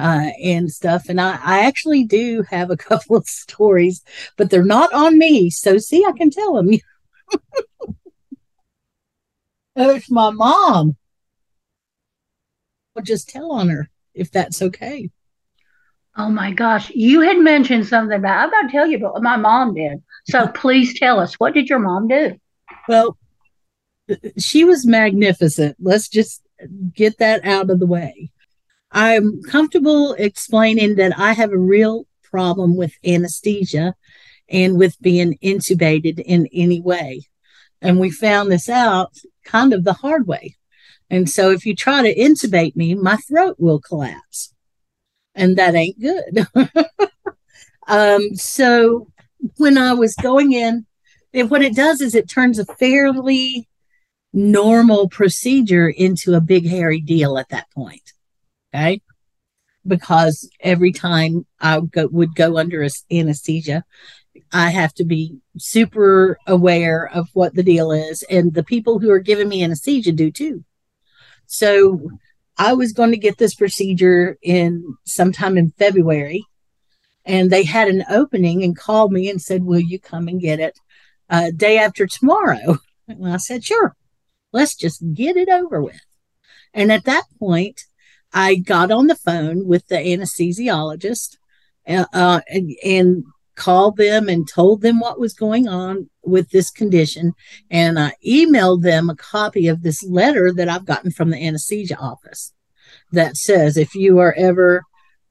uh, 0.00 0.30
and 0.42 0.72
stuff. 0.72 1.08
And 1.08 1.20
I, 1.20 1.38
I 1.42 1.66
actually 1.66 2.04
do 2.04 2.42
have 2.50 2.70
a 2.70 2.76
couple 2.88 3.16
of 3.16 3.26
stories, 3.26 4.02
but 4.36 4.50
they're 4.50 4.64
not 4.64 4.92
on 4.92 5.18
me. 5.18 5.50
So, 5.50 5.78
see, 5.78 6.04
I 6.04 6.12
can 6.12 6.30
tell 6.30 6.54
them. 6.54 6.70
Oh, 9.76 9.90
it's 9.90 10.10
my 10.10 10.30
mom. 10.30 10.96
I'll 12.96 13.02
just 13.02 13.28
tell 13.28 13.52
on 13.52 13.68
her 13.68 13.88
if 14.14 14.30
that's 14.30 14.60
okay. 14.60 15.10
Oh 16.16 16.28
my 16.28 16.50
gosh. 16.50 16.90
You 16.90 17.20
had 17.20 17.38
mentioned 17.38 17.86
something 17.86 18.18
about, 18.18 18.44
I'm 18.44 18.50
going 18.50 18.66
to 18.66 18.72
tell 18.72 18.86
you 18.86 18.96
about 18.96 19.14
what 19.14 19.22
my 19.22 19.36
mom 19.36 19.74
did. 19.74 20.02
So 20.26 20.48
please 20.54 20.98
tell 20.98 21.20
us, 21.20 21.34
what 21.34 21.54
did 21.54 21.68
your 21.68 21.78
mom 21.78 22.08
do? 22.08 22.38
Well, 22.88 23.16
she 24.38 24.64
was 24.64 24.86
magnificent. 24.86 25.76
Let's 25.80 26.08
just 26.08 26.42
get 26.94 27.18
that 27.18 27.44
out 27.44 27.70
of 27.70 27.78
the 27.78 27.86
way. 27.86 28.30
I'm 28.90 29.40
comfortable 29.42 30.14
explaining 30.14 30.96
that 30.96 31.16
I 31.16 31.32
have 31.32 31.52
a 31.52 31.58
real 31.58 32.06
problem 32.24 32.76
with 32.76 32.92
anesthesia 33.06 33.94
and 34.48 34.76
with 34.76 35.00
being 35.00 35.38
intubated 35.42 36.18
in 36.18 36.48
any 36.52 36.80
way. 36.80 37.22
And 37.80 38.00
we 38.00 38.10
found 38.10 38.50
this 38.50 38.68
out 38.68 39.16
kind 39.44 39.72
of 39.72 39.84
the 39.84 39.92
hard 39.92 40.26
way. 40.26 40.56
And 41.10 41.28
so 41.28 41.50
if 41.50 41.66
you 41.66 41.74
try 41.74 42.02
to 42.02 42.14
intubate 42.14 42.76
me, 42.76 42.94
my 42.94 43.16
throat 43.16 43.56
will 43.58 43.80
collapse. 43.80 44.54
And 45.34 45.56
that 45.56 45.74
ain't 45.74 46.00
good. 46.00 46.46
um, 47.88 48.34
so 48.34 49.08
when 49.56 49.76
I 49.76 49.94
was 49.94 50.14
going 50.16 50.52
in, 50.52 50.86
it, 51.32 51.50
what 51.50 51.62
it 51.62 51.74
does 51.74 52.00
is 52.00 52.14
it 52.14 52.28
turns 52.28 52.58
a 52.58 52.64
fairly 52.64 53.68
normal 54.32 55.08
procedure 55.08 55.88
into 55.88 56.34
a 56.34 56.40
big 56.40 56.66
hairy 56.66 57.00
deal 57.00 57.38
at 57.38 57.48
that 57.48 57.70
point. 57.72 58.12
Okay. 58.72 59.00
Because 59.86 60.48
every 60.60 60.92
time 60.92 61.46
I 61.58 61.80
go, 61.80 62.06
would 62.08 62.34
go 62.34 62.58
under 62.58 62.86
anesthesia, 63.10 63.84
I 64.52 64.70
have 64.70 64.92
to 64.94 65.04
be 65.04 65.38
super 65.58 66.38
aware 66.46 67.08
of 67.12 67.28
what 67.34 67.54
the 67.54 67.62
deal 67.62 67.92
is. 67.92 68.22
And 68.24 68.52
the 68.52 68.64
people 68.64 68.98
who 68.98 69.10
are 69.10 69.20
giving 69.20 69.48
me 69.48 69.62
anesthesia 69.62 70.12
do 70.12 70.30
too. 70.30 70.64
So 71.46 72.10
I 72.58 72.72
was 72.74 72.92
going 72.92 73.10
to 73.12 73.16
get 73.16 73.38
this 73.38 73.54
procedure 73.54 74.38
in 74.42 74.96
sometime 75.04 75.56
in 75.56 75.70
February. 75.72 76.44
And 77.24 77.50
they 77.50 77.64
had 77.64 77.88
an 77.88 78.04
opening 78.10 78.64
and 78.64 78.76
called 78.76 79.12
me 79.12 79.30
and 79.30 79.40
said, 79.40 79.64
Will 79.64 79.80
you 79.80 80.00
come 80.00 80.26
and 80.26 80.40
get 80.40 80.58
it 80.58 80.78
uh, 81.28 81.50
day 81.54 81.78
after 81.78 82.06
tomorrow? 82.06 82.78
And 83.08 83.26
I 83.26 83.38
said, 83.38 83.64
Sure. 83.64 83.96
Let's 84.52 84.76
just 84.76 85.02
get 85.14 85.36
it 85.36 85.48
over 85.48 85.82
with. 85.82 86.00
And 86.72 86.92
at 86.92 87.04
that 87.06 87.24
point, 87.40 87.84
I 88.32 88.54
got 88.54 88.92
on 88.92 89.08
the 89.08 89.16
phone 89.16 89.66
with 89.66 89.86
the 89.88 89.96
anesthesiologist 89.96 91.38
uh, 91.88 92.04
uh, 92.12 92.40
and, 92.48 92.70
and 92.84 93.24
called 93.60 93.96
them 93.98 94.28
and 94.28 94.48
told 94.48 94.80
them 94.80 94.98
what 94.98 95.20
was 95.20 95.34
going 95.34 95.68
on 95.68 96.08
with 96.24 96.50
this 96.50 96.70
condition. 96.70 97.34
And 97.70 97.98
I 97.98 98.14
emailed 98.26 98.82
them 98.82 99.10
a 99.10 99.16
copy 99.16 99.68
of 99.68 99.82
this 99.82 100.02
letter 100.02 100.52
that 100.54 100.68
I've 100.68 100.86
gotten 100.86 101.10
from 101.10 101.30
the 101.30 101.46
anesthesia 101.46 101.96
office 101.96 102.52
that 103.12 103.36
says 103.36 103.76
if 103.76 103.94
you 103.94 104.18
are 104.18 104.34
ever 104.36 104.82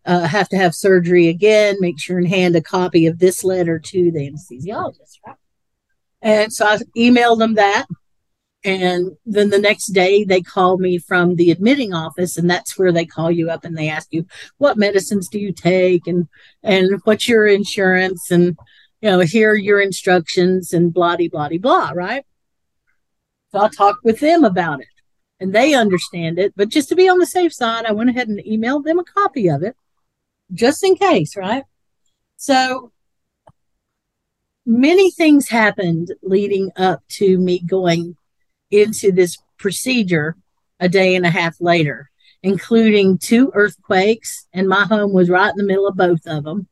uh, 0.05 0.27
have 0.27 0.47
to 0.49 0.57
have 0.57 0.75
surgery 0.75 1.27
again, 1.27 1.75
make 1.79 1.99
sure 1.99 2.19
and 2.19 2.27
hand 2.27 2.55
a 2.55 2.61
copy 2.61 3.07
of 3.07 3.19
this 3.19 3.43
letter 3.43 3.79
to 3.79 4.11
the 4.11 4.31
anesthesiologist. 4.31 5.17
Right? 5.25 5.35
And 6.21 6.53
so 6.53 6.67
I 6.67 6.77
emailed 6.95 7.39
them 7.39 7.55
that. 7.55 7.85
And 8.65 9.17
then 9.25 9.49
the 9.51 9.59
next 9.59 9.87
day 9.93 10.23
they 10.25 10.41
call 10.41 10.77
me 10.77 10.97
from 10.97 11.35
the 11.35 11.51
admitting 11.51 11.93
office 11.93 12.37
and 12.37 12.49
that's 12.49 12.77
where 12.77 12.91
they 12.91 13.05
call 13.05 13.31
you 13.31 13.49
up 13.49 13.63
and 13.63 13.77
they 13.77 13.89
ask 13.89 14.09
you 14.11 14.25
what 14.57 14.77
medicines 14.77 15.29
do 15.29 15.39
you 15.39 15.53
take 15.53 16.07
and 16.07 16.27
and 16.63 16.99
what's 17.05 17.27
your 17.27 17.47
insurance 17.47 18.29
and 18.31 18.57
you 19.01 19.09
know 19.09 19.19
here 19.21 19.51
are 19.51 19.55
your 19.55 19.79
instructions 19.79 20.73
and 20.73 20.93
blah 20.93 21.15
blah 21.15 21.27
blah 21.31 21.57
blah 21.57 21.91
right 21.95 22.25
So 23.51 23.59
I 23.61 23.69
talked 23.69 24.03
with 24.03 24.19
them 24.19 24.43
about 24.43 24.81
it 24.81 24.87
and 25.39 25.53
they 25.53 25.73
understand 25.73 26.37
it. 26.39 26.53
But 26.55 26.69
just 26.69 26.89
to 26.89 26.95
be 26.95 27.07
on 27.09 27.19
the 27.19 27.25
safe 27.25 27.53
side, 27.53 27.85
I 27.85 27.91
went 27.93 28.09
ahead 28.09 28.27
and 28.27 28.39
emailed 28.39 28.83
them 28.83 28.99
a 28.99 29.03
copy 29.03 29.49
of 29.49 29.63
it 29.63 29.75
just 30.53 30.83
in 30.83 30.95
case, 30.95 31.35
right? 31.37 31.63
So 32.37 32.91
many 34.65 35.11
things 35.11 35.49
happened 35.49 36.13
leading 36.21 36.71
up 36.75 37.01
to 37.09 37.37
me 37.37 37.59
going 37.59 38.15
into 38.71 39.11
this 39.11 39.37
procedure 39.57 40.35
a 40.79 40.89
day 40.89 41.15
and 41.15 41.25
a 41.25 41.29
half 41.29 41.59
later, 41.59 42.09
including 42.43 43.17
two 43.17 43.51
earthquakes, 43.53 44.47
and 44.53 44.67
my 44.67 44.85
home 44.85 45.13
was 45.13 45.29
right 45.29 45.51
in 45.51 45.57
the 45.57 45.63
middle 45.63 45.87
of 45.87 45.97
both 45.97 46.25
of 46.25 46.43
them. 46.43 46.67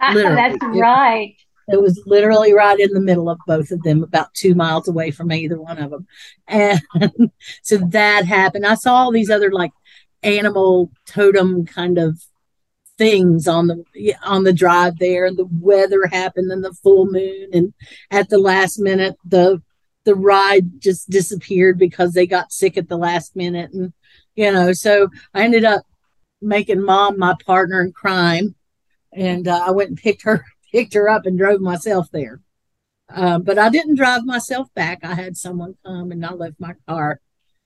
Ah, 0.00 0.10
ah, 0.10 0.34
that's 0.34 0.58
right. 0.62 1.34
It 1.68 1.80
was 1.80 2.02
literally 2.06 2.54
right 2.54 2.78
in 2.78 2.92
the 2.94 3.00
middle 3.00 3.28
of 3.28 3.38
both 3.46 3.70
of 3.70 3.82
them, 3.82 4.02
about 4.02 4.32
two 4.32 4.54
miles 4.54 4.88
away 4.88 5.10
from 5.10 5.30
either 5.32 5.60
one 5.60 5.78
of 5.78 5.90
them. 5.90 6.06
And 6.46 6.80
so 7.62 7.76
that 7.78 8.24
happened. 8.24 8.66
I 8.66 8.74
saw 8.74 8.94
all 8.94 9.12
these 9.12 9.30
other 9.30 9.50
like 9.50 9.72
animal 10.22 10.90
totem 11.06 11.66
kind 11.66 11.98
of 11.98 12.20
things 12.96 13.46
on 13.46 13.66
the 13.66 14.14
on 14.24 14.44
the 14.44 14.52
drive 14.52 14.98
there. 14.98 15.26
And 15.26 15.36
the 15.36 15.48
weather 15.50 16.06
happened 16.06 16.50
and 16.50 16.64
the 16.64 16.72
full 16.72 17.06
moon, 17.06 17.48
and 17.52 17.74
at 18.10 18.30
the 18.30 18.38
last 18.38 18.78
minute, 18.78 19.16
the 19.24 19.62
the 20.08 20.14
ride 20.14 20.80
just 20.80 21.10
disappeared 21.10 21.78
because 21.78 22.14
they 22.14 22.26
got 22.26 22.50
sick 22.50 22.78
at 22.78 22.88
the 22.88 22.96
last 22.96 23.36
minute, 23.36 23.72
and 23.74 23.92
you 24.34 24.50
know, 24.50 24.72
so 24.72 25.10
I 25.34 25.42
ended 25.42 25.66
up 25.66 25.82
making 26.40 26.82
mom 26.82 27.18
my 27.18 27.34
partner 27.44 27.82
in 27.82 27.92
crime, 27.92 28.54
and 29.12 29.46
uh, 29.46 29.64
I 29.66 29.70
went 29.72 29.90
and 29.90 29.98
picked 29.98 30.22
her 30.22 30.46
picked 30.72 30.94
her 30.94 31.10
up 31.10 31.26
and 31.26 31.36
drove 31.36 31.60
myself 31.60 32.08
there. 32.10 32.40
Uh, 33.14 33.38
but 33.38 33.58
I 33.58 33.68
didn't 33.68 33.96
drive 33.96 34.24
myself 34.24 34.72
back. 34.74 35.00
I 35.02 35.12
had 35.12 35.36
someone 35.36 35.76
come 35.84 36.10
and 36.10 36.24
I 36.24 36.32
left 36.32 36.58
my 36.58 36.72
car 36.88 37.20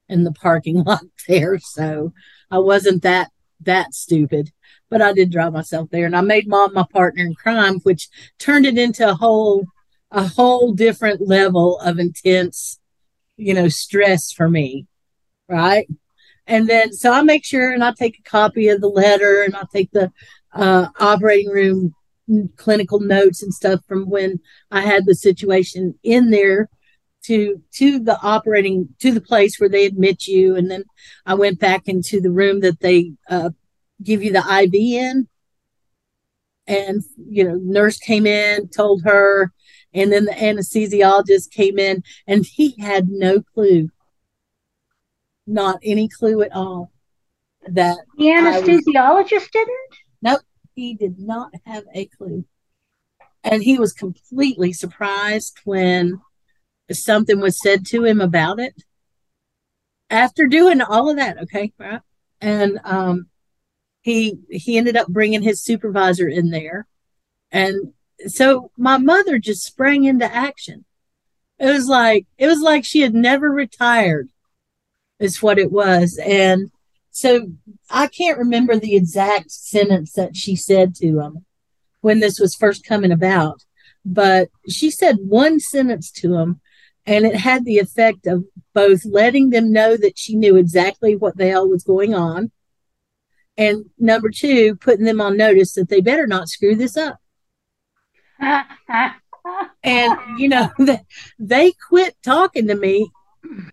in 0.08 0.24
the 0.24 0.32
parking 0.32 0.82
lot 0.84 1.04
there. 1.28 1.60
So 1.60 2.12
I 2.50 2.58
wasn't 2.58 3.04
that 3.04 3.30
that 3.60 3.94
stupid. 3.94 4.50
But 4.90 5.00
I 5.00 5.12
did 5.12 5.30
drive 5.30 5.52
myself 5.52 5.90
there 5.90 6.06
and 6.06 6.16
I 6.16 6.22
made 6.22 6.48
mom 6.48 6.74
my 6.74 6.86
partner 6.92 7.24
in 7.24 7.34
crime, 7.34 7.78
which 7.84 8.08
turned 8.40 8.66
it 8.66 8.78
into 8.78 9.08
a 9.08 9.14
whole 9.14 9.64
a 10.12 10.28
whole 10.28 10.72
different 10.72 11.26
level 11.26 11.78
of 11.80 11.98
intense, 11.98 12.78
you 13.36 13.54
know, 13.54 13.68
stress 13.68 14.30
for 14.30 14.48
me. 14.48 14.86
Right. 15.48 15.88
And 16.46 16.68
then 16.68 16.92
so 16.92 17.12
I 17.12 17.22
make 17.22 17.44
sure 17.44 17.72
and 17.72 17.82
I 17.82 17.92
take 17.92 18.18
a 18.18 18.30
copy 18.30 18.68
of 18.68 18.80
the 18.80 18.88
letter 18.88 19.42
and 19.42 19.56
I 19.56 19.62
take 19.72 19.90
the 19.92 20.12
uh, 20.54 20.88
operating 21.00 21.50
room 21.50 21.94
clinical 22.56 23.00
notes 23.00 23.42
and 23.42 23.52
stuff 23.52 23.80
from 23.86 24.08
when 24.08 24.40
I 24.70 24.82
had 24.82 25.06
the 25.06 25.14
situation 25.14 25.98
in 26.02 26.30
there 26.30 26.68
to 27.24 27.62
to 27.74 27.98
the 27.98 28.18
operating 28.22 28.88
to 29.00 29.12
the 29.12 29.20
place 29.20 29.58
where 29.58 29.68
they 29.68 29.86
admit 29.86 30.26
you 30.26 30.56
and 30.56 30.70
then 30.70 30.84
I 31.26 31.34
went 31.34 31.58
back 31.58 31.88
into 31.88 32.20
the 32.20 32.30
room 32.30 32.60
that 32.60 32.80
they 32.80 33.12
uh, 33.28 33.50
give 34.02 34.22
you 34.22 34.32
the 34.32 34.38
IV 34.38 34.74
in 34.74 35.28
and 36.66 37.02
you 37.16 37.44
know 37.44 37.58
nurse 37.62 37.98
came 37.98 38.26
in 38.26 38.68
told 38.68 39.02
her 39.04 39.52
and 39.94 40.12
then 40.12 40.24
the 40.24 40.32
anesthesiologist 40.32 41.50
came 41.50 41.78
in 41.78 42.02
and 42.26 42.46
he 42.46 42.74
had 42.78 43.08
no 43.08 43.40
clue 43.40 43.88
not 45.46 45.78
any 45.82 46.08
clue 46.08 46.42
at 46.42 46.52
all 46.52 46.92
that 47.66 47.98
the 48.16 48.26
anesthesiologist 48.26 49.32
was, 49.32 49.48
didn't 49.52 49.96
nope 50.22 50.40
he 50.74 50.94
did 50.94 51.18
not 51.18 51.52
have 51.66 51.84
a 51.94 52.06
clue. 52.06 52.44
And 53.44 53.62
he 53.62 53.78
was 53.78 53.92
completely 53.92 54.72
surprised 54.72 55.58
when 55.64 56.20
something 56.90 57.40
was 57.40 57.60
said 57.60 57.84
to 57.86 58.04
him 58.04 58.20
about 58.20 58.60
it. 58.60 58.74
After 60.10 60.46
doing 60.46 60.80
all 60.80 61.10
of 61.10 61.16
that, 61.16 61.42
okay, 61.42 61.72
right? 61.78 62.00
And 62.40 62.78
um, 62.84 63.28
he 64.02 64.38
he 64.50 64.76
ended 64.76 64.96
up 64.96 65.08
bringing 65.08 65.42
his 65.42 65.62
supervisor 65.62 66.28
in 66.28 66.50
there, 66.50 66.86
and 67.50 67.94
so 68.26 68.70
my 68.76 68.98
mother 68.98 69.38
just 69.38 69.64
sprang 69.64 70.04
into 70.04 70.32
action. 70.32 70.84
It 71.58 71.66
was 71.66 71.86
like 71.86 72.26
it 72.38 72.46
was 72.46 72.60
like 72.60 72.84
she 72.84 73.00
had 73.00 73.14
never 73.14 73.50
retired, 73.50 74.30
is 75.18 75.42
what 75.42 75.58
it 75.58 75.70
was, 75.70 76.18
and 76.24 76.70
so 77.10 77.52
I 77.90 78.06
can't 78.08 78.38
remember 78.38 78.76
the 78.76 78.96
exact 78.96 79.50
sentence 79.50 80.12
that 80.14 80.36
she 80.36 80.56
said 80.56 80.94
to 80.96 81.20
him 81.20 81.44
when 82.00 82.20
this 82.20 82.40
was 82.40 82.54
first 82.54 82.84
coming 82.84 83.12
about, 83.12 83.64
but 84.04 84.48
she 84.68 84.90
said 84.90 85.18
one 85.20 85.60
sentence 85.60 86.10
to 86.10 86.34
him, 86.36 86.60
and 87.06 87.24
it 87.24 87.36
had 87.36 87.64
the 87.64 87.78
effect 87.78 88.26
of 88.26 88.44
both 88.74 89.04
letting 89.04 89.50
them 89.50 89.70
know 89.72 89.96
that 89.96 90.18
she 90.18 90.34
knew 90.34 90.56
exactly 90.56 91.14
what 91.14 91.36
the 91.36 91.48
hell 91.48 91.68
was 91.68 91.84
going 91.84 92.12
on, 92.14 92.50
and 93.56 93.84
number 93.98 94.30
two, 94.30 94.76
putting 94.76 95.04
them 95.04 95.20
on 95.20 95.36
notice 95.36 95.74
that 95.74 95.88
they 95.88 96.00
better 96.00 96.26
not 96.26 96.48
screw 96.48 96.74
this 96.74 96.96
up. 96.96 97.21
And 99.82 100.18
you 100.38 100.48
know 100.48 100.70
they 101.38 101.72
quit 101.88 102.16
talking 102.22 102.68
to 102.68 102.74
me 102.74 103.10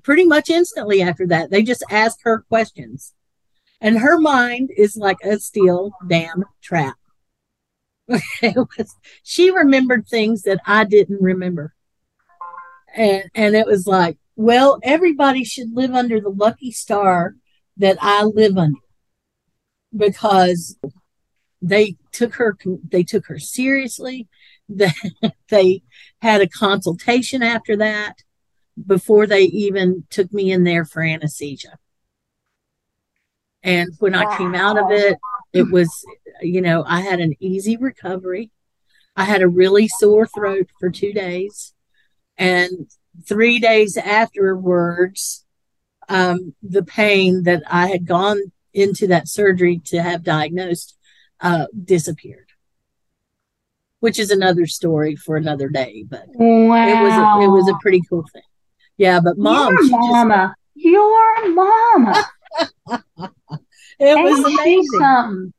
pretty 0.04 0.24
much 0.24 0.50
instantly 0.50 1.02
after 1.02 1.28
that. 1.28 1.52
They 1.52 1.64
just 1.64 1.84
asked 1.90 2.20
her 2.24 2.46
questions 2.50 3.14
and 3.82 4.00
her 4.00 4.20
mind 4.20 4.72
is 4.76 4.96
like 4.96 5.18
a 5.24 5.40
steel 5.40 5.92
damn 6.08 6.44
trap. 6.62 6.98
she 9.24 9.52
remembered 9.52 10.08
things 10.08 10.44
that 10.44 10.60
I 10.66 10.84
didn't 10.84 11.22
remember. 11.22 11.74
And 12.96 13.30
and 13.36 13.56
it 13.56 13.68
was 13.68 13.86
like, 13.86 14.18
well, 14.36 14.80
everybody 14.84 15.44
should 15.44 15.74
live 15.74 15.94
under 15.94 16.20
the 16.20 16.30
lucky 16.30 16.72
star 16.72 17.36
that 17.78 17.98
I 18.02 18.24
live 18.24 18.58
under. 18.58 18.80
Because 19.96 20.78
they 21.62 21.98
took 22.12 22.36
her 22.36 22.58
they 22.90 23.04
took 23.04 23.28
her 23.28 23.40
seriously. 23.40 24.28
They, 24.70 24.92
they 25.50 25.84
had 26.22 26.42
a 26.42 26.48
consultation 26.48 27.42
after 27.44 27.78
that 27.78 28.16
before 28.86 29.28
they 29.28 29.44
even 29.44 30.06
took 30.10 30.32
me 30.32 30.52
in 30.52 30.64
there 30.64 30.86
for 30.86 31.02
anesthesia. 31.02 31.78
And 33.62 33.90
when 34.00 34.16
I 34.16 34.38
came 34.38 34.56
out 34.56 34.78
of 34.78 34.92
it, 34.92 35.18
it 35.52 35.70
was, 35.70 35.90
you 36.42 36.62
know, 36.62 36.84
I 36.88 37.02
had 37.02 37.20
an 37.20 37.34
easy 37.40 37.76
recovery. 37.76 38.52
I 39.16 39.26
had 39.26 39.42
a 39.42 39.50
really 39.50 39.88
sore 39.88 40.28
throat 40.28 40.70
for 40.80 40.90
two 40.90 41.12
days. 41.12 41.74
And 42.38 42.90
three 43.28 43.60
days 43.60 43.98
afterwards, 43.98 45.46
um, 46.08 46.56
the 46.64 46.84
pain 46.84 47.44
that 47.44 47.64
I 47.70 47.88
had 47.88 48.06
gone 48.06 48.40
into 48.74 49.08
that 49.08 49.28
surgery 49.28 49.82
to 49.86 50.02
have 50.02 50.24
diagnosed 50.24 50.98
uh, 51.42 51.66
disappeared. 51.84 52.49
Which 54.00 54.18
is 54.18 54.32
another 54.32 54.66
story 54.66 55.16
for 55.16 55.36
another 55.36 55.68
day, 55.68 56.06
but 56.08 56.26
wow. 56.36 56.88
it 56.88 57.04
was 57.04 57.14
a, 57.14 57.46
it 57.46 57.50
was 57.50 57.70
a 57.70 57.78
pretty 57.82 58.02
cool 58.10 58.26
thing. 58.32 58.42
Yeah, 58.98 59.20
but 59.20 59.38
mom, 59.38 59.74
your 59.74 59.90
mama, 59.90 60.56
just, 60.78 60.86
your 60.86 61.54
mama. 61.54 62.26
it 64.00 64.24
was 64.24 64.40
amazing. 64.40 65.54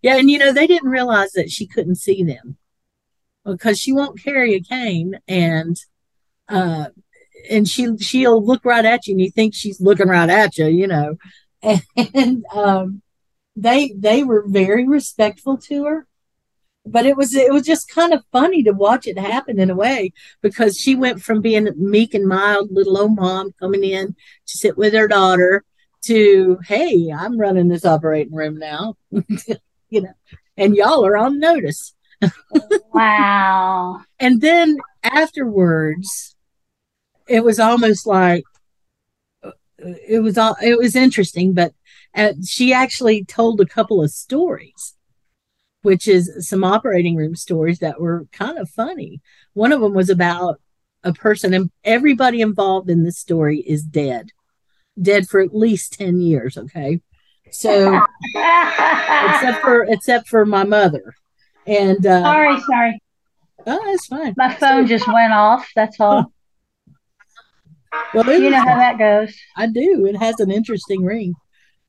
Yeah, 0.00 0.16
and 0.16 0.30
you 0.30 0.38
know 0.38 0.52
they 0.52 0.66
didn't 0.66 0.90
realize 0.90 1.32
that 1.32 1.50
she 1.50 1.66
couldn't 1.66 1.96
see 1.96 2.22
them 2.22 2.56
because 3.44 3.80
she 3.80 3.92
won't 3.92 4.22
carry 4.22 4.54
a 4.54 4.60
cane, 4.60 5.18
and 5.26 5.76
uh, 6.48 6.86
and 7.50 7.68
she 7.68 7.96
she'll 7.98 8.44
look 8.44 8.64
right 8.64 8.84
at 8.84 9.06
you, 9.06 9.14
and 9.14 9.20
you 9.20 9.30
think 9.30 9.54
she's 9.54 9.80
looking 9.80 10.08
right 10.08 10.30
at 10.30 10.58
you, 10.58 10.66
you 10.66 10.86
know, 10.86 11.16
and 11.62 12.44
um, 12.52 13.02
they 13.56 13.92
they 13.96 14.24
were 14.24 14.44
very 14.46 14.86
respectful 14.86 15.56
to 15.56 15.84
her 15.84 16.06
but 16.84 17.06
it 17.06 17.16
was 17.16 17.34
it 17.34 17.52
was 17.52 17.62
just 17.62 17.88
kind 17.88 18.12
of 18.12 18.24
funny 18.32 18.62
to 18.62 18.72
watch 18.72 19.06
it 19.06 19.18
happen 19.18 19.60
in 19.60 19.70
a 19.70 19.74
way 19.74 20.12
because 20.40 20.76
she 20.76 20.94
went 20.94 21.22
from 21.22 21.40
being 21.40 21.68
a 21.68 21.72
meek 21.74 22.14
and 22.14 22.26
mild 22.26 22.70
little 22.72 22.98
old 22.98 23.16
mom 23.16 23.52
coming 23.60 23.84
in 23.84 24.14
to 24.46 24.58
sit 24.58 24.76
with 24.76 24.92
her 24.92 25.06
daughter 25.06 25.64
to 26.02 26.58
hey 26.66 27.12
i'm 27.16 27.38
running 27.38 27.68
this 27.68 27.84
operating 27.84 28.34
room 28.34 28.58
now 28.58 28.94
you 29.90 30.00
know 30.00 30.14
and 30.56 30.76
y'all 30.76 31.04
are 31.04 31.16
on 31.16 31.38
notice. 31.38 31.94
Wow. 32.92 34.02
And 34.20 34.40
then 34.40 34.76
afterwards 35.02 36.36
it 37.26 37.42
was 37.42 37.58
almost 37.58 38.06
like 38.06 38.44
it 39.82 40.22
was 40.22 40.38
all 40.38 40.54
it 40.62 40.78
was 40.78 40.94
interesting 40.94 41.52
but 41.54 41.72
uh, 42.14 42.34
she 42.46 42.72
actually 42.72 43.24
told 43.24 43.60
a 43.60 43.66
couple 43.66 44.00
of 44.00 44.12
stories 44.12 44.94
which 45.82 46.08
is 46.08 46.48
some 46.48 46.64
operating 46.64 47.16
room 47.16 47.36
stories 47.36 47.80
that 47.80 48.00
were 48.00 48.26
kind 48.32 48.58
of 48.58 48.68
funny 48.68 49.20
one 49.52 49.72
of 49.72 49.80
them 49.80 49.94
was 49.94 50.10
about 50.10 50.60
a 51.04 51.12
person 51.12 51.52
and 51.52 51.70
everybody 51.84 52.40
involved 52.40 52.88
in 52.88 53.04
this 53.04 53.18
story 53.18 53.58
is 53.60 53.82
dead 53.82 54.30
dead 55.00 55.26
for 55.28 55.40
at 55.40 55.54
least 55.54 55.94
10 55.94 56.20
years 56.20 56.56
okay 56.56 57.00
so 57.50 58.00
except 58.34 59.60
for 59.62 59.84
except 59.84 60.28
for 60.28 60.46
my 60.46 60.64
mother 60.64 61.14
and 61.66 62.06
uh 62.06 62.22
sorry 62.22 62.60
sorry 62.60 63.02
oh 63.66 63.80
that's 63.84 64.06
fine 64.06 64.34
my 64.36 64.54
phone 64.54 64.86
just 64.86 65.06
went 65.06 65.32
off 65.32 65.68
that's 65.74 66.00
all 66.00 66.32
Well, 68.14 68.24
you 68.40 68.50
know 68.50 68.58
how 68.58 68.76
that 68.76 68.98
goes. 68.98 69.34
I 69.56 69.66
do. 69.66 70.06
It 70.06 70.16
has 70.16 70.40
an 70.40 70.50
interesting 70.50 71.04
ring. 71.04 71.34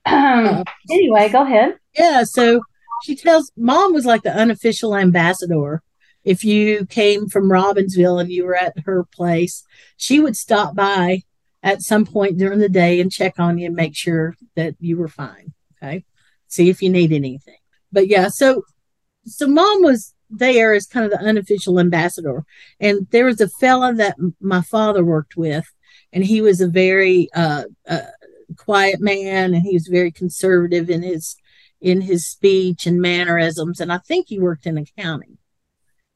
uh, 0.05 0.63
anyway, 0.91 1.29
go 1.29 1.43
ahead. 1.43 1.77
Yeah. 1.97 2.23
So 2.25 2.61
she 3.03 3.15
tells 3.15 3.51
mom 3.57 3.93
was 3.93 4.05
like 4.05 4.23
the 4.23 4.33
unofficial 4.33 4.95
ambassador. 4.95 5.81
If 6.23 6.43
you 6.43 6.85
came 6.85 7.27
from 7.27 7.49
Robbinsville 7.49 8.21
and 8.21 8.31
you 8.31 8.45
were 8.45 8.55
at 8.55 8.79
her 8.85 9.03
place, 9.03 9.63
she 9.97 10.19
would 10.19 10.37
stop 10.37 10.73
by 10.73 11.23
at 11.61 11.81
some 11.81 12.05
point 12.05 12.37
during 12.37 12.59
the 12.59 12.69
day 12.69 13.01
and 13.01 13.11
check 13.11 13.39
on 13.39 13.57
you 13.57 13.67
and 13.67 13.75
make 13.75 13.95
sure 13.95 14.35
that 14.55 14.75
you 14.79 14.97
were 14.97 15.09
fine. 15.09 15.53
Okay. 15.81 16.05
See 16.47 16.69
if 16.69 16.81
you 16.81 16.89
need 16.89 17.11
anything. 17.11 17.57
But 17.91 18.07
yeah, 18.07 18.29
so 18.29 18.63
so 19.25 19.47
mom 19.47 19.83
was 19.83 20.13
there 20.29 20.73
as 20.73 20.87
kind 20.87 21.05
of 21.05 21.11
the 21.11 21.25
unofficial 21.25 21.79
ambassador. 21.79 22.45
And 22.79 23.07
there 23.11 23.25
was 23.25 23.39
a 23.39 23.47
fella 23.47 23.93
that 23.95 24.17
my 24.39 24.61
father 24.61 25.03
worked 25.03 25.37
with, 25.37 25.65
and 26.11 26.23
he 26.23 26.41
was 26.41 26.59
a 26.59 26.67
very 26.67 27.29
uh, 27.35 27.63
uh, 27.87 28.01
quiet 28.57 28.99
man, 28.99 29.53
and 29.53 29.63
he 29.63 29.73
was 29.73 29.87
very 29.87 30.11
conservative 30.11 30.89
in 30.89 31.03
his 31.03 31.35
in 31.83 32.01
his 32.01 32.25
speech 32.25 32.87
and 32.87 32.99
mannerisms. 32.99 33.79
And 33.79 33.93
I 33.93 33.99
think 33.99 34.27
he 34.27 34.39
worked 34.39 34.65
in 34.65 34.79
accounting. 34.79 35.37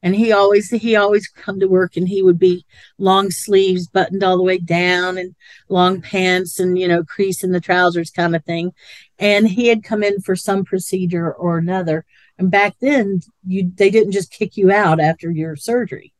And 0.02 0.14
he 0.14 0.32
always 0.32 0.70
he 0.70 0.96
always 0.96 1.28
come 1.28 1.60
to 1.60 1.66
work 1.66 1.96
and 1.96 2.08
he 2.08 2.22
would 2.22 2.38
be 2.38 2.64
long 2.98 3.30
sleeves 3.30 3.88
buttoned 3.88 4.22
all 4.22 4.36
the 4.36 4.44
way 4.44 4.58
down 4.58 5.18
and 5.18 5.34
long 5.68 6.00
pants 6.00 6.60
and 6.60 6.78
you 6.78 6.86
know 6.86 7.02
crease 7.02 7.42
in 7.42 7.50
the 7.50 7.60
trousers 7.60 8.10
kind 8.10 8.36
of 8.36 8.44
thing. 8.44 8.72
And 9.18 9.48
he 9.48 9.66
had 9.66 9.82
come 9.82 10.04
in 10.04 10.20
for 10.20 10.36
some 10.36 10.64
procedure 10.64 11.32
or 11.32 11.58
another 11.58 12.04
and 12.38 12.50
back 12.50 12.76
then, 12.80 13.20
you 13.46 13.70
they 13.74 13.90
didn't 13.90 14.12
just 14.12 14.30
kick 14.30 14.56
you 14.56 14.70
out 14.70 15.00
after 15.00 15.30
your 15.30 15.56
surgery. 15.56 16.14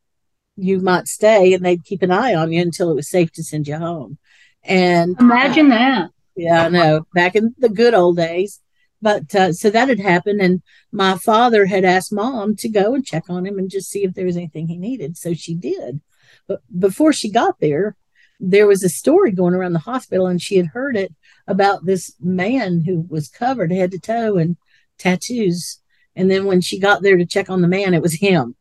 You 0.57 0.79
might 0.79 1.07
stay 1.07 1.53
and 1.53 1.65
they'd 1.65 1.85
keep 1.85 2.01
an 2.01 2.11
eye 2.11 2.35
on 2.35 2.51
you 2.51 2.61
until 2.61 2.91
it 2.91 2.95
was 2.95 3.09
safe 3.09 3.31
to 3.33 3.43
send 3.43 3.67
you 3.67 3.77
home. 3.77 4.17
And 4.63 5.15
imagine 5.19 5.71
uh, 5.71 5.75
that. 5.75 6.09
Yeah, 6.35 6.65
I 6.65 6.69
know. 6.69 7.07
Back 7.13 7.35
in 7.35 7.55
the 7.57 7.69
good 7.69 7.93
old 7.93 8.17
days. 8.17 8.59
But 9.01 9.33
uh, 9.33 9.53
so 9.53 9.69
that 9.69 9.89
had 9.89 9.99
happened, 9.99 10.41
and 10.41 10.61
my 10.91 11.17
father 11.17 11.65
had 11.65 11.85
asked 11.85 12.11
mom 12.11 12.55
to 12.57 12.69
go 12.69 12.93
and 12.93 13.05
check 13.05 13.29
on 13.29 13.45
him 13.45 13.57
and 13.57 13.69
just 13.69 13.89
see 13.89 14.03
if 14.03 14.13
there 14.13 14.25
was 14.25 14.37
anything 14.37 14.67
he 14.67 14.77
needed. 14.77 15.17
So 15.17 15.33
she 15.33 15.55
did. 15.55 16.01
But 16.47 16.61
before 16.77 17.13
she 17.13 17.31
got 17.31 17.59
there, 17.59 17.95
there 18.39 18.67
was 18.67 18.83
a 18.83 18.89
story 18.89 19.31
going 19.31 19.53
around 19.53 19.73
the 19.73 19.79
hospital, 19.79 20.27
and 20.27 20.41
she 20.41 20.57
had 20.57 20.67
heard 20.67 20.97
it 20.97 21.13
about 21.47 21.85
this 21.85 22.13
man 22.19 22.83
who 22.85 23.05
was 23.09 23.29
covered 23.29 23.71
head 23.71 23.91
to 23.91 23.99
toe 23.99 24.37
in 24.37 24.57
tattoos 24.97 25.79
and 26.19 26.29
then 26.29 26.45
when 26.45 26.59
she 26.59 26.79
got 26.79 27.01
there 27.01 27.15
to 27.15 27.25
check 27.25 27.49
on 27.49 27.61
the 27.61 27.67
man, 27.69 27.93
it 27.93 28.01
was 28.01 28.13
him. 28.13 28.55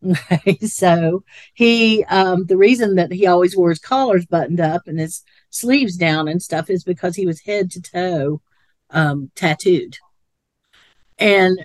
So 0.64 1.24
he, 1.54 2.04
um, 2.04 2.46
the 2.46 2.56
reason 2.56 2.94
that 2.96 3.10
he 3.10 3.26
always 3.26 3.56
wore 3.56 3.70
his 3.70 3.80
collars 3.80 4.26
buttoned 4.26 4.60
up 4.60 4.82
and 4.86 5.00
his 5.00 5.24
sleeves 5.50 5.96
down 5.96 6.28
and 6.28 6.40
stuff 6.40 6.70
is 6.70 6.84
because 6.84 7.16
he 7.16 7.26
was 7.26 7.40
head 7.40 7.70
to 7.72 7.82
toe 7.82 8.40
um, 8.90 9.30
tattooed. 9.34 9.96
And 11.18 11.64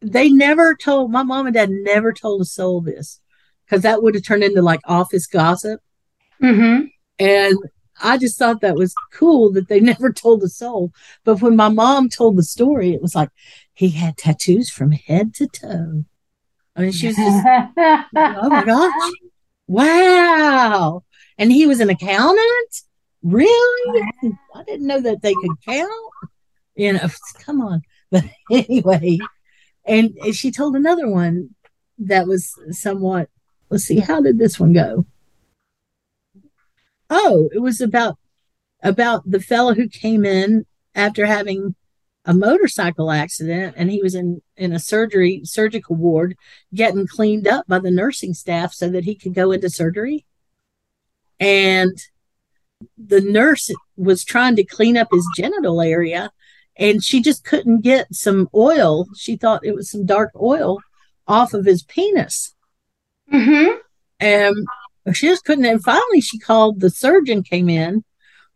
they 0.00 0.30
never 0.30 0.74
told 0.74 1.10
my 1.10 1.22
mom 1.22 1.46
and 1.46 1.54
dad 1.54 1.70
never 1.70 2.12
told 2.12 2.40
a 2.40 2.46
soul 2.46 2.80
this 2.80 3.20
because 3.64 3.82
that 3.82 4.02
would 4.02 4.14
have 4.14 4.24
turned 4.24 4.44
into 4.44 4.62
like 4.62 4.80
office 4.84 5.26
gossip. 5.26 5.80
Mm-hmm. 6.42 6.86
And 7.18 7.58
I 8.02 8.16
just 8.16 8.38
thought 8.38 8.62
that 8.62 8.76
was 8.76 8.94
cool 9.12 9.52
that 9.52 9.68
they 9.68 9.80
never 9.92 10.12
told 10.12 10.42
a 10.42 10.48
soul. 10.48 10.92
But 11.24 11.42
when 11.42 11.56
my 11.56 11.68
mom 11.68 12.08
told 12.08 12.36
the 12.36 12.42
story, 12.42 12.92
it 12.92 13.02
was 13.02 13.14
like 13.14 13.30
he 13.74 13.90
had 13.90 14.16
tattoos 14.16 14.70
from 14.70 14.92
head 14.92 15.34
to 15.34 15.46
toe. 15.46 16.04
I 16.76 16.82
mean, 16.82 16.92
she 16.92 17.08
was 17.08 17.16
just, 17.16 17.46
oh 18.16 18.48
my 18.48 18.64
gosh, 18.64 19.10
wow. 19.66 21.04
And 21.36 21.52
he 21.52 21.66
was 21.66 21.80
an 21.80 21.90
accountant? 21.90 22.82
Really? 23.22 24.02
I 24.54 24.62
didn't 24.64 24.86
know 24.86 25.00
that 25.00 25.22
they 25.22 25.34
could 25.34 25.56
count. 25.66 25.90
You 26.74 26.94
know, 26.94 27.08
come 27.44 27.60
on. 27.60 27.82
But 28.12 28.24
anyway, 28.50 29.20
and 29.84 30.12
she 30.32 30.50
told 30.50 30.74
another 30.74 31.08
one 31.08 31.50
that 31.96 32.26
was 32.26 32.52
somewhat, 32.72 33.28
let's 33.68 33.84
see, 33.84 34.00
how 34.00 34.20
did 34.20 34.36
this 34.36 34.58
one 34.58 34.72
go? 34.72 35.06
oh, 37.10 37.50
it 37.52 37.58
was 37.58 37.80
about 37.80 38.16
about 38.82 39.28
the 39.30 39.40
fellow 39.40 39.74
who 39.74 39.88
came 39.88 40.24
in 40.24 40.64
after 40.94 41.26
having 41.26 41.74
a 42.24 42.32
motorcycle 42.32 43.10
accident 43.10 43.74
and 43.76 43.90
he 43.90 44.00
was 44.02 44.14
in 44.14 44.40
in 44.56 44.72
a 44.72 44.78
surgery 44.78 45.42
surgical 45.44 45.96
ward 45.96 46.36
getting 46.72 47.06
cleaned 47.06 47.46
up 47.46 47.66
by 47.66 47.78
the 47.78 47.90
nursing 47.90 48.32
staff 48.32 48.72
so 48.72 48.88
that 48.88 49.04
he 49.04 49.14
could 49.14 49.34
go 49.34 49.52
into 49.52 49.68
surgery 49.68 50.24
and 51.38 51.98
the 52.96 53.20
nurse 53.20 53.70
was 53.96 54.24
trying 54.24 54.56
to 54.56 54.64
clean 54.64 54.96
up 54.96 55.08
his 55.12 55.26
genital 55.36 55.80
area 55.80 56.30
and 56.76 57.02
she 57.02 57.20
just 57.20 57.44
couldn't 57.44 57.82
get 57.82 58.14
some 58.14 58.48
oil 58.54 59.06
she 59.16 59.36
thought 59.36 59.64
it 59.64 59.74
was 59.74 59.90
some 59.90 60.06
dark 60.06 60.30
oil 60.40 60.78
off 61.26 61.52
of 61.54 61.64
his 61.64 61.82
penis 61.82 62.54
mm-hmm. 63.32 63.76
and 64.18 64.56
she 65.14 65.26
just 65.28 65.44
couldn't. 65.44 65.64
And 65.64 65.82
finally, 65.82 66.20
she 66.20 66.38
called 66.38 66.80
the 66.80 66.90
surgeon, 66.90 67.42
came 67.42 67.68
in, 67.68 68.04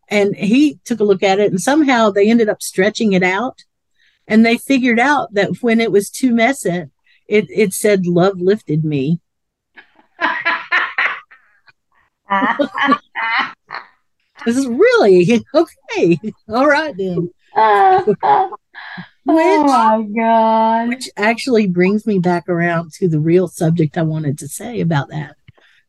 and 0.09 0.37
he 0.37 0.79
took 0.85 1.01
a 1.01 1.05
look 1.05 1.22
at 1.22 1.39
it. 1.39 1.51
And 1.51 1.61
somehow 1.61 2.11
they 2.11 2.29
ended 2.29 2.49
up 2.49 2.62
stretching 2.62 3.12
it 3.12 3.22
out. 3.22 3.64
And 4.27 4.45
they 4.45 4.57
figured 4.57 4.99
out 4.99 5.35
that 5.35 5.62
when 5.62 5.81
it 5.81 5.93
was 5.93 6.09
too 6.11 6.35
messy, 6.35 6.87
it, 7.29 7.47
it 7.51 7.75
said, 7.75 8.07
Love 8.07 8.41
lifted 8.41 8.85
me. 8.85 9.20
this 14.45 14.57
is 14.57 14.66
really 14.66 15.45
okay. 15.55 16.18
All 16.49 16.66
right, 16.66 16.95
then. 16.97 17.30
which, 19.24 19.36
oh 19.38 19.64
my 19.64 20.03
God. 20.16 20.88
Which 20.88 21.09
actually 21.16 21.66
brings 21.66 22.07
me 22.07 22.18
back 22.18 22.49
around 22.49 22.92
to 22.95 23.09
the 23.09 23.20
real 23.20 23.49
subject 23.49 23.97
I 23.97 24.03
wanted 24.03 24.38
to 24.38 24.49
say 24.49 24.80
about 24.80 25.09
that 25.09 25.36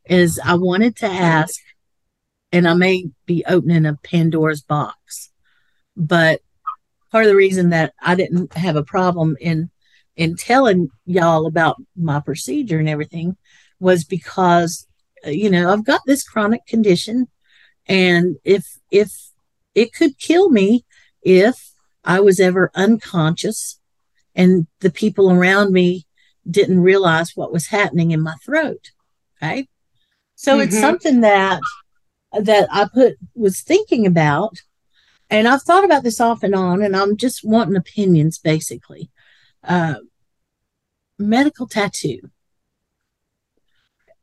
is 0.08 0.40
I 0.42 0.54
wanted 0.54 0.96
to 0.96 1.06
ask, 1.06 1.60
and 2.52 2.68
I 2.68 2.74
may 2.74 3.06
be 3.26 3.44
opening 3.46 3.86
a 3.86 3.98
Pandora's 4.02 4.62
box, 4.62 5.30
but 5.96 6.40
part 7.10 7.24
of 7.24 7.30
the 7.30 7.36
reason 7.36 7.70
that 7.70 7.94
I 8.00 8.14
didn't 8.14 8.52
have 8.54 8.76
a 8.76 8.84
problem 8.84 9.36
in 9.40 9.70
in 10.16 10.34
telling 10.34 10.88
y'all 11.04 11.46
about 11.46 11.76
my 11.94 12.20
procedure 12.20 12.78
and 12.78 12.88
everything 12.88 13.36
was 13.80 14.04
because 14.04 14.86
uh, 15.26 15.30
you 15.30 15.50
know 15.50 15.72
I've 15.72 15.84
got 15.84 16.00
this 16.06 16.24
chronic 16.24 16.66
condition, 16.66 17.28
and 17.88 18.36
if 18.44 18.78
if 18.90 19.12
it 19.74 19.92
could 19.92 20.18
kill 20.18 20.50
me 20.50 20.84
if 21.22 21.72
I 22.04 22.20
was 22.20 22.40
ever 22.40 22.70
unconscious 22.74 23.80
and 24.34 24.66
the 24.80 24.90
people 24.90 25.30
around 25.30 25.72
me 25.72 26.06
didn't 26.48 26.80
realize 26.80 27.32
what 27.34 27.52
was 27.52 27.66
happening 27.68 28.12
in 28.12 28.20
my 28.20 28.34
throat. 28.44 28.92
Okay. 29.42 29.68
So 30.36 30.52
mm-hmm. 30.52 30.62
it's 30.62 30.78
something 30.78 31.20
that 31.22 31.60
that 32.32 32.68
I 32.70 32.86
put 32.92 33.16
was 33.34 33.62
thinking 33.62 34.06
about, 34.06 34.62
and 35.30 35.48
I've 35.48 35.62
thought 35.62 35.84
about 35.84 36.02
this 36.02 36.20
off 36.20 36.42
and 36.42 36.54
on, 36.54 36.82
and 36.82 36.96
I'm 36.96 37.16
just 37.16 37.44
wanting 37.44 37.76
opinions 37.76 38.38
basically. 38.38 39.10
Uh, 39.64 39.96
medical 41.18 41.66
tattoo. 41.66 42.30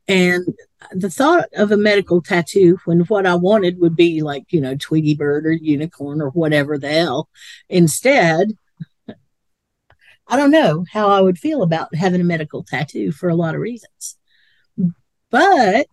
And 0.06 0.46
the 0.92 1.10
thought 1.10 1.48
of 1.54 1.70
a 1.70 1.76
medical 1.76 2.20
tattoo 2.20 2.78
when 2.84 3.00
what 3.00 3.26
I 3.26 3.34
wanted 3.34 3.80
would 3.80 3.96
be 3.96 4.22
like, 4.22 4.52
you 4.52 4.60
know, 4.60 4.76
Tweety 4.76 5.14
Bird 5.14 5.46
or 5.46 5.52
unicorn 5.52 6.20
or 6.20 6.30
whatever 6.30 6.78
the 6.78 6.90
hell. 6.90 7.28
Instead, 7.68 8.56
I 10.26 10.36
don't 10.36 10.50
know 10.50 10.84
how 10.92 11.08
I 11.10 11.20
would 11.20 11.38
feel 11.38 11.62
about 11.62 11.94
having 11.94 12.20
a 12.20 12.24
medical 12.24 12.64
tattoo 12.64 13.12
for 13.12 13.28
a 13.28 13.34
lot 13.34 13.54
of 13.54 13.60
reasons. 13.60 14.16
But 15.30 15.88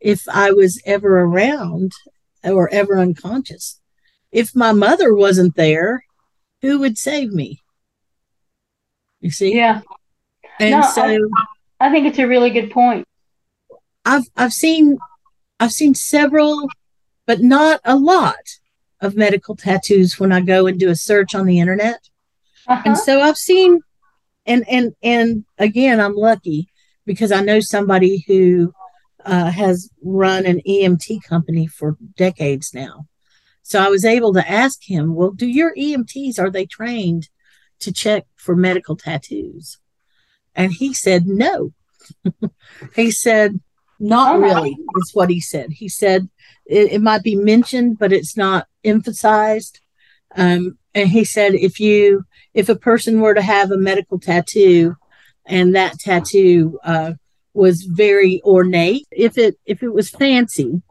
if 0.00 0.28
I 0.28 0.52
was 0.52 0.80
ever 0.84 1.20
around 1.20 1.92
or 2.44 2.68
ever 2.72 2.98
unconscious, 2.98 3.80
if 4.30 4.54
my 4.54 4.72
mother 4.72 5.14
wasn't 5.14 5.56
there, 5.56 6.04
who 6.60 6.78
would 6.80 6.98
save 6.98 7.32
me? 7.32 7.60
You 9.20 9.30
see? 9.30 9.54
Yeah. 9.54 9.82
And 10.60 10.80
no, 10.80 10.82
so 10.82 11.02
I, 11.02 11.18
I 11.80 11.90
think 11.90 12.06
it's 12.06 12.18
a 12.18 12.26
really 12.26 12.50
good 12.50 12.70
point. 12.70 13.06
I've 14.04 14.24
I've 14.36 14.52
seen 14.52 14.98
I've 15.60 15.72
seen 15.72 15.94
several, 15.94 16.68
but 17.26 17.40
not 17.40 17.80
a 17.84 17.96
lot 17.96 18.58
of 19.00 19.16
medical 19.16 19.56
tattoos 19.56 20.18
when 20.18 20.32
I 20.32 20.40
go 20.40 20.66
and 20.66 20.78
do 20.78 20.90
a 20.90 20.96
search 20.96 21.34
on 21.34 21.46
the 21.46 21.60
internet. 21.60 22.08
Uh-huh. 22.66 22.82
And 22.84 22.98
so 22.98 23.20
I've 23.20 23.38
seen 23.38 23.80
and 24.46 24.64
and 24.68 24.94
and 25.02 25.44
again 25.58 26.00
I'm 26.00 26.16
lucky 26.16 26.68
because 27.04 27.32
I 27.32 27.40
know 27.40 27.60
somebody 27.60 28.24
who 28.26 28.72
uh, 29.24 29.50
has 29.50 29.90
run 30.02 30.46
an 30.46 30.60
EMT 30.66 31.22
company 31.24 31.66
for 31.66 31.96
decades 32.16 32.72
now. 32.74 33.06
So 33.62 33.80
I 33.80 33.88
was 33.88 34.04
able 34.04 34.32
to 34.34 34.50
ask 34.50 34.82
him, 34.82 35.14
well, 35.14 35.30
do 35.30 35.46
your 35.46 35.74
EMTs, 35.74 36.38
are 36.38 36.50
they 36.50 36.66
trained 36.66 37.28
to 37.80 37.92
check 37.92 38.26
for 38.34 38.56
medical 38.56 38.96
tattoos? 38.96 39.78
And 40.54 40.72
he 40.72 40.92
said, 40.92 41.26
no. 41.26 41.72
he 42.96 43.10
said, 43.10 43.60
Not 44.04 44.40
really, 44.40 44.76
is 44.96 45.14
what 45.14 45.30
he 45.30 45.40
said. 45.40 45.70
He 45.70 45.88
said 45.88 46.28
it, 46.66 46.92
it, 46.94 47.00
might 47.00 47.22
be 47.22 47.36
mentioned, 47.36 48.00
but 48.00 48.12
it's 48.12 48.36
not 48.36 48.66
emphasized. 48.82 49.78
Um, 50.34 50.76
and 50.92 51.08
he 51.08 51.24
said 51.24 51.54
if 51.54 51.78
you 51.78 52.24
if 52.52 52.68
a 52.68 52.74
person 52.74 53.20
were 53.20 53.32
to 53.32 53.42
have 53.42 53.70
a 53.70 53.76
medical 53.76 54.18
tattoo 54.18 54.96
and 55.46 55.76
that 55.76 56.00
tattoo 56.00 56.80
uh, 56.82 57.12
was 57.54 57.82
very 57.82 58.42
ornate 58.44 59.06
if 59.12 59.38
it 59.38 59.56
if 59.66 59.84
it 59.84 59.94
was 59.94 60.10
fancy 60.10 60.82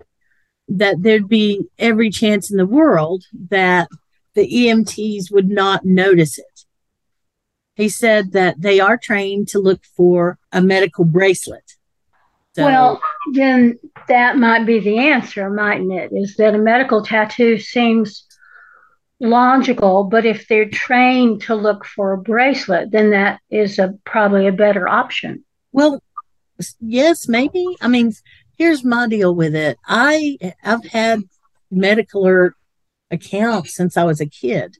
that 0.69 1.01
there'd 1.01 1.27
be 1.27 1.65
every 1.77 2.09
chance 2.09 2.49
in 2.49 2.55
the 2.55 2.65
world 2.65 3.25
that 3.49 3.89
the 4.35 4.47
EMTs 4.47 5.29
would 5.29 5.49
not 5.49 5.83
notice 5.83 6.39
it. 6.39 6.65
He 7.75 7.89
said 7.89 8.31
that 8.31 8.61
they 8.61 8.79
are 8.79 8.97
trained 8.97 9.49
to 9.49 9.59
look 9.59 9.83
for 9.83 10.37
a 10.53 10.61
medical 10.61 11.03
bracelet. 11.03 11.73
So, 12.53 12.65
well, 12.65 13.01
then 13.33 13.79
that 14.09 14.37
might 14.37 14.65
be 14.65 14.79
the 14.79 14.97
answer, 14.99 15.49
mightn't 15.49 15.93
it? 15.93 16.11
Is 16.13 16.35
that 16.35 16.53
a 16.53 16.57
medical 16.57 17.03
tattoo 17.03 17.57
seems 17.57 18.25
logical, 19.21 20.03
but 20.03 20.25
if 20.25 20.47
they're 20.47 20.69
trained 20.69 21.43
to 21.43 21.55
look 21.55 21.85
for 21.85 22.11
a 22.11 22.17
bracelet, 22.17 22.91
then 22.91 23.11
that 23.11 23.39
is 23.49 23.79
a 23.79 23.93
probably 24.05 24.47
a 24.47 24.51
better 24.51 24.87
option. 24.87 25.45
Well, 25.71 26.03
yes, 26.81 27.29
maybe. 27.29 27.65
I 27.79 27.87
mean, 27.87 28.11
here's 28.57 28.83
my 28.83 29.07
deal 29.07 29.33
with 29.33 29.55
it. 29.55 29.77
I 29.87 30.37
I've 30.63 30.85
had 30.85 31.21
medical 31.69 32.23
alert 32.23 32.55
accounts 33.11 33.75
since 33.75 33.95
I 33.95 34.03
was 34.03 34.19
a 34.19 34.25
kid. 34.25 34.77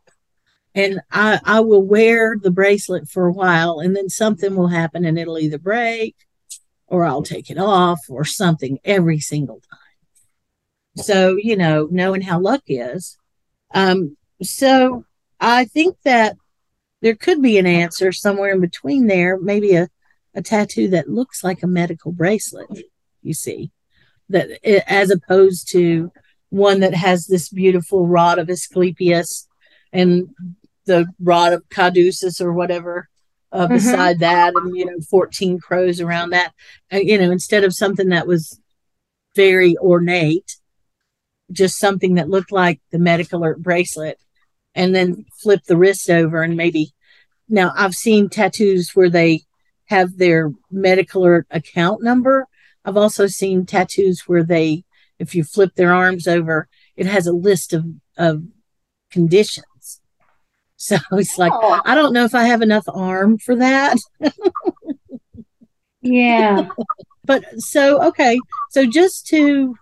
And 0.74 1.02
I, 1.12 1.40
I 1.44 1.60
will 1.60 1.84
wear 1.84 2.38
the 2.42 2.52
bracelet 2.52 3.10
for 3.10 3.28
a 3.28 3.32
while 3.34 3.80
and 3.80 3.94
then 3.96 4.08
something 4.08 4.56
will 4.56 4.70
happen 4.70 5.04
and 5.04 5.20
it'll 5.20 5.38
either 5.38 5.58
break 5.58 6.16
or 6.92 7.06
I'll 7.06 7.24
take 7.24 7.50
it 7.50 7.58
off 7.58 8.02
or 8.10 8.26
something 8.26 8.78
every 8.84 9.20
single 9.20 9.62
time. 9.72 11.04
So, 11.04 11.38
you 11.38 11.56
know, 11.56 11.88
knowing 11.90 12.22
how 12.22 12.40
luck 12.40 12.64
is. 12.68 13.18
Um, 13.74 14.18
so 14.44 15.06
I 15.40 15.66
think 15.66 15.96
that 16.04 16.36
there 17.02 17.16
could 17.16 17.42
be 17.42 17.58
an 17.58 17.66
answer 17.66 18.12
somewhere 18.12 18.52
in 18.52 18.60
between 18.60 19.08
there, 19.08 19.40
maybe 19.40 19.74
a, 19.76 19.88
a 20.36 20.42
tattoo 20.42 20.90
that 20.90 21.10
looks 21.10 21.46
like 21.46 21.64
a 21.64 21.68
medical 21.68 22.12
bracelet, 22.12 22.68
you 23.24 23.34
see, 23.34 23.72
that 24.28 24.50
as 24.88 25.10
opposed 25.10 25.72
to 25.72 26.12
one 26.50 26.82
that 26.82 26.94
has 26.94 27.26
this 27.26 27.48
beautiful 27.48 28.06
rod 28.06 28.38
of 28.38 28.50
Asclepius 28.50 29.48
and 29.94 30.28
the 30.86 31.08
rod 31.22 31.54
of 31.54 31.70
Caduceus 31.70 32.42
or 32.42 32.52
whatever 32.52 33.08
uh, 33.52 33.66
mm-hmm. 33.66 33.74
beside 33.74 34.20
that, 34.20 34.54
and 34.56 34.76
you 34.76 34.86
know, 34.86 35.00
14 35.10 35.60
crows 35.60 36.00
around 36.00 36.32
that. 36.32 36.54
Uh, 36.92 36.98
you 36.98 37.18
know, 37.18 37.32
instead 37.32 37.64
of 37.64 37.74
something 37.74 38.10
that 38.10 38.28
was 38.28 38.60
very 39.36 39.78
ornate, 39.78 40.58
just 41.52 41.78
something 41.78 42.16
that 42.16 42.30
looked 42.30 42.52
like 42.52 42.80
the 42.92 43.00
medical 43.00 43.40
alert 43.40 43.62
bracelet, 43.62 44.20
and 44.76 44.96
then 44.96 45.26
flip 45.42 45.64
the 45.66 45.78
wrist 45.78 46.10
over 46.10 46.42
and 46.42 46.56
maybe. 46.56 46.94
Now, 47.50 47.74
I've 47.76 47.96
seen 47.96 48.30
tattoos 48.30 48.92
where 48.94 49.10
they 49.10 49.42
have 49.86 50.18
their 50.18 50.54
medical 50.70 51.24
alert 51.24 51.48
account 51.52 52.02
number. 52.02 52.48
I've 52.86 52.96
also 52.96 53.28
seen 53.28 53.66
tattoos 53.66 54.22
where 54.22 54.44
they, 54.44 54.86
if 55.20 55.36
you 55.36 55.44
flip 55.44 55.76
their 55.76 55.94
arms 55.94 56.28
over, 56.28 56.70
it 56.96 57.06
has 57.08 57.28
a 57.28 57.34
list 57.34 57.74
of, 57.74 57.86
of 58.18 58.44
conditions 59.12 59.66
so 60.82 60.98
it's 61.12 61.38
like, 61.38 61.54
oh. 61.54 61.80
I 61.86 61.94
don't 61.94 62.12
know 62.12 62.26
if 62.26 62.34
I 62.34 62.46
have 62.46 62.64
enough 62.64 62.86
arm 62.92 63.38
for 63.38 63.56
that. 63.56 63.98
yeah. 66.02 66.68
but 67.24 67.46
so, 67.60 68.02
okay. 68.08 68.40
So 68.72 68.88
just 68.88 69.28
to 69.28 69.76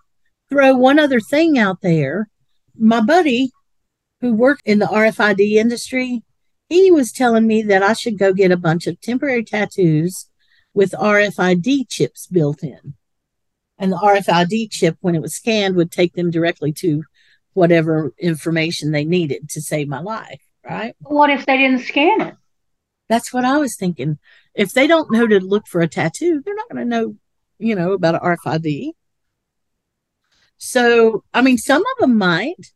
throw 0.49 0.75
one 0.75 0.99
other 0.99 1.21
thing 1.21 1.57
out 1.57 1.81
there, 1.81 2.29
my 2.77 2.99
buddy 2.99 3.51
who 4.19 4.33
worked 4.33 4.63
in 4.65 4.79
the 4.79 4.87
RFID 4.87 5.53
industry, 5.53 6.21
he 6.67 6.91
was 6.91 7.13
telling 7.13 7.47
me 7.47 7.61
that 7.63 7.81
I 7.81 7.93
should 7.93 8.19
go 8.19 8.33
get 8.33 8.51
a 8.51 8.57
bunch 8.57 8.85
of 8.85 8.99
temporary 8.99 9.45
tattoos 9.45 10.29
with 10.73 10.91
RFID 10.91 11.89
chips 11.89 12.27
built 12.27 12.61
in. 12.61 12.95
And 13.77 13.93
the 13.93 13.97
RFID 13.97 14.69
chip, 14.69 14.97
when 14.99 15.15
it 15.15 15.21
was 15.21 15.33
scanned, 15.33 15.77
would 15.77 15.93
take 15.93 16.13
them 16.13 16.29
directly 16.29 16.73
to 16.73 17.03
whatever 17.53 18.13
information 18.19 18.91
they 18.91 19.05
needed 19.05 19.49
to 19.51 19.61
save 19.61 19.87
my 19.87 20.01
life 20.01 20.41
right? 20.67 20.95
What 20.99 21.29
if 21.29 21.45
they 21.45 21.57
didn't 21.57 21.81
scan 21.81 22.21
it? 22.21 22.35
That's 23.07 23.33
what 23.33 23.45
I 23.45 23.57
was 23.57 23.75
thinking. 23.75 24.19
If 24.53 24.73
they 24.73 24.87
don't 24.87 25.11
know 25.11 25.27
to 25.27 25.39
look 25.39 25.67
for 25.67 25.81
a 25.81 25.87
tattoo, 25.87 26.41
they're 26.43 26.55
not 26.55 26.69
going 26.69 26.83
to 26.83 26.89
know, 26.89 27.15
you 27.57 27.75
know, 27.75 27.93
about 27.93 28.15
an 28.15 28.21
RFID. 28.21 28.91
So, 30.57 31.23
I 31.33 31.41
mean, 31.41 31.57
some 31.57 31.81
of 31.81 31.97
them 31.99 32.17
might, 32.17 32.73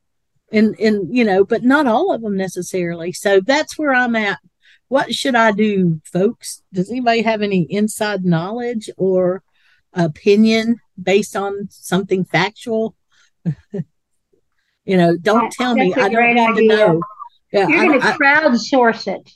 and 0.51 0.79
and 0.79 1.15
you 1.15 1.25
know, 1.25 1.43
but 1.43 1.63
not 1.63 1.87
all 1.87 2.13
of 2.13 2.21
them 2.21 2.37
necessarily. 2.37 3.11
So 3.11 3.41
that's 3.41 3.77
where 3.77 3.93
I'm 3.93 4.15
at. 4.15 4.39
What 4.87 5.13
should 5.13 5.35
I 5.35 5.51
do, 5.51 6.01
folks? 6.05 6.61
Does 6.71 6.89
anybody 6.89 7.23
have 7.23 7.41
any 7.41 7.63
inside 7.69 8.23
knowledge 8.23 8.89
or 8.95 9.43
opinion 9.93 10.77
based 11.01 11.35
on 11.35 11.67
something 11.69 12.23
factual? 12.23 12.95
you 13.73 14.97
know, 14.97 15.17
don't 15.17 15.51
tell 15.51 15.75
me. 15.75 15.93
I 15.93 16.09
don't 16.09 16.35
need 16.35 16.41
idea. 16.41 16.69
to 16.69 16.75
know. 16.75 17.01
Yeah, 17.53 17.67
You're 17.67 17.85
going 17.85 18.01
to 18.01 18.07
crowdsource 18.07 19.07
it. 19.07 19.31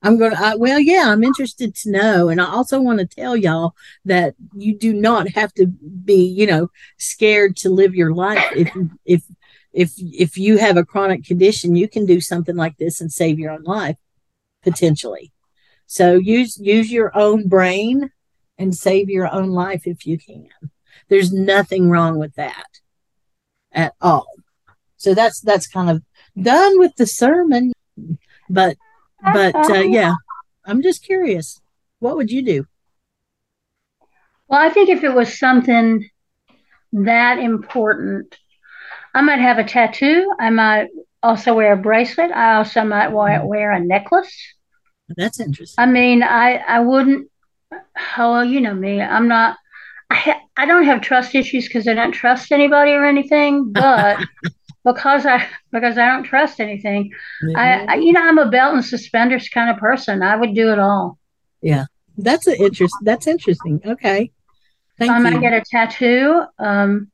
I'm 0.00 0.16
going 0.16 0.30
to, 0.30 0.54
well, 0.58 0.78
yeah, 0.78 1.06
I'm 1.08 1.24
interested 1.24 1.74
to 1.74 1.90
know. 1.90 2.28
And 2.28 2.40
I 2.40 2.46
also 2.46 2.80
want 2.80 3.00
to 3.00 3.06
tell 3.06 3.36
y'all 3.36 3.74
that 4.04 4.36
you 4.54 4.78
do 4.78 4.92
not 4.92 5.28
have 5.30 5.52
to 5.54 5.66
be, 5.66 6.24
you 6.24 6.46
know, 6.46 6.70
scared 6.98 7.56
to 7.58 7.70
live 7.70 7.96
your 7.96 8.14
life. 8.14 8.44
If, 8.54 8.70
if, 9.04 9.22
if, 9.72 9.92
if 9.98 10.38
you 10.38 10.58
have 10.58 10.76
a 10.76 10.84
chronic 10.84 11.24
condition, 11.24 11.74
you 11.74 11.88
can 11.88 12.06
do 12.06 12.20
something 12.20 12.54
like 12.54 12.76
this 12.76 13.00
and 13.00 13.12
save 13.12 13.40
your 13.40 13.50
own 13.50 13.64
life 13.64 13.96
potentially. 14.62 15.32
So 15.86 16.14
use, 16.14 16.58
use 16.58 16.92
your 16.92 17.16
own 17.18 17.48
brain 17.48 18.12
and 18.56 18.74
save 18.74 19.10
your 19.10 19.32
own 19.32 19.50
life 19.50 19.82
if 19.84 20.06
you 20.06 20.16
can. 20.16 20.48
There's 21.08 21.32
nothing 21.32 21.90
wrong 21.90 22.20
with 22.20 22.36
that 22.36 22.78
at 23.72 23.94
all. 24.00 24.28
So 24.96 25.12
that's, 25.12 25.40
that's 25.40 25.66
kind 25.66 25.90
of 25.90 26.02
done 26.42 26.78
with 26.78 26.94
the 26.96 27.06
sermon. 27.06 27.72
But, 28.50 28.76
but 29.22 29.54
uh, 29.54 29.80
yeah, 29.80 30.14
I'm 30.64 30.82
just 30.82 31.04
curious. 31.04 31.60
What 31.98 32.16
would 32.16 32.30
you 32.30 32.42
do? 32.42 32.66
Well, 34.48 34.60
I 34.60 34.70
think 34.70 34.88
if 34.88 35.04
it 35.04 35.14
was 35.14 35.38
something 35.38 36.08
that 36.92 37.38
important, 37.38 38.36
I 39.14 39.20
might 39.20 39.40
have 39.40 39.58
a 39.58 39.64
tattoo. 39.64 40.32
I 40.38 40.50
might 40.50 40.88
also 41.22 41.54
wear 41.54 41.72
a 41.72 41.76
bracelet. 41.76 42.30
I 42.30 42.56
also 42.56 42.84
might 42.84 43.08
wear 43.08 43.72
a 43.72 43.80
necklace. 43.80 44.34
That's 45.16 45.40
interesting. 45.40 45.82
I 45.82 45.86
mean, 45.86 46.22
I 46.22 46.56
I 46.56 46.80
wouldn't. 46.80 47.30
Oh, 47.72 47.82
well, 48.32 48.44
you 48.44 48.60
know 48.60 48.74
me. 48.74 49.00
I'm 49.00 49.28
not. 49.28 49.56
I 50.10 50.14
ha- 50.14 50.40
I 50.56 50.66
don't 50.66 50.84
have 50.84 51.00
trust 51.00 51.34
issues 51.34 51.66
because 51.66 51.88
I 51.88 51.94
don't 51.94 52.12
trust 52.12 52.52
anybody 52.52 52.92
or 52.92 53.04
anything. 53.04 53.72
But 53.72 54.18
because 54.92 55.26
I 55.26 55.46
because 55.72 55.98
I 55.98 56.06
don't 56.06 56.24
trust 56.24 56.60
anything. 56.60 57.10
Mm-hmm. 57.44 57.56
I, 57.56 57.84
I, 57.84 57.94
you 57.96 58.12
know 58.12 58.22
I'm 58.22 58.38
a 58.38 58.50
belt 58.50 58.74
and 58.74 58.84
suspenders 58.84 59.48
kind 59.48 59.70
of 59.70 59.76
person. 59.76 60.22
I 60.22 60.36
would 60.36 60.54
do 60.54 60.72
it 60.72 60.78
all. 60.78 61.18
Yeah, 61.62 61.86
that's 62.16 62.46
an 62.46 62.56
interest. 62.58 62.94
That's 63.02 63.26
interesting. 63.26 63.80
Okay, 63.84 64.30
Thank 64.98 65.10
so 65.10 65.14
I 65.14 65.18
might 65.18 65.40
get 65.40 65.52
a 65.52 65.62
tattoo. 65.70 66.42
Um, 66.58 67.10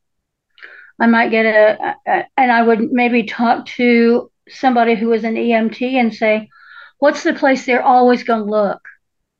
I 1.00 1.06
might 1.06 1.30
get 1.30 1.46
a, 1.46 1.96
a, 2.06 2.24
and 2.36 2.52
I 2.52 2.62
would 2.62 2.92
maybe 2.92 3.24
talk 3.24 3.66
to 3.66 4.30
somebody 4.48 4.94
who 4.94 5.12
is 5.12 5.24
an 5.24 5.34
EMT 5.34 5.82
and 5.94 6.14
say, 6.14 6.48
"What's 6.98 7.22
the 7.22 7.34
place 7.34 7.66
they're 7.66 7.82
always 7.82 8.22
going 8.22 8.44
to 8.44 8.50
look?" 8.50 8.80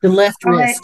The 0.03 0.09
left 0.09 0.45
are 0.45 0.57
wrist. 0.57 0.83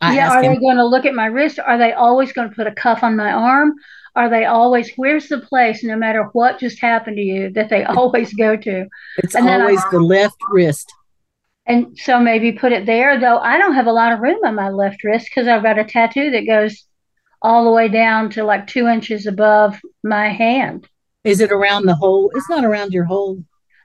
They, 0.00 0.14
yeah, 0.14 0.30
are 0.30 0.42
him. 0.42 0.54
they 0.54 0.60
going 0.60 0.76
to 0.76 0.86
look 0.86 1.06
at 1.06 1.14
my 1.14 1.26
wrist? 1.26 1.58
Are 1.58 1.78
they 1.78 1.92
always 1.92 2.32
going 2.32 2.48
to 2.48 2.54
put 2.54 2.66
a 2.66 2.72
cuff 2.72 3.02
on 3.02 3.16
my 3.16 3.32
arm? 3.32 3.72
Are 4.18 4.28
they 4.28 4.44
always 4.44 4.90
where's 4.96 5.28
the 5.28 5.38
place 5.38 5.84
no 5.84 5.96
matter 5.96 6.24
what 6.32 6.58
just 6.58 6.80
happened 6.80 7.16
to 7.16 7.22
you 7.22 7.50
that 7.50 7.70
they 7.70 7.84
always 7.98 8.34
go 8.34 8.56
to? 8.56 8.86
It's 9.18 9.34
and 9.34 9.48
always 9.48 9.80
I, 9.80 9.88
the 9.92 10.00
left 10.00 10.36
wrist. 10.50 10.92
And 11.66 11.96
so 11.98 12.18
maybe 12.18 12.52
put 12.52 12.72
it 12.72 12.86
there 12.86 13.20
though 13.20 13.36
i 13.38 13.58
don't 13.58 13.74
have 13.74 13.86
a 13.86 13.92
lot 13.92 14.12
of 14.12 14.20
room 14.20 14.38
on 14.42 14.54
my 14.54 14.70
left 14.70 15.04
wrist 15.04 15.26
because 15.26 15.46
i've 15.46 15.62
got 15.62 15.78
a 15.78 15.84
tattoo 15.84 16.30
that 16.30 16.46
goes 16.46 16.86
all 17.42 17.64
the 17.64 17.70
way 17.70 17.88
down 17.88 18.30
to 18.30 18.42
like 18.42 18.66
two 18.66 18.88
inches 18.88 19.26
above 19.26 19.78
my 20.02 20.28
hand. 20.30 20.88
Is 21.24 21.40
it 21.40 21.52
around 21.52 21.84
the 21.84 21.94
whole 21.94 22.30
it's 22.34 22.48
not 22.48 22.64
around 22.64 22.94
your 22.94 23.04
whole 23.04 23.44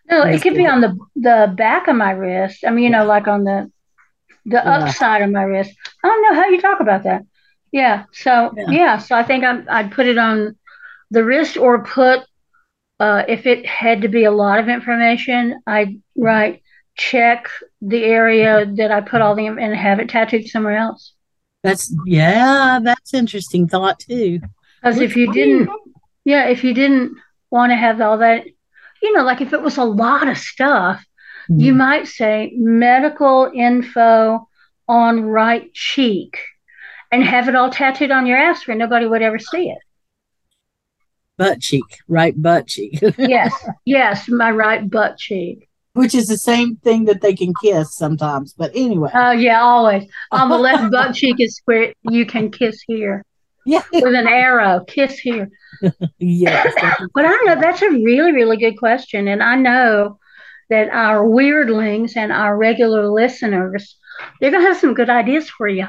no 0.09 0.23
it 0.23 0.41
could 0.41 0.55
be 0.55 0.65
on 0.65 0.79
the 0.79 0.97
the 1.15 1.53
back 1.57 1.89
of 1.89 1.97
my 1.97 2.11
wrist 2.11 2.63
i 2.65 2.69
mean 2.69 2.85
you 2.85 2.89
know 2.89 3.05
like 3.05 3.27
on 3.27 3.43
the 3.43 3.69
the 4.45 4.61
yeah. 4.63 4.77
upside 4.77 5.21
of 5.21 5.31
my 5.31 5.43
wrist. 5.43 5.73
I 6.03 6.07
don't 6.07 6.21
know 6.21 6.41
how 6.41 6.49
you 6.49 6.61
talk 6.61 6.79
about 6.79 7.03
that 7.03 7.23
yeah. 7.73 8.05
So 8.13 8.53
yeah. 8.55 8.69
yeah. 8.69 8.97
So 8.99 9.17
I 9.17 9.23
think 9.23 9.43
I'm, 9.43 9.67
I'd 9.69 9.91
put 9.91 10.05
it 10.05 10.17
on 10.17 10.55
the 11.11 11.25
wrist 11.25 11.57
or 11.57 11.83
put 11.83 12.21
uh, 12.99 13.23
if 13.27 13.45
it 13.45 13.65
had 13.65 14.03
to 14.03 14.07
be 14.07 14.23
a 14.23 14.31
lot 14.31 14.59
of 14.59 14.69
information, 14.69 15.59
I'd 15.67 15.99
write 16.15 16.61
check 16.95 17.49
the 17.81 18.03
area 18.03 18.65
that 18.77 18.91
I 18.91 19.01
put 19.01 19.21
all 19.21 19.35
the 19.35 19.47
and 19.47 19.75
have 19.75 19.99
it 19.99 20.09
tattooed 20.09 20.47
somewhere 20.47 20.77
else. 20.77 21.13
That's 21.63 21.93
yeah, 22.05 22.79
that's 22.81 23.13
interesting 23.13 23.67
thought 23.67 23.99
too. 23.99 24.39
Because 24.81 24.99
if 24.99 25.17
you 25.17 25.33
didn't, 25.33 25.69
yeah, 26.23 26.45
if 26.49 26.63
you 26.63 26.73
didn't 26.73 27.17
want 27.49 27.71
to 27.71 27.75
have 27.75 27.99
all 27.99 28.19
that, 28.19 28.45
you 29.01 29.13
know, 29.13 29.23
like 29.23 29.41
if 29.41 29.53
it 29.53 29.61
was 29.61 29.77
a 29.77 29.83
lot 29.83 30.27
of 30.27 30.37
stuff, 30.37 31.03
mm-hmm. 31.49 31.59
you 31.59 31.73
might 31.73 32.07
say 32.07 32.53
medical 32.55 33.51
info 33.53 34.47
on 34.87 35.23
right 35.23 35.73
cheek 35.73 36.37
and 37.13 37.23
have 37.23 37.47
it 37.47 37.55
all 37.55 37.69
tattooed 37.69 38.09
on 38.09 38.25
your 38.25 38.37
ass 38.37 38.67
where 38.67 38.75
nobody 38.75 39.05
would 39.05 39.21
ever 39.21 39.37
see 39.37 39.69
it. 39.69 39.77
Butt 41.37 41.61
cheek, 41.61 41.83
right 42.07 42.39
butt 42.39 42.65
cheek. 42.65 42.99
yes, 43.19 43.53
yes, 43.85 44.27
my 44.27 44.49
right 44.49 44.89
butt 44.89 45.19
cheek. 45.19 45.69
Which 45.93 46.15
is 46.15 46.27
the 46.27 46.39
same 46.39 46.77
thing 46.77 47.05
that 47.05 47.21
they 47.21 47.35
can 47.35 47.53
kiss 47.61 47.95
sometimes. 47.95 48.53
But 48.53 48.71
anyway. 48.73 49.11
Oh, 49.13 49.25
uh, 49.25 49.31
yeah, 49.31 49.61
always. 49.61 50.09
On 50.31 50.49
the 50.49 50.57
left 50.57 50.91
butt 50.91 51.13
cheek 51.13 51.35
is 51.37 51.61
where 51.65 51.93
you 52.09 52.25
can 52.25 52.49
kiss 52.49 52.81
here. 52.87 53.23
Yeah. 53.63 53.83
With 53.91 54.15
an 54.15 54.27
arrow, 54.27 54.83
kiss 54.83 55.19
here. 55.19 55.51
yes. 56.17 56.73
but 57.13 57.25
I 57.25 57.43
know 57.45 57.61
that's 57.61 57.83
a 57.83 57.91
really, 57.91 58.31
really 58.31 58.57
good 58.57 58.77
question. 58.79 59.27
And 59.27 59.43
I 59.43 59.55
know 59.55 60.17
that 60.71 60.89
our 60.89 61.23
Wyrdlings 61.23 62.17
and 62.17 62.31
our 62.31 62.57
regular 62.57 63.07
listeners, 63.07 63.97
they're 64.41 64.49
going 64.49 64.63
to 64.63 64.67
have 64.67 64.79
some 64.79 64.95
good 64.95 65.11
ideas 65.11 65.47
for 65.47 65.67
you. 65.67 65.87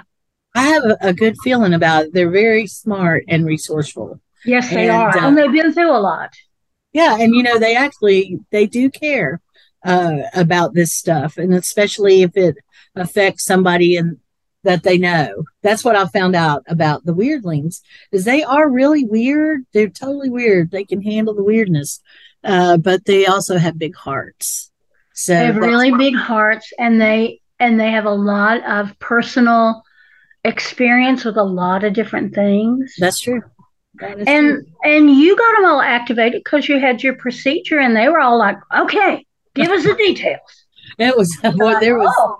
I 0.54 0.62
have 0.62 0.84
a, 0.84 0.96
a, 1.00 1.12
good 1.12 1.36
feeling 1.42 1.74
about 1.74 2.06
it. 2.06 2.12
They're 2.12 2.30
very 2.30 2.66
smart 2.66 3.24
and 3.28 3.44
resourceful. 3.44 4.20
Yes, 4.44 4.70
they 4.70 4.88
and, 4.88 4.92
are. 4.92 5.18
Uh, 5.18 5.28
and 5.28 5.36
they've 5.38 5.52
been 5.52 5.72
through 5.72 5.90
a 5.90 5.98
lot. 5.98 6.30
Yeah, 6.92 7.16
and 7.18 7.34
you 7.34 7.42
know 7.42 7.58
they 7.58 7.74
actually 7.74 8.38
they 8.50 8.66
do 8.66 8.88
care 8.88 9.40
uh, 9.84 10.18
about 10.34 10.74
this 10.74 10.94
stuff, 10.94 11.38
and 11.38 11.52
especially 11.54 12.22
if 12.22 12.36
it 12.36 12.56
affects 12.94 13.44
somebody 13.44 13.96
in 13.96 14.20
that 14.64 14.82
they 14.82 14.98
know. 14.98 15.44
That's 15.62 15.84
what 15.84 15.96
I 15.96 16.06
found 16.06 16.34
out 16.34 16.62
about 16.66 17.04
the 17.04 17.14
Wyrdlings 17.14 17.80
is 18.10 18.24
they 18.24 18.42
are 18.42 18.68
really 18.68 19.04
weird. 19.04 19.64
They're 19.72 19.88
totally 19.88 20.30
weird. 20.30 20.70
They 20.70 20.84
can 20.84 21.02
handle 21.02 21.34
the 21.34 21.44
weirdness, 21.44 22.00
uh, 22.42 22.78
but 22.78 23.04
they 23.04 23.26
also 23.26 23.58
have 23.58 23.78
big 23.78 23.94
hearts. 23.94 24.70
So 25.12 25.34
they 25.34 25.46
have 25.46 25.56
really 25.56 25.92
big 25.92 26.16
hearts, 26.16 26.72
and 26.78 27.00
they 27.00 27.40
and 27.60 27.78
they 27.78 27.92
have 27.92 28.06
a 28.06 28.10
lot 28.10 28.64
of 28.64 28.98
personal 28.98 29.83
experience 30.44 31.24
with 31.24 31.36
a 31.36 31.42
lot 31.42 31.84
of 31.84 31.92
different 31.92 32.34
things. 32.34 32.94
That's 32.98 33.20
true. 33.20 33.42
That 33.94 34.28
and 34.28 34.46
true. 34.48 34.66
and 34.84 35.10
you 35.10 35.36
got 35.36 35.56
them 35.56 35.66
all 35.66 35.80
activated 35.80 36.42
because 36.44 36.68
you 36.68 36.78
had 36.78 37.02
your 37.02 37.14
procedure, 37.14 37.78
and 37.78 37.96
they 37.96 38.08
were 38.08 38.20
all 38.20 38.38
like, 38.38 38.58
"Okay, 38.76 39.26
give 39.54 39.70
us 39.70 39.84
the 39.84 39.94
details." 39.98 40.66
It 40.98 41.16
was 41.16 41.36
well, 41.42 41.80
there 41.80 41.98
was 41.98 42.14
oh. 42.18 42.36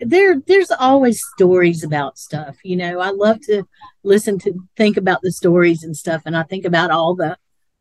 there 0.00 0.40
there's 0.46 0.70
always 0.70 1.22
stories 1.34 1.84
about 1.84 2.18
stuff. 2.18 2.56
You 2.64 2.76
know, 2.76 3.00
I 3.00 3.10
love 3.10 3.40
to 3.42 3.64
listen 4.02 4.38
to 4.40 4.54
think 4.76 4.96
about 4.96 5.20
the 5.22 5.32
stories 5.32 5.82
and 5.82 5.96
stuff, 5.96 6.22
and 6.24 6.36
I 6.36 6.42
think 6.42 6.64
about 6.64 6.90
all 6.90 7.14
the 7.14 7.36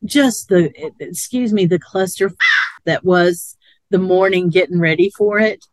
just 0.06 0.50
the 0.50 0.72
excuse 1.00 1.54
me 1.54 1.66
the 1.66 1.80
cluster 1.80 2.32
that 2.86 3.04
was 3.04 3.58
the 3.90 3.98
morning 3.98 4.50
getting 4.50 4.80
ready 4.80 5.10
for 5.18 5.40
it 5.40 5.66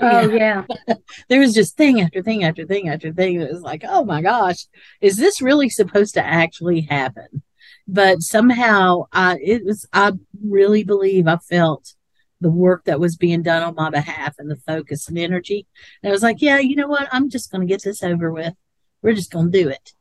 Oh 0.00 0.28
yeah. 0.30 0.64
there 1.28 1.40
was 1.40 1.54
just 1.54 1.76
thing 1.76 2.00
after 2.00 2.22
thing 2.22 2.44
after 2.44 2.66
thing 2.66 2.88
after 2.88 3.12
thing. 3.12 3.40
It 3.40 3.52
was 3.52 3.62
like, 3.62 3.84
oh 3.88 4.04
my 4.04 4.22
gosh, 4.22 4.66
is 5.00 5.16
this 5.16 5.40
really 5.40 5.68
supposed 5.68 6.14
to 6.14 6.24
actually 6.24 6.82
happen? 6.82 7.42
But 7.86 8.22
somehow 8.22 9.04
I 9.12 9.38
it 9.42 9.64
was 9.64 9.86
I 9.92 10.12
really 10.42 10.84
believe 10.84 11.28
I 11.28 11.36
felt 11.36 11.94
the 12.40 12.50
work 12.50 12.84
that 12.84 13.00
was 13.00 13.16
being 13.16 13.42
done 13.42 13.62
on 13.62 13.74
my 13.74 13.90
behalf 13.90 14.34
and 14.38 14.50
the 14.50 14.56
focus 14.56 15.08
and 15.08 15.18
energy. 15.18 15.66
And 16.02 16.10
I 16.10 16.12
was 16.12 16.22
like, 16.22 16.42
yeah, 16.42 16.58
you 16.58 16.76
know 16.76 16.88
what? 16.88 17.08
I'm 17.12 17.30
just 17.30 17.50
gonna 17.52 17.66
get 17.66 17.82
this 17.82 18.02
over 18.02 18.32
with. 18.32 18.54
We're 19.02 19.14
just 19.14 19.30
gonna 19.30 19.50
do 19.50 19.68
it. 19.68 19.92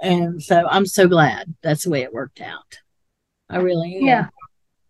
And 0.00 0.42
so 0.42 0.66
I'm 0.68 0.86
so 0.86 1.08
glad 1.08 1.54
that's 1.62 1.84
the 1.84 1.90
way 1.90 2.02
it 2.02 2.12
worked 2.12 2.40
out. 2.40 2.78
I 3.48 3.58
really 3.58 3.96
am. 3.96 4.02
Yeah. 4.02 4.28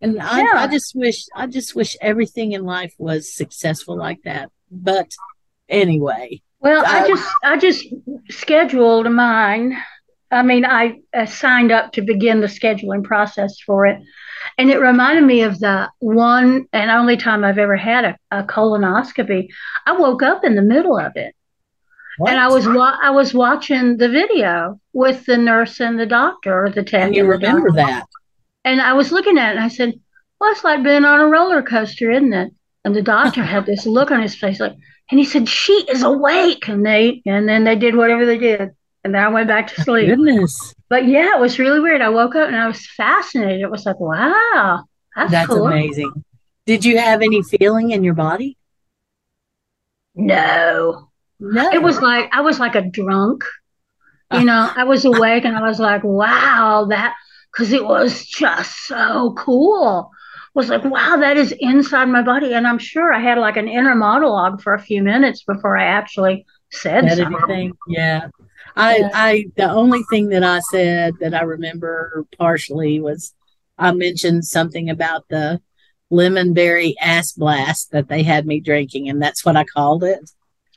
And 0.01 0.21
I, 0.21 0.39
yeah. 0.39 0.51
I 0.55 0.67
just 0.67 0.95
wish 0.95 1.25
I 1.35 1.47
just 1.47 1.75
wish 1.75 1.95
everything 2.01 2.51
in 2.51 2.63
life 2.63 2.93
was 2.97 3.33
successful 3.33 3.97
like 3.97 4.21
that. 4.23 4.51
But 4.69 5.11
anyway. 5.67 6.41
Well, 6.59 6.83
I, 6.85 7.03
I 7.03 7.07
just 7.07 7.29
I 7.43 7.57
just 7.57 7.85
scheduled 8.29 9.11
mine. 9.11 9.77
I 10.29 10.43
mean, 10.43 10.65
I 10.65 10.99
uh, 11.13 11.25
signed 11.25 11.71
up 11.71 11.93
to 11.93 12.01
begin 12.01 12.41
the 12.41 12.47
scheduling 12.47 13.03
process 13.03 13.59
for 13.65 13.85
it. 13.85 14.01
And 14.57 14.69
it 14.69 14.79
reminded 14.79 15.23
me 15.23 15.41
of 15.41 15.59
the 15.59 15.89
one 15.99 16.67
and 16.73 16.91
only 16.91 17.17
time 17.17 17.43
I've 17.43 17.57
ever 17.57 17.77
had 17.77 18.05
a, 18.05 18.17
a 18.31 18.43
colonoscopy. 18.43 19.47
I 19.85 19.93
woke 19.93 20.21
up 20.23 20.43
in 20.43 20.55
the 20.55 20.61
middle 20.61 20.97
of 20.99 21.15
it. 21.15 21.33
What? 22.17 22.31
And 22.31 22.39
I 22.39 22.47
was 22.47 22.67
wa- 22.67 22.97
I 23.01 23.11
was 23.11 23.33
watching 23.33 23.97
the 23.97 24.09
video 24.09 24.79
with 24.91 25.25
the 25.25 25.37
nurse 25.37 25.79
and 25.79 25.99
the 25.99 26.05
doctor 26.05 26.71
the 26.73 26.83
tech. 26.83 27.13
You 27.13 27.25
remember 27.25 27.71
that? 27.73 28.05
And 28.63 28.81
I 28.81 28.93
was 28.93 29.11
looking 29.11 29.37
at 29.37 29.49
it 29.49 29.55
and 29.57 29.63
I 29.63 29.69
said, 29.69 29.93
Well, 30.39 30.51
it's 30.51 30.63
like 30.63 30.83
being 30.83 31.05
on 31.05 31.19
a 31.19 31.27
roller 31.27 31.61
coaster, 31.61 32.11
isn't 32.11 32.33
it? 32.33 32.51
And 32.83 32.95
the 32.95 33.01
doctor 33.01 33.43
had 33.43 33.65
this 33.65 33.85
look 33.85 34.11
on 34.11 34.21
his 34.21 34.35
face 34.35 34.59
like, 34.59 34.75
and 35.09 35.19
he 35.19 35.25
said, 35.25 35.47
She 35.47 35.73
is 35.89 36.03
awake. 36.03 36.67
And 36.67 36.85
they, 36.85 37.21
and 37.25 37.47
then 37.47 37.63
they 37.63 37.75
did 37.75 37.95
whatever 37.95 38.25
they 38.25 38.37
did. 38.37 38.71
And 39.03 39.15
then 39.15 39.23
I 39.23 39.29
went 39.29 39.47
back 39.47 39.67
to 39.67 39.81
sleep. 39.81 40.07
Goodness. 40.07 40.75
But 40.89 41.07
yeah, 41.07 41.35
it 41.35 41.39
was 41.39 41.59
really 41.59 41.79
weird. 41.79 42.01
I 42.01 42.09
woke 42.09 42.35
up 42.35 42.47
and 42.47 42.57
I 42.57 42.67
was 42.67 42.85
fascinated. 42.95 43.61
It 43.61 43.71
was 43.71 43.85
like, 43.85 43.99
wow, 43.99 44.83
that's, 45.15 45.31
that's 45.31 45.47
cool. 45.47 45.67
amazing. 45.67 46.25
Did 46.65 46.83
you 46.83 46.97
have 46.97 47.21
any 47.21 47.41
feeling 47.41 47.91
in 47.91 48.03
your 48.03 48.13
body? 48.13 48.57
No. 50.15 51.09
No. 51.39 51.69
It 51.71 51.81
was 51.81 52.01
like 52.01 52.29
I 52.33 52.41
was 52.41 52.59
like 52.59 52.75
a 52.75 52.81
drunk. 52.81 53.43
You 54.33 54.43
know, 54.43 54.69
I 54.75 54.83
was 54.83 55.05
awake 55.05 55.45
and 55.45 55.55
I 55.55 55.61
was 55.61 55.79
like, 55.79 56.03
wow, 56.03 56.87
that 56.89 57.15
because 57.51 57.71
it 57.71 57.85
was 57.85 58.25
just 58.25 58.87
so 58.87 59.33
cool. 59.37 60.11
I 60.13 60.49
was 60.53 60.69
like, 60.69 60.83
wow, 60.83 61.17
that 61.17 61.37
is 61.37 61.53
inside 61.59 62.05
my 62.05 62.21
body. 62.21 62.53
And 62.53 62.67
I'm 62.67 62.79
sure 62.79 63.13
I 63.13 63.19
had 63.19 63.37
like 63.37 63.57
an 63.57 63.67
inner 63.67 63.95
monologue 63.95 64.61
for 64.61 64.73
a 64.73 64.81
few 64.81 65.03
minutes 65.03 65.43
before 65.43 65.77
I 65.77 65.85
actually 65.85 66.45
said, 66.71 67.09
said 67.09 67.19
anything. 67.19 67.73
Yeah. 67.87 68.29
I, 68.75 68.97
yeah. 68.97 69.09
I, 69.13 69.45
the 69.55 69.69
only 69.69 70.03
thing 70.09 70.29
that 70.29 70.43
I 70.43 70.59
said 70.71 71.15
that 71.19 71.33
I 71.33 71.41
remember 71.41 72.25
partially 72.37 72.99
was 72.99 73.33
I 73.77 73.91
mentioned 73.91 74.45
something 74.45 74.89
about 74.89 75.27
the 75.29 75.61
lemon 76.09 76.53
berry 76.53 76.95
ass 77.01 77.33
blast 77.33 77.91
that 77.91 78.07
they 78.07 78.23
had 78.23 78.45
me 78.45 78.59
drinking, 78.59 79.09
and 79.09 79.21
that's 79.21 79.45
what 79.45 79.55
I 79.55 79.63
called 79.63 80.03
it. 80.03 80.29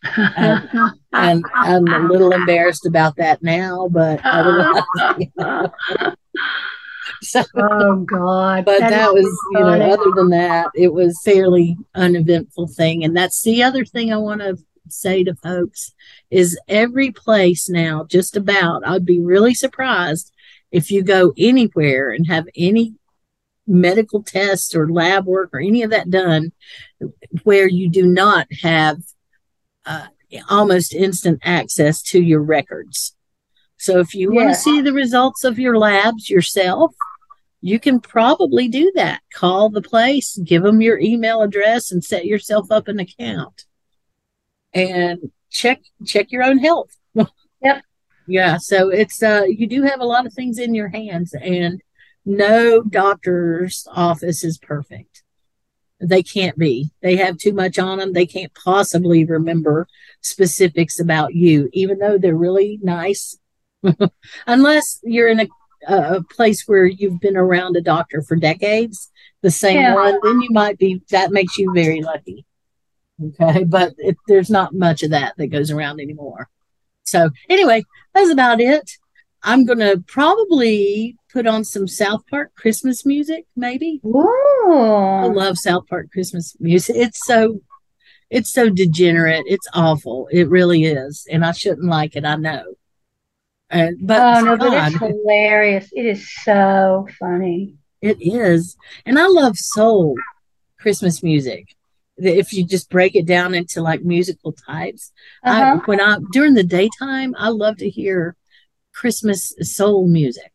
and, 0.16 0.90
and, 1.12 1.44
I'm 1.54 1.86
a 1.86 2.08
little 2.08 2.32
embarrassed 2.32 2.86
about 2.86 3.16
that 3.16 3.42
now, 3.42 3.88
but 3.90 4.20
otherwise, 4.24 4.82
so, 7.22 7.42
oh 7.56 7.96
God! 7.96 8.64
But 8.64 8.80
that, 8.80 8.90
that 8.90 9.14
was, 9.14 9.24
you 9.52 9.60
know, 9.60 9.92
other 9.92 10.10
than 10.14 10.30
that, 10.30 10.68
it 10.74 10.92
was 10.92 11.20
fairly 11.24 11.76
uneventful 11.94 12.68
thing, 12.68 13.04
and 13.04 13.16
that's 13.16 13.42
the 13.42 13.62
other 13.62 13.84
thing 13.84 14.12
I 14.12 14.16
want 14.16 14.40
to 14.40 14.58
say 14.88 15.24
to 15.24 15.34
folks 15.34 15.94
is 16.30 16.58
every 16.68 17.10
place 17.10 17.68
now, 17.68 18.04
just 18.04 18.36
about, 18.36 18.86
I'd 18.86 19.04
be 19.04 19.20
really 19.20 19.54
surprised 19.54 20.32
if 20.70 20.90
you 20.90 21.02
go 21.02 21.32
anywhere 21.36 22.10
and 22.10 22.26
have 22.26 22.46
any 22.56 22.94
medical 23.66 24.22
tests 24.22 24.74
or 24.74 24.90
lab 24.90 25.26
work 25.26 25.50
or 25.52 25.60
any 25.60 25.82
of 25.82 25.90
that 25.90 26.10
done 26.10 26.52
where 27.44 27.68
you 27.68 27.88
do 27.88 28.06
not 28.06 28.46
have 28.62 28.98
uh, 29.86 30.06
almost 30.48 30.94
instant 30.94 31.40
access 31.44 32.02
to 32.02 32.20
your 32.20 32.42
records. 32.42 33.14
So 33.80 33.98
if 33.98 34.14
you 34.14 34.30
yeah. 34.30 34.36
want 34.36 34.54
to 34.54 34.60
see 34.60 34.82
the 34.82 34.92
results 34.92 35.42
of 35.42 35.58
your 35.58 35.78
labs 35.78 36.28
yourself, 36.28 36.94
you 37.62 37.80
can 37.80 37.98
probably 37.98 38.68
do 38.68 38.92
that. 38.94 39.22
Call 39.32 39.70
the 39.70 39.80
place, 39.80 40.36
give 40.44 40.62
them 40.62 40.82
your 40.82 40.98
email 40.98 41.40
address, 41.40 41.90
and 41.90 42.04
set 42.04 42.26
yourself 42.26 42.70
up 42.70 42.88
an 42.88 43.00
account. 43.00 43.64
And 44.74 45.32
check 45.48 45.80
check 46.06 46.30
your 46.30 46.44
own 46.44 46.58
health. 46.58 46.96
Yep. 47.62 47.82
yeah. 48.26 48.56
So 48.56 48.88
it's 48.88 49.22
uh 49.22 49.42
you 49.46 49.66
do 49.66 49.82
have 49.82 50.00
a 50.00 50.06
lot 50.06 50.24
of 50.24 50.32
things 50.32 50.58
in 50.58 50.74
your 50.74 50.88
hands, 50.88 51.34
and 51.34 51.82
no 52.24 52.82
doctor's 52.82 53.86
office 53.92 54.44
is 54.44 54.56
perfect. 54.56 55.22
They 56.00 56.22
can't 56.22 56.56
be. 56.56 56.90
They 57.02 57.16
have 57.16 57.36
too 57.36 57.52
much 57.52 57.78
on 57.78 57.98
them. 57.98 58.14
They 58.14 58.24
can't 58.24 58.54
possibly 58.54 59.26
remember 59.26 59.88
specifics 60.22 60.98
about 60.98 61.34
you, 61.34 61.68
even 61.74 61.98
though 61.98 62.16
they're 62.16 62.34
really 62.34 62.78
nice 62.82 63.36
unless 64.46 65.00
you're 65.02 65.28
in 65.28 65.40
a, 65.40 65.48
a 65.88 66.22
place 66.22 66.64
where 66.66 66.86
you've 66.86 67.20
been 67.20 67.36
around 67.36 67.76
a 67.76 67.80
doctor 67.80 68.22
for 68.22 68.36
decades, 68.36 69.10
the 69.42 69.50
same 69.50 69.78
yeah. 69.78 69.94
one, 69.94 70.18
then 70.22 70.40
you 70.40 70.48
might 70.50 70.78
be, 70.78 71.02
that 71.10 71.32
makes 71.32 71.56
you 71.58 71.72
very 71.74 72.02
lucky. 72.02 72.44
Okay. 73.22 73.64
But 73.64 73.94
if 73.98 74.16
there's 74.28 74.50
not 74.50 74.74
much 74.74 75.02
of 75.02 75.10
that 75.10 75.34
that 75.36 75.48
goes 75.48 75.70
around 75.70 76.00
anymore. 76.00 76.48
So, 77.04 77.30
anyway, 77.48 77.82
that's 78.14 78.30
about 78.30 78.60
it. 78.60 78.90
I'm 79.42 79.64
going 79.64 79.78
to 79.78 80.02
probably 80.06 81.16
put 81.32 81.46
on 81.46 81.64
some 81.64 81.88
South 81.88 82.26
Park 82.28 82.52
Christmas 82.54 83.06
music, 83.06 83.46
maybe. 83.56 84.00
Ooh. 84.04 84.72
I 84.72 85.26
love 85.26 85.56
South 85.58 85.86
Park 85.88 86.08
Christmas 86.12 86.54
music. 86.60 86.96
It's 86.96 87.20
so 87.26 87.60
It's 88.30 88.52
so 88.52 88.68
degenerate. 88.70 89.44
It's 89.46 89.66
awful. 89.74 90.28
It 90.30 90.48
really 90.48 90.84
is. 90.84 91.26
And 91.30 91.44
I 91.44 91.52
shouldn't 91.52 91.88
like 91.88 92.16
it. 92.16 92.24
I 92.24 92.36
know. 92.36 92.62
Uh, 93.70 93.88
but 94.00 94.20
oh 94.20 94.40
no, 94.40 94.56
but 94.56 94.72
it's 94.72 94.98
hilarious. 94.98 95.88
It 95.92 96.06
is 96.06 96.28
so 96.42 97.06
funny. 97.18 97.74
It 98.02 98.18
is, 98.20 98.76
and 99.06 99.18
I 99.18 99.26
love 99.26 99.56
soul 99.56 100.16
Christmas 100.78 101.22
music. 101.22 101.76
If 102.16 102.52
you 102.52 102.66
just 102.66 102.90
break 102.90 103.14
it 103.14 103.26
down 103.26 103.54
into 103.54 103.80
like 103.80 104.02
musical 104.02 104.52
types, 104.52 105.12
uh-huh. 105.44 105.78
I, 105.82 105.86
when 105.86 106.00
I 106.00 106.18
during 106.32 106.54
the 106.54 106.64
daytime, 106.64 107.34
I 107.38 107.48
love 107.50 107.76
to 107.78 107.88
hear 107.88 108.36
Christmas 108.92 109.54
soul 109.60 110.08
music. 110.08 110.52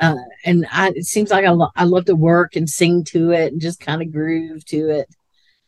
Uh, 0.00 0.16
and 0.44 0.66
I, 0.72 0.88
it 0.90 1.04
seems 1.04 1.30
like 1.30 1.44
I, 1.44 1.50
lo- 1.50 1.70
I 1.76 1.84
love 1.84 2.06
to 2.06 2.16
work 2.16 2.56
and 2.56 2.68
sing 2.68 3.04
to 3.04 3.30
it 3.30 3.52
and 3.52 3.60
just 3.60 3.80
kind 3.80 4.02
of 4.02 4.12
groove 4.12 4.64
to 4.66 4.90
it. 4.90 5.08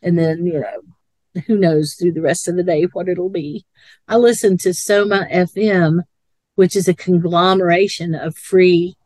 And 0.02 0.18
then, 0.18 0.44
you 0.44 0.60
know, 0.60 1.42
who 1.46 1.56
knows 1.56 1.94
through 1.94 2.12
the 2.12 2.20
rest 2.20 2.48
of 2.48 2.56
the 2.56 2.62
day 2.62 2.84
what 2.92 3.08
it'll 3.08 3.30
be. 3.30 3.64
I 4.08 4.16
listen 4.16 4.58
to 4.58 4.74
Soma 4.74 5.26
FM 5.30 6.00
which 6.56 6.74
is 6.74 6.88
a 6.88 6.94
conglomeration 6.94 8.14
of 8.14 8.36
free 8.36 8.96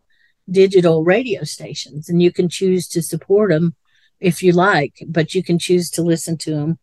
digital 0.50 1.04
radio 1.04 1.44
stations. 1.44 2.08
And 2.08 2.22
you 2.22 2.32
can 2.32 2.48
choose 2.48 2.88
to 2.88 3.02
support 3.02 3.50
them 3.50 3.74
if 4.18 4.42
you 4.42 4.52
like, 4.52 5.02
but 5.06 5.34
you 5.34 5.42
can 5.42 5.58
choose 5.58 5.90
to 5.90 6.02
listen 6.02 6.38
to 6.38 6.52
them 6.52 6.78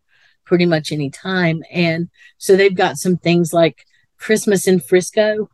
pretty 0.45 0.65
much 0.65 0.91
any 0.91 1.09
time. 1.09 1.63
And 1.72 2.09
so 2.38 2.55
they've 2.55 2.76
got 2.76 2.97
some 2.97 3.18
things 3.18 3.53
like 3.53 3.86
Christmas 4.18 4.68
in 4.68 4.80
Frisco, 4.80 5.49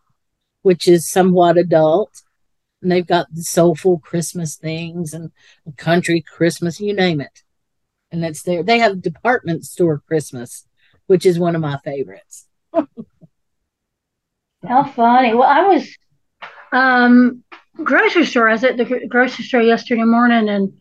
which 0.62 0.88
is 0.88 1.10
somewhat 1.10 1.58
adult. 1.58 2.22
And 2.82 2.92
they've 2.92 3.08
got 3.08 3.28
the 3.34 3.44
soulful 3.44 4.00
Christmas 4.00 4.56
things 4.56 5.14
and 5.14 5.32
country 5.78 6.22
Christmas, 6.22 6.80
you 6.80 6.94
name 6.94 7.22
it. 7.22 7.44
And 8.12 8.24
that's 8.24 8.44
there. 8.44 8.64
They 8.64 8.80
have 8.80 9.02
department 9.02 9.66
store 9.66 10.04
Christmas, 10.08 10.68
which 11.08 11.26
is 11.26 11.40
one 11.40 11.56
of 11.56 11.62
my 11.62 11.78
favorites. 11.84 12.48
How 14.68 14.86
funny. 14.86 15.34
Well, 15.34 15.50
I 15.50 15.62
was 15.68 15.98
um 16.72 17.44
grocery 17.84 18.26
store. 18.26 18.50
I 18.50 18.54
was 18.54 18.64
at 18.64 18.78
the 18.78 19.08
grocery 19.08 19.46
store 19.46 19.62
yesterday 19.62 20.04
morning 20.04 20.50
and 20.50 20.74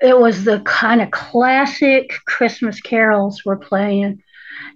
it 0.00 0.18
was 0.18 0.44
the 0.44 0.60
kind 0.60 1.00
of 1.00 1.10
classic 1.10 2.12
Christmas 2.26 2.80
carols 2.80 3.44
were 3.44 3.56
playing. 3.56 4.22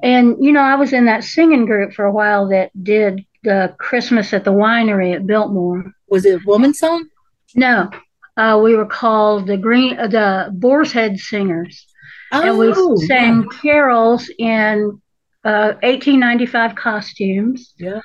And 0.02 0.36
you 0.40 0.52
know, 0.52 0.60
I 0.60 0.76
was 0.76 0.92
in 0.92 1.06
that 1.06 1.24
singing 1.24 1.66
group 1.66 1.92
for 1.92 2.04
a 2.04 2.12
while 2.12 2.48
that 2.48 2.70
did 2.82 3.24
the 3.42 3.74
Christmas 3.78 4.32
at 4.32 4.44
the 4.44 4.52
winery 4.52 5.14
at 5.14 5.26
Biltmore. 5.26 5.92
Was 6.08 6.24
it 6.24 6.46
woman 6.46 6.74
song? 6.74 7.08
No. 7.54 7.90
Uh, 8.36 8.60
we 8.62 8.74
were 8.74 8.86
called 8.86 9.46
the 9.46 9.56
green 9.56 9.98
uh, 9.98 10.06
the 10.08 10.50
Boar's 10.52 10.92
Head 10.92 11.18
Singers. 11.18 11.86
Oh, 12.32 12.42
and 12.42 12.58
we 12.58 12.72
oh, 12.74 12.96
sang 12.96 13.48
carols 13.62 14.30
in 14.38 15.00
1895 15.46 16.70
uh, 16.70 16.74
costumes. 16.74 17.74
Yeah. 17.78 18.00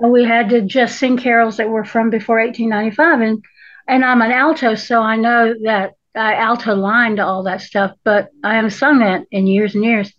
And 0.00 0.12
we 0.12 0.24
had 0.24 0.50
to 0.50 0.62
just 0.62 0.98
sing 0.98 1.16
carols 1.16 1.56
that 1.56 1.68
were 1.68 1.84
from 1.84 2.10
before 2.10 2.38
1895. 2.38 3.20
And, 3.20 3.44
and 3.88 4.04
I'm 4.04 4.22
an 4.22 4.32
alto, 4.32 4.74
so 4.74 5.02
I 5.02 5.16
know 5.16 5.54
that 5.64 5.94
I 6.14 6.34
alto 6.34 6.74
lined 6.74 7.20
all 7.20 7.42
that 7.44 7.60
stuff, 7.60 7.92
but 8.04 8.28
I 8.44 8.54
haven't 8.54 8.70
sung 8.70 9.00
that 9.00 9.24
in 9.30 9.46
years 9.46 9.74
and 9.74 9.84
years. 9.84 10.12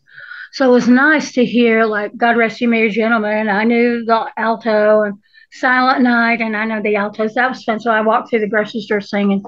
So 0.52 0.68
it 0.68 0.72
was 0.72 0.88
nice 0.88 1.34
to 1.34 1.46
hear, 1.46 1.86
like, 1.86 2.18
God 2.18 2.36
Rest 2.36 2.60
You 2.60 2.68
Merry 2.68 2.90
Gentlemen. 2.90 3.50
I 3.50 3.64
knew 3.64 4.04
the 4.04 4.26
alto 4.36 5.04
and 5.04 5.20
Silent 5.52 6.02
Night, 6.02 6.42
and 6.42 6.58
I 6.58 6.66
know 6.66 6.82
the 6.82 6.96
altos. 6.96 7.36
That 7.36 7.50
was 7.50 7.64
fun. 7.64 7.80
So 7.80 7.92
I 7.92 8.02
walked 8.02 8.30
through 8.30 8.40
the 8.40 8.50
grocery 8.50 8.82
store 8.82 9.02
singing. 9.02 9.44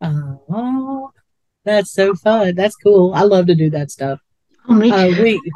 Oh, 0.00 1.10
that's 1.64 1.92
so 1.92 2.14
fun. 2.14 2.54
That's 2.56 2.76
cool. 2.76 3.14
I 3.14 3.22
love 3.22 3.46
to 3.46 3.54
do 3.54 3.70
that 3.70 3.90
stuff. 3.90 4.20
Oh, 4.68 4.74
me 4.74 4.90
uh, 4.90 5.08
too. 5.08 5.14
Uh, 5.14 5.22
we, 5.22 5.52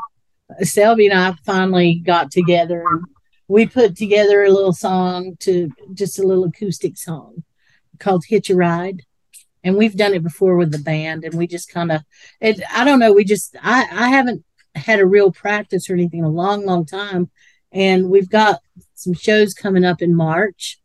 Selby 0.62 1.06
and 1.08 1.18
I 1.18 1.34
finally 1.44 1.96
got 2.04 2.30
together 2.30 2.84
and 2.86 3.04
we 3.48 3.66
put 3.66 3.96
together 3.96 4.44
a 4.44 4.50
little 4.50 4.72
song 4.72 5.36
to 5.40 5.70
just 5.94 6.18
a 6.18 6.26
little 6.26 6.44
acoustic 6.44 6.96
song 6.96 7.44
called 7.98 8.24
Hitch 8.26 8.50
a 8.50 8.56
Ride. 8.56 9.02
And 9.62 9.76
we've 9.76 9.96
done 9.96 10.14
it 10.14 10.22
before 10.22 10.56
with 10.56 10.70
the 10.70 10.78
band 10.78 11.24
and 11.24 11.34
we 11.34 11.46
just 11.46 11.68
kind 11.72 11.90
of 11.90 12.02
it 12.40 12.60
I 12.72 12.84
don't 12.84 13.00
know, 13.00 13.12
we 13.12 13.24
just 13.24 13.56
I, 13.62 13.86
I 13.90 14.08
haven't 14.08 14.44
had 14.74 15.00
a 15.00 15.06
real 15.06 15.32
practice 15.32 15.88
or 15.88 15.94
anything 15.94 16.20
in 16.20 16.24
a 16.24 16.30
long, 16.30 16.64
long 16.64 16.86
time. 16.86 17.30
And 17.72 18.08
we've 18.08 18.30
got 18.30 18.60
some 18.94 19.14
shows 19.14 19.54
coming 19.54 19.84
up 19.84 20.00
in 20.00 20.14
March. 20.14 20.78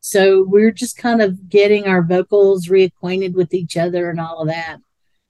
So 0.00 0.44
we're 0.46 0.70
just 0.70 0.98
kind 0.98 1.22
of 1.22 1.48
getting 1.48 1.86
our 1.86 2.02
vocals 2.02 2.68
reacquainted 2.68 3.32
with 3.32 3.54
each 3.54 3.76
other 3.76 4.10
and 4.10 4.20
all 4.20 4.42
of 4.42 4.48
that. 4.48 4.78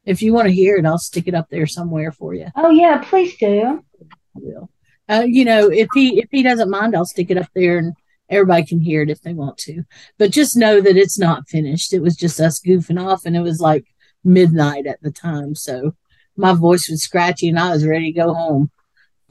If 0.06 0.22
you 0.22 0.34
want 0.34 0.48
to 0.48 0.54
hear 0.54 0.76
it, 0.76 0.86
I'll 0.86 0.98
stick 0.98 1.26
it 1.26 1.34
up 1.34 1.48
there 1.50 1.66
somewhere 1.66 2.12
for 2.12 2.34
you. 2.34 2.48
Oh 2.56 2.70
yeah, 2.70 3.02
please 3.04 3.36
do. 3.36 3.82
I 4.00 4.40
will. 4.40 4.70
Uh, 5.08 5.24
you 5.26 5.44
know, 5.44 5.70
if 5.70 5.88
he 5.94 6.20
if 6.20 6.28
he 6.30 6.42
doesn't 6.42 6.70
mind, 6.70 6.94
I'll 6.94 7.04
stick 7.04 7.30
it 7.30 7.38
up 7.38 7.48
there 7.54 7.78
and 7.78 7.94
everybody 8.28 8.64
can 8.64 8.80
hear 8.80 9.02
it 9.02 9.10
if 9.10 9.20
they 9.22 9.34
want 9.34 9.58
to. 9.58 9.84
But 10.18 10.30
just 10.30 10.56
know 10.56 10.80
that 10.80 10.96
it's 10.96 11.18
not 11.18 11.48
finished. 11.48 11.92
It 11.92 12.00
was 12.00 12.16
just 12.16 12.40
us 12.40 12.60
goofing 12.60 13.02
off, 13.02 13.26
and 13.26 13.36
it 13.36 13.40
was 13.40 13.60
like 13.60 13.86
midnight 14.24 14.86
at 14.86 15.02
the 15.02 15.10
time, 15.10 15.54
so 15.54 15.94
my 16.36 16.52
voice 16.52 16.88
was 16.88 17.02
scratchy, 17.02 17.48
and 17.48 17.58
I 17.58 17.70
was 17.70 17.86
ready 17.86 18.12
to 18.12 18.18
go 18.18 18.34
home. 18.34 18.70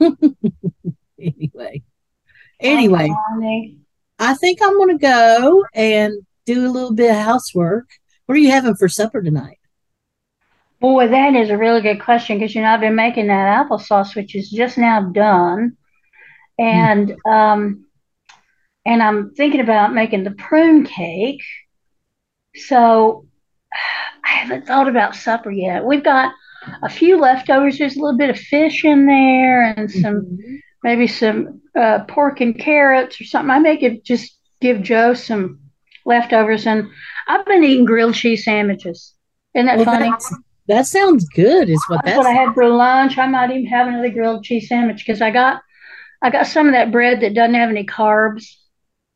anyway, 1.20 1.82
anyway, 2.60 3.10
I 4.18 4.34
think 4.34 4.60
I'm 4.62 4.76
going 4.76 4.98
to 4.98 5.02
go 5.02 5.64
and 5.74 6.14
do 6.46 6.66
a 6.66 6.70
little 6.70 6.94
bit 6.94 7.10
of 7.10 7.16
housework. 7.16 7.88
What 8.26 8.36
are 8.36 8.40
you 8.40 8.50
having 8.50 8.76
for 8.76 8.88
supper 8.88 9.22
tonight? 9.22 9.58
Boy, 10.84 11.08
that 11.08 11.34
is 11.34 11.48
a 11.48 11.56
really 11.56 11.80
good 11.80 12.02
question 12.02 12.38
because 12.38 12.54
you 12.54 12.60
know 12.60 12.68
I've 12.68 12.80
been 12.80 12.94
making 12.94 13.28
that 13.28 13.66
applesauce, 13.66 14.14
which 14.14 14.34
is 14.34 14.50
just 14.50 14.76
now 14.76 15.00
done, 15.00 15.78
and 16.58 17.08
mm. 17.08 17.32
um, 17.32 17.86
and 18.84 19.02
I'm 19.02 19.30
thinking 19.30 19.60
about 19.60 19.94
making 19.94 20.24
the 20.24 20.32
prune 20.32 20.84
cake. 20.84 21.42
So 22.54 23.24
I 24.22 24.28
haven't 24.28 24.66
thought 24.66 24.86
about 24.86 25.16
supper 25.16 25.50
yet. 25.50 25.86
We've 25.86 26.04
got 26.04 26.34
a 26.82 26.90
few 26.90 27.18
leftovers. 27.18 27.78
There's 27.78 27.96
a 27.96 28.00
little 28.00 28.18
bit 28.18 28.28
of 28.28 28.38
fish 28.38 28.84
in 28.84 29.06
there 29.06 29.62
and 29.62 29.90
some 29.90 30.16
mm-hmm. 30.16 30.56
maybe 30.82 31.06
some 31.06 31.62
uh, 31.74 32.00
pork 32.08 32.42
and 32.42 32.58
carrots 32.58 33.18
or 33.22 33.24
something. 33.24 33.50
I 33.50 33.58
may 33.58 33.78
give 33.78 34.04
just 34.04 34.36
give 34.60 34.82
Joe 34.82 35.14
some 35.14 35.60
leftovers, 36.04 36.66
and 36.66 36.90
I've 37.26 37.46
been 37.46 37.64
eating 37.64 37.86
grilled 37.86 38.16
cheese 38.16 38.44
sandwiches. 38.44 39.14
Isn't 39.54 39.64
that 39.64 39.78
well, 39.78 39.86
funny? 39.86 40.12
That 40.68 40.86
sounds 40.86 41.28
good. 41.28 41.68
Is 41.68 41.84
what 41.88 42.04
that's, 42.04 42.16
what 42.16 42.26
I 42.26 42.32
had 42.32 42.54
for 42.54 42.68
lunch. 42.68 43.18
I 43.18 43.26
might 43.26 43.50
even 43.50 43.66
have 43.66 43.86
another 43.86 44.10
grilled 44.10 44.44
cheese 44.44 44.68
sandwich 44.68 45.04
because 45.06 45.20
I 45.20 45.30
got 45.30 45.62
I 46.22 46.30
got 46.30 46.46
some 46.46 46.66
of 46.66 46.72
that 46.72 46.90
bread 46.90 47.20
that 47.20 47.34
doesn't 47.34 47.54
have 47.54 47.68
any 47.68 47.84
carbs. 47.84 48.46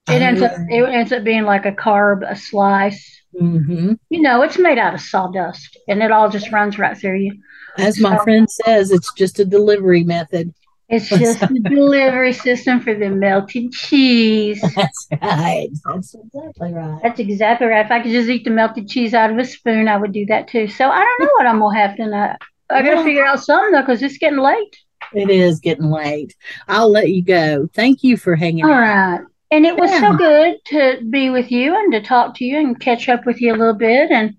It 0.08 0.22
ends 0.22 0.42
up 0.42 0.52
it 0.70 0.82
ends 0.82 1.12
up 1.12 1.24
being 1.24 1.44
like 1.44 1.66
a 1.66 1.72
carb, 1.72 2.28
a 2.28 2.36
slice. 2.36 3.22
Mm-hmm. 3.40 3.94
You 4.10 4.22
know, 4.22 4.42
it's 4.42 4.58
made 4.58 4.78
out 4.78 4.94
of 4.94 5.00
sawdust, 5.00 5.78
and 5.86 6.02
it 6.02 6.10
all 6.10 6.28
just 6.28 6.50
runs 6.50 6.78
right 6.78 6.96
through 6.96 7.18
you. 7.18 7.38
As 7.76 7.96
so, 7.96 8.02
my 8.02 8.18
friend 8.24 8.50
says, 8.50 8.90
it's 8.90 9.12
just 9.14 9.38
a 9.38 9.44
delivery 9.44 10.02
method. 10.02 10.52
It's 10.88 11.08
just 11.10 11.40
the 11.40 11.60
delivery 11.68 12.32
system 12.32 12.80
for 12.80 12.94
the 12.94 13.10
melted 13.10 13.72
cheese. 13.72 14.60
That's 14.74 15.08
right. 15.20 15.68
That's 15.84 16.14
exactly 16.14 16.72
right. 16.72 17.00
That's 17.02 17.20
exactly 17.20 17.66
right. 17.66 17.84
If 17.84 17.92
I 17.92 18.00
could 18.00 18.12
just 18.12 18.30
eat 18.30 18.44
the 18.44 18.50
melted 18.50 18.88
cheese 18.88 19.12
out 19.12 19.30
of 19.30 19.36
a 19.36 19.44
spoon, 19.44 19.86
I 19.86 19.98
would 19.98 20.12
do 20.12 20.24
that 20.26 20.48
too. 20.48 20.66
So 20.66 20.88
I 20.88 21.00
don't 21.00 21.20
know 21.20 21.30
what 21.36 21.46
I'm 21.46 21.60
gonna 21.60 21.78
have 21.78 21.96
tonight. 21.96 22.36
I 22.70 22.82
gotta 22.82 23.04
figure 23.04 23.24
out 23.24 23.42
something 23.42 23.72
though, 23.72 23.82
because 23.82 24.02
it's 24.02 24.18
getting 24.18 24.38
late. 24.38 24.76
It 25.12 25.30
is 25.30 25.60
getting 25.60 25.90
late. 25.90 26.34
I'll 26.68 26.90
let 26.90 27.10
you 27.10 27.22
go. 27.22 27.68
Thank 27.74 28.02
you 28.02 28.16
for 28.16 28.34
hanging 28.34 28.64
All 28.64 28.72
out. 28.72 28.80
right. 28.80 29.20
And 29.50 29.64
it 29.64 29.76
was 29.76 29.90
yeah. 29.90 30.00
so 30.00 30.16
good 30.16 30.56
to 30.66 31.04
be 31.08 31.30
with 31.30 31.50
you 31.50 31.74
and 31.74 31.92
to 31.92 32.02
talk 32.02 32.34
to 32.36 32.44
you 32.44 32.58
and 32.58 32.78
catch 32.78 33.08
up 33.08 33.24
with 33.24 33.40
you 33.40 33.52
a 33.52 33.56
little 33.56 33.74
bit. 33.74 34.10
And 34.10 34.36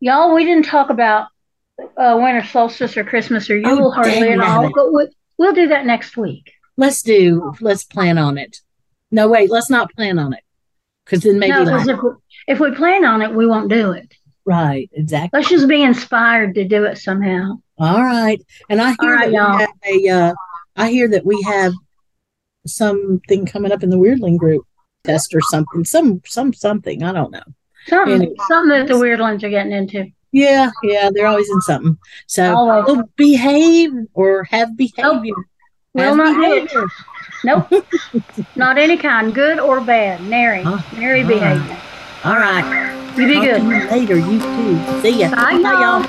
y'all, 0.00 0.34
we 0.34 0.44
didn't 0.44 0.66
talk 0.66 0.90
about 0.90 1.28
uh, 1.96 2.18
winter 2.20 2.44
solstice 2.44 2.96
or 2.96 3.04
Christmas 3.04 3.50
or 3.50 3.58
Yule 3.58 3.88
oh, 3.88 3.90
hardly 3.90 4.30
at 4.30 4.40
all, 4.40 4.70
but 4.72 4.92
we, 4.92 5.08
We'll 5.38 5.52
do 5.52 5.68
that 5.68 5.86
next 5.86 6.16
week. 6.16 6.52
Let's 6.76 7.02
do. 7.02 7.52
Let's 7.60 7.84
plan 7.84 8.18
on 8.18 8.38
it. 8.38 8.60
No, 9.10 9.28
wait. 9.28 9.50
Let's 9.50 9.70
not 9.70 9.92
plan 9.94 10.18
on 10.18 10.32
it 10.32 10.42
because 11.04 11.22
then 11.22 11.38
maybe. 11.38 11.52
No, 11.52 11.62
like, 11.62 11.88
if, 11.88 12.02
we, 12.02 12.10
if 12.48 12.60
we 12.60 12.74
plan 12.74 13.04
on 13.04 13.22
it, 13.22 13.32
we 13.32 13.46
won't 13.46 13.70
do 13.70 13.92
it. 13.92 14.12
Right. 14.44 14.88
Exactly. 14.92 15.38
Let's 15.38 15.50
just 15.50 15.68
be 15.68 15.82
inspired 15.82 16.54
to 16.54 16.64
do 16.64 16.84
it 16.84 16.98
somehow. 16.98 17.58
All 17.78 18.02
right. 18.02 18.40
And 18.70 18.80
I 18.80 18.94
hear 19.00 19.14
right, 19.14 19.30
that 19.30 19.32
y'all. 19.32 19.56
we 19.56 20.06
have 20.06 20.28
a. 20.28 20.30
Uh, 20.30 20.34
I 20.76 20.90
hear 20.90 21.08
that 21.08 21.24
we 21.24 21.40
have 21.42 21.72
something 22.66 23.46
coming 23.46 23.72
up 23.72 23.82
in 23.82 23.90
the 23.90 23.98
Wyrdling 23.98 24.38
group 24.38 24.64
test 25.04 25.34
or 25.34 25.40
something. 25.40 25.84
Some 25.84 26.22
some 26.26 26.52
something. 26.52 27.02
I 27.02 27.12
don't 27.12 27.30
know. 27.30 27.42
Something. 27.86 28.14
Anyway. 28.14 28.34
Something 28.48 28.78
that 28.78 28.88
the 28.88 28.94
Wyrdlings 28.94 29.42
are 29.42 29.50
getting 29.50 29.72
into. 29.72 30.06
Yeah, 30.36 30.68
yeah, 30.82 31.08
they're 31.10 31.26
always 31.26 31.48
in 31.48 31.62
something. 31.62 31.96
So 32.26 32.84
we'll 32.86 33.08
behave 33.16 33.90
or 34.12 34.44
have 34.44 34.76
behavior. 34.76 35.32
Nope. 35.34 35.46
Will 35.94 36.14
not 36.14 36.36
behavior. 36.38 36.86
Nope. 37.42 37.72
not 38.54 38.76
any 38.76 38.98
kind, 38.98 39.34
good 39.34 39.58
or 39.58 39.80
bad. 39.80 40.20
Nary. 40.24 40.62
Huh? 40.62 40.82
Nary 40.94 41.22
All 41.22 41.28
behavior. 41.28 41.76
Right. 42.22 42.26
All 42.26 42.36
right. 42.36 43.16
You 43.16 43.26
be 43.26 43.34
Talk 43.36 43.44
good. 43.44 43.62
You 43.62 43.88
later, 43.88 44.18
you 44.18 44.38
too. 44.38 45.00
See 45.00 45.20
ya. 45.20 45.30
Bye, 45.30 45.62
Bye 45.62 45.72
y'all. 45.72 46.04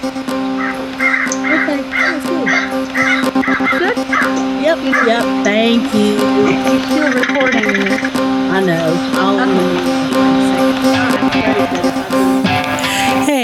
Okay, 1.47 1.81
that's 1.87 2.27
good. 2.27 3.95
Yep, 4.61 4.77
yep. 5.07 5.23
Thank 5.45 5.93
you. 5.93 6.17
He's 6.67 6.83
still 6.83 7.13
recording. 7.13 7.63
I 8.51 8.59
know. 8.59 8.91